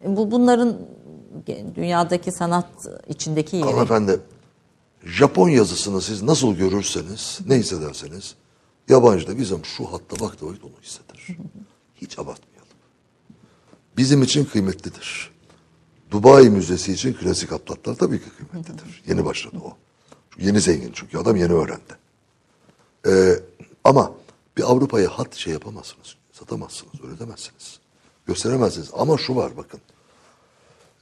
[0.06, 0.78] E, Bu bunların
[1.76, 2.68] dünyadaki sanat
[3.08, 3.66] içindeki yeri.
[3.66, 4.20] Hanımefendi,
[5.06, 8.36] Japon yazısını siz nasıl görürseniz, ne hissederseniz,
[8.90, 11.28] yabancıda bizim şu hatta baktığı vakit onu hisseder.
[11.96, 12.68] Hiç abartmayalım.
[13.98, 15.32] Bizim için kıymetlidir.
[16.12, 19.04] Dubai Müzesi için klasik atlatlar tabii ki kıymetlidir.
[19.08, 19.78] Yeni başladı o.
[20.32, 21.98] Çünkü Yeni zengin çünkü adam yeni öğrendi.
[23.08, 23.40] Ee,
[23.84, 24.12] ama
[24.58, 27.80] bir Avrupa'ya hat şey yapamazsınız, satamazsınız, öyle demezsiniz.
[28.26, 28.90] Gösteremezsiniz.
[28.94, 29.80] Ama şu var bakın.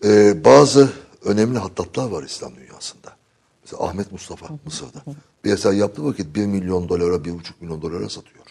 [0.03, 0.93] Ee, bazı
[1.25, 3.15] önemli hattatlar var İslam dünyasında.
[3.63, 5.03] Mesela Ahmet Mustafa Mısır'da.
[5.43, 8.45] Bir eser yaptığı vakit 1 milyon dolara, 1,5 milyon dolara satıyor.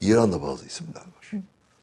[0.00, 1.32] İran'da bazı isimler var.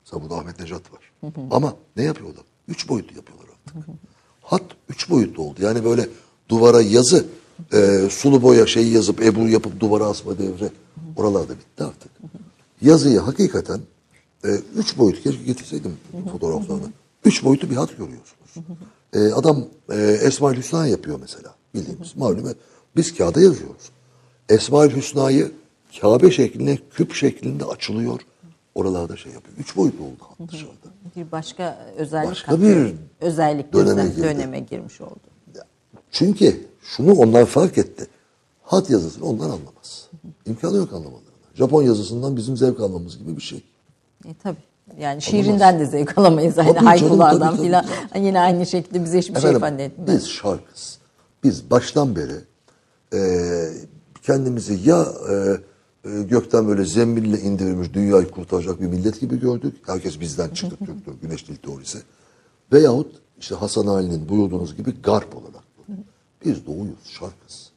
[0.06, 1.12] Mesela burada Ahmet Necat var.
[1.52, 2.44] Ama ne yapıyorlar?
[2.68, 3.86] Üç boyutlu yapıyorlar artık.
[4.44, 5.60] Hat üç boyutlu oldu.
[5.61, 6.10] Yani böyle
[6.49, 7.26] duvara yazı,
[7.74, 10.72] e, sulu boya şeyi yazıp, ebru yapıp duvara asma devre.
[11.15, 12.11] Oralarda bitti artık.
[12.82, 13.80] Yazıyı hakikaten
[14.45, 15.98] e, üç boyut, keşke getirseydim
[16.32, 16.88] fotoğraflarını.
[17.26, 18.68] Üç boyutlu bir hat görüyorsunuz.
[19.14, 21.56] E, adam e, Esma-ül Hüsna yapıyor mesela.
[21.74, 22.53] Bildiğimiz malum.
[22.95, 23.90] Biz kağıda yazıyoruz.
[24.49, 25.52] Esma-ül Hüsna'yı
[26.02, 28.22] Kabe şeklinde, küp şeklinde açılıyor.
[28.76, 29.57] Oralarda şey yapıyor.
[29.57, 30.93] Üç boyutlu oldu hat dışarıda.
[31.15, 34.23] Bir başka özellik Başka bir özellik döneme girdi.
[34.23, 35.19] döneme girmiş oldu.
[36.11, 38.07] Çünkü şunu onlar fark etti.
[38.63, 40.09] Hat yazısını onlar anlamaz.
[40.45, 41.30] İmkanı yok anlamalarına.
[41.55, 43.63] Japon yazısından bizim zevk almamız gibi bir şey.
[44.25, 44.57] E, tabii.
[44.99, 46.57] Yani şiirinden de zevk alamayız.
[46.57, 47.85] Hani haykulardan filan.
[48.15, 50.07] Yine aynı şekilde bize hiçbir şey ifade Efendim, etmez.
[50.15, 50.97] biz şarkız.
[51.43, 52.35] Biz baştan beri
[53.13, 53.19] e,
[54.23, 55.34] kendimizi ya e,
[56.03, 59.75] gökten böyle zembille indirilmiş dünyayı kurtaracak bir millet gibi gördük.
[59.88, 61.97] Herkes bizden çıktı Türktür, güneş dil teorisi.
[62.73, 65.63] Veyahut işte Hasan Ali'nin buyurduğunuz gibi garp olarak.
[66.45, 67.69] Biz doğuyuz, şarkız.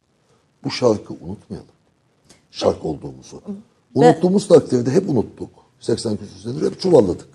[0.63, 1.69] Bu şarkı unutmayalım.
[2.51, 3.41] Şark olduğumuzu.
[3.95, 5.49] Unuttuğumuz takdirde hep unuttuk.
[5.79, 7.27] 80 küsur senedir hep çuvalladık.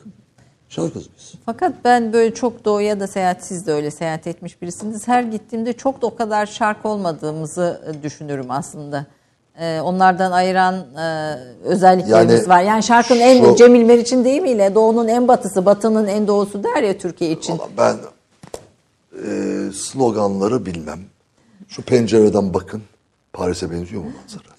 [0.69, 1.33] Şarkız biz.
[1.47, 5.09] Fakat ben böyle çok doğuya da seyahat, siz de öyle seyahat etmiş birisiniz.
[5.09, 9.07] Her gittiğimde çok da o kadar şark olmadığımızı düşünürüm aslında.
[9.61, 12.63] Ee, onlardan ayıran e, özelliklerimiz Yani var.
[12.63, 16.99] Yani şarkın en şu- Cemil Meriç'in deyimiyle doğunun en batısı, batının en doğusu der ya
[16.99, 17.61] Türkiye için.
[17.79, 17.97] Ben
[19.27, 19.29] e,
[19.73, 21.01] sloganları bilmem.
[21.69, 22.83] Şu pencereden bakın.
[23.33, 24.53] Paris'e benziyor mu manzara?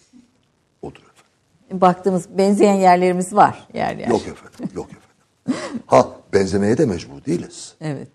[0.82, 1.82] Odur efendim.
[1.82, 4.08] Baktığımız benzeyen yerlerimiz var yer yer.
[4.08, 4.76] Yok efendim.
[4.76, 5.62] Yok efendim.
[5.86, 7.74] Ha benzemeye de mecbur değiliz.
[7.82, 8.08] Evet.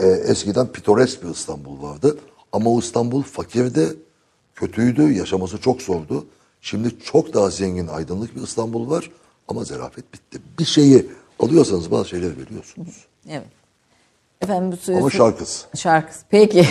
[0.00, 2.18] E, eskiden pitoresk bir İstanbul vardı.
[2.52, 3.96] Ama o İstanbul fakirdi,
[4.66, 6.26] kötüydü, yaşaması çok zordu.
[6.60, 9.10] Şimdi çok daha zengin, aydınlık bir İstanbul var.
[9.48, 10.38] Ama zerafet bitti.
[10.58, 11.06] Bir şeyi
[11.40, 13.06] alıyorsanız bazı şeyleri veriyorsunuz.
[13.28, 13.46] Evet.
[14.42, 15.64] Efendim bu süre, Ama şarkız.
[15.76, 16.20] Şarkısı.
[16.30, 16.66] Peki.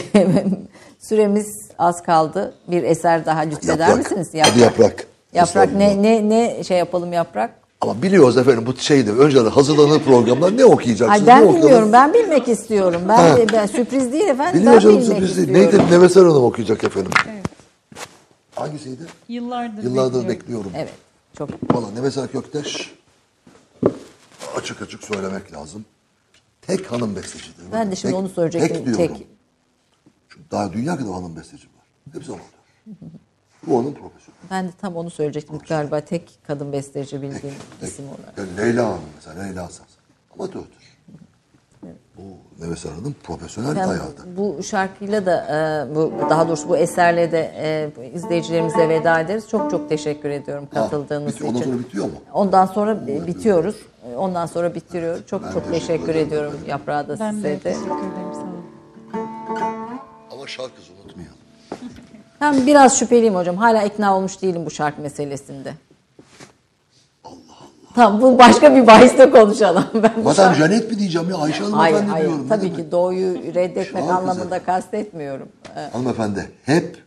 [1.00, 1.48] Süremiz
[1.80, 2.54] az kaldı.
[2.68, 3.98] Bir eser daha lütfeder Yaprak.
[3.98, 4.44] misiniz?
[4.46, 5.08] Hadi yaprak.
[5.34, 7.52] Yaprak ne, ne, ne şey yapalım yaprak?
[7.82, 11.22] Ama biliyoruz efendim bu şeyde önceden hazırlanan programlar ne okuyacaksınız?
[11.22, 11.64] Ay ben ne okuyalım?
[11.64, 11.94] bilmiyorum.
[11.94, 13.02] Ben bilmek istiyorum.
[13.10, 14.62] Ben, ben sürpriz değil efendim.
[14.62, 15.52] Biliyor ben canım sürpriz değil.
[15.52, 15.78] Neydi?
[15.92, 17.12] Neveser Hanım okuyacak efendim.
[18.56, 19.03] Hangisiydi?
[19.28, 20.30] Yıllardır, Yıllardır bekliyorum.
[20.30, 20.72] bekliyorum.
[20.76, 20.94] Evet.
[21.38, 22.95] Çok Valla Neveser Kökteş
[24.56, 25.86] açık açık söylemek lazım.
[26.61, 27.64] Tek hanım bestecidir.
[27.72, 28.78] Ben de şimdi Tek- onu soracaktım.
[28.78, 29.15] Tek diyorum.
[29.18, 29.28] Tek.
[30.30, 32.14] Çünkü daha dünya kadar hanım besteci var.
[32.14, 32.45] Hepsi onlarda.
[33.68, 34.38] Bu onun profesyonu.
[34.52, 35.60] Ben de tam onu söyleyecektim.
[35.69, 38.38] Galiba tek kadın besteci bildiğim isim olarak.
[38.38, 39.88] Yani Leyla Hanım mesela Leyla Saz.
[40.34, 40.81] Amatördür.
[42.22, 44.38] Bu Neveser Hanım profesyonel Ben hayatı.
[44.38, 45.35] bu şarkıyla da
[45.91, 49.48] e, bu daha doğrusu bu eserle de e, izleyicilerimize veda ederiz.
[49.49, 51.49] Çok çok teşekkür ediyorum katıldığınız bitiyor.
[51.49, 51.72] Ondan için.
[51.72, 52.11] sonra bitiyor mu?
[52.34, 53.76] Ondan sonra e, bitiyoruz.
[54.11, 55.26] E, Ondan sonra bitiriyoruz.
[55.27, 56.27] Çok çok teşekkür teşekkür ederim.
[56.27, 57.60] ediyorum Yaprağı da Ben size de.
[57.60, 58.34] teşekkür ederim.
[58.34, 58.65] Sağ olun.
[60.31, 61.38] Ama şarkısı unutmayalım.
[62.41, 63.56] Ben biraz şüpheliyim hocam.
[63.57, 65.73] Hala ikna olmuş değilim bu şarkı meselesinde.
[67.96, 69.84] Tamam bu başka bir bahiste konuşalım.
[70.26, 72.26] Ben şarkı- Janet mi diyeceğim ya Ayşe Hanım Hayır hayır.
[72.28, 72.48] diyorum.
[72.50, 72.76] Tabii demek?
[72.78, 74.64] ki doğuyu reddetmek Şarkı anlamında güzel.
[74.66, 75.50] kastetmiyorum.
[75.76, 76.98] E, Hanımefendi hep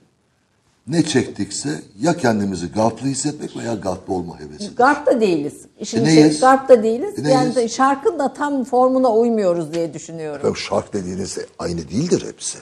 [0.86, 1.70] ne çektikse
[2.00, 4.74] ya kendimizi gaflı hissetmek veya gaflı olma hevesi.
[4.74, 5.54] Garp da değiliz.
[5.80, 6.40] İşin E neyiz?
[6.40, 7.26] Garp da değiliz.
[7.26, 10.48] E yani de şarkının da tam formuna uymuyoruz diye düşünüyorum.
[10.48, 12.58] Ya şark dediğiniz aynı değildir hepsi.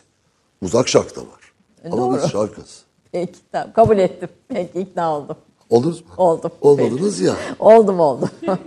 [0.62, 1.53] Uzak şark da var.
[1.85, 2.16] Ama doğru.
[2.23, 2.82] biz şarkız.
[3.12, 4.28] Peki tamam kabul ettim.
[4.49, 5.36] Peki ikna oldum.
[5.73, 6.07] Oldunuz mu?
[6.16, 6.51] Oldum.
[6.61, 7.35] Olmadınız ya.
[7.59, 8.31] Oldum oldum.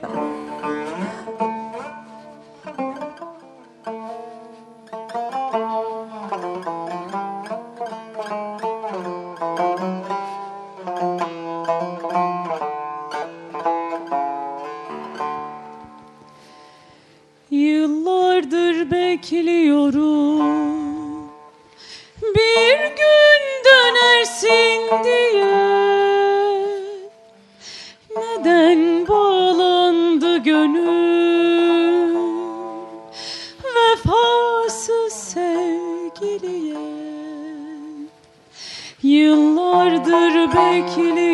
[40.76, 41.25] Yıllardır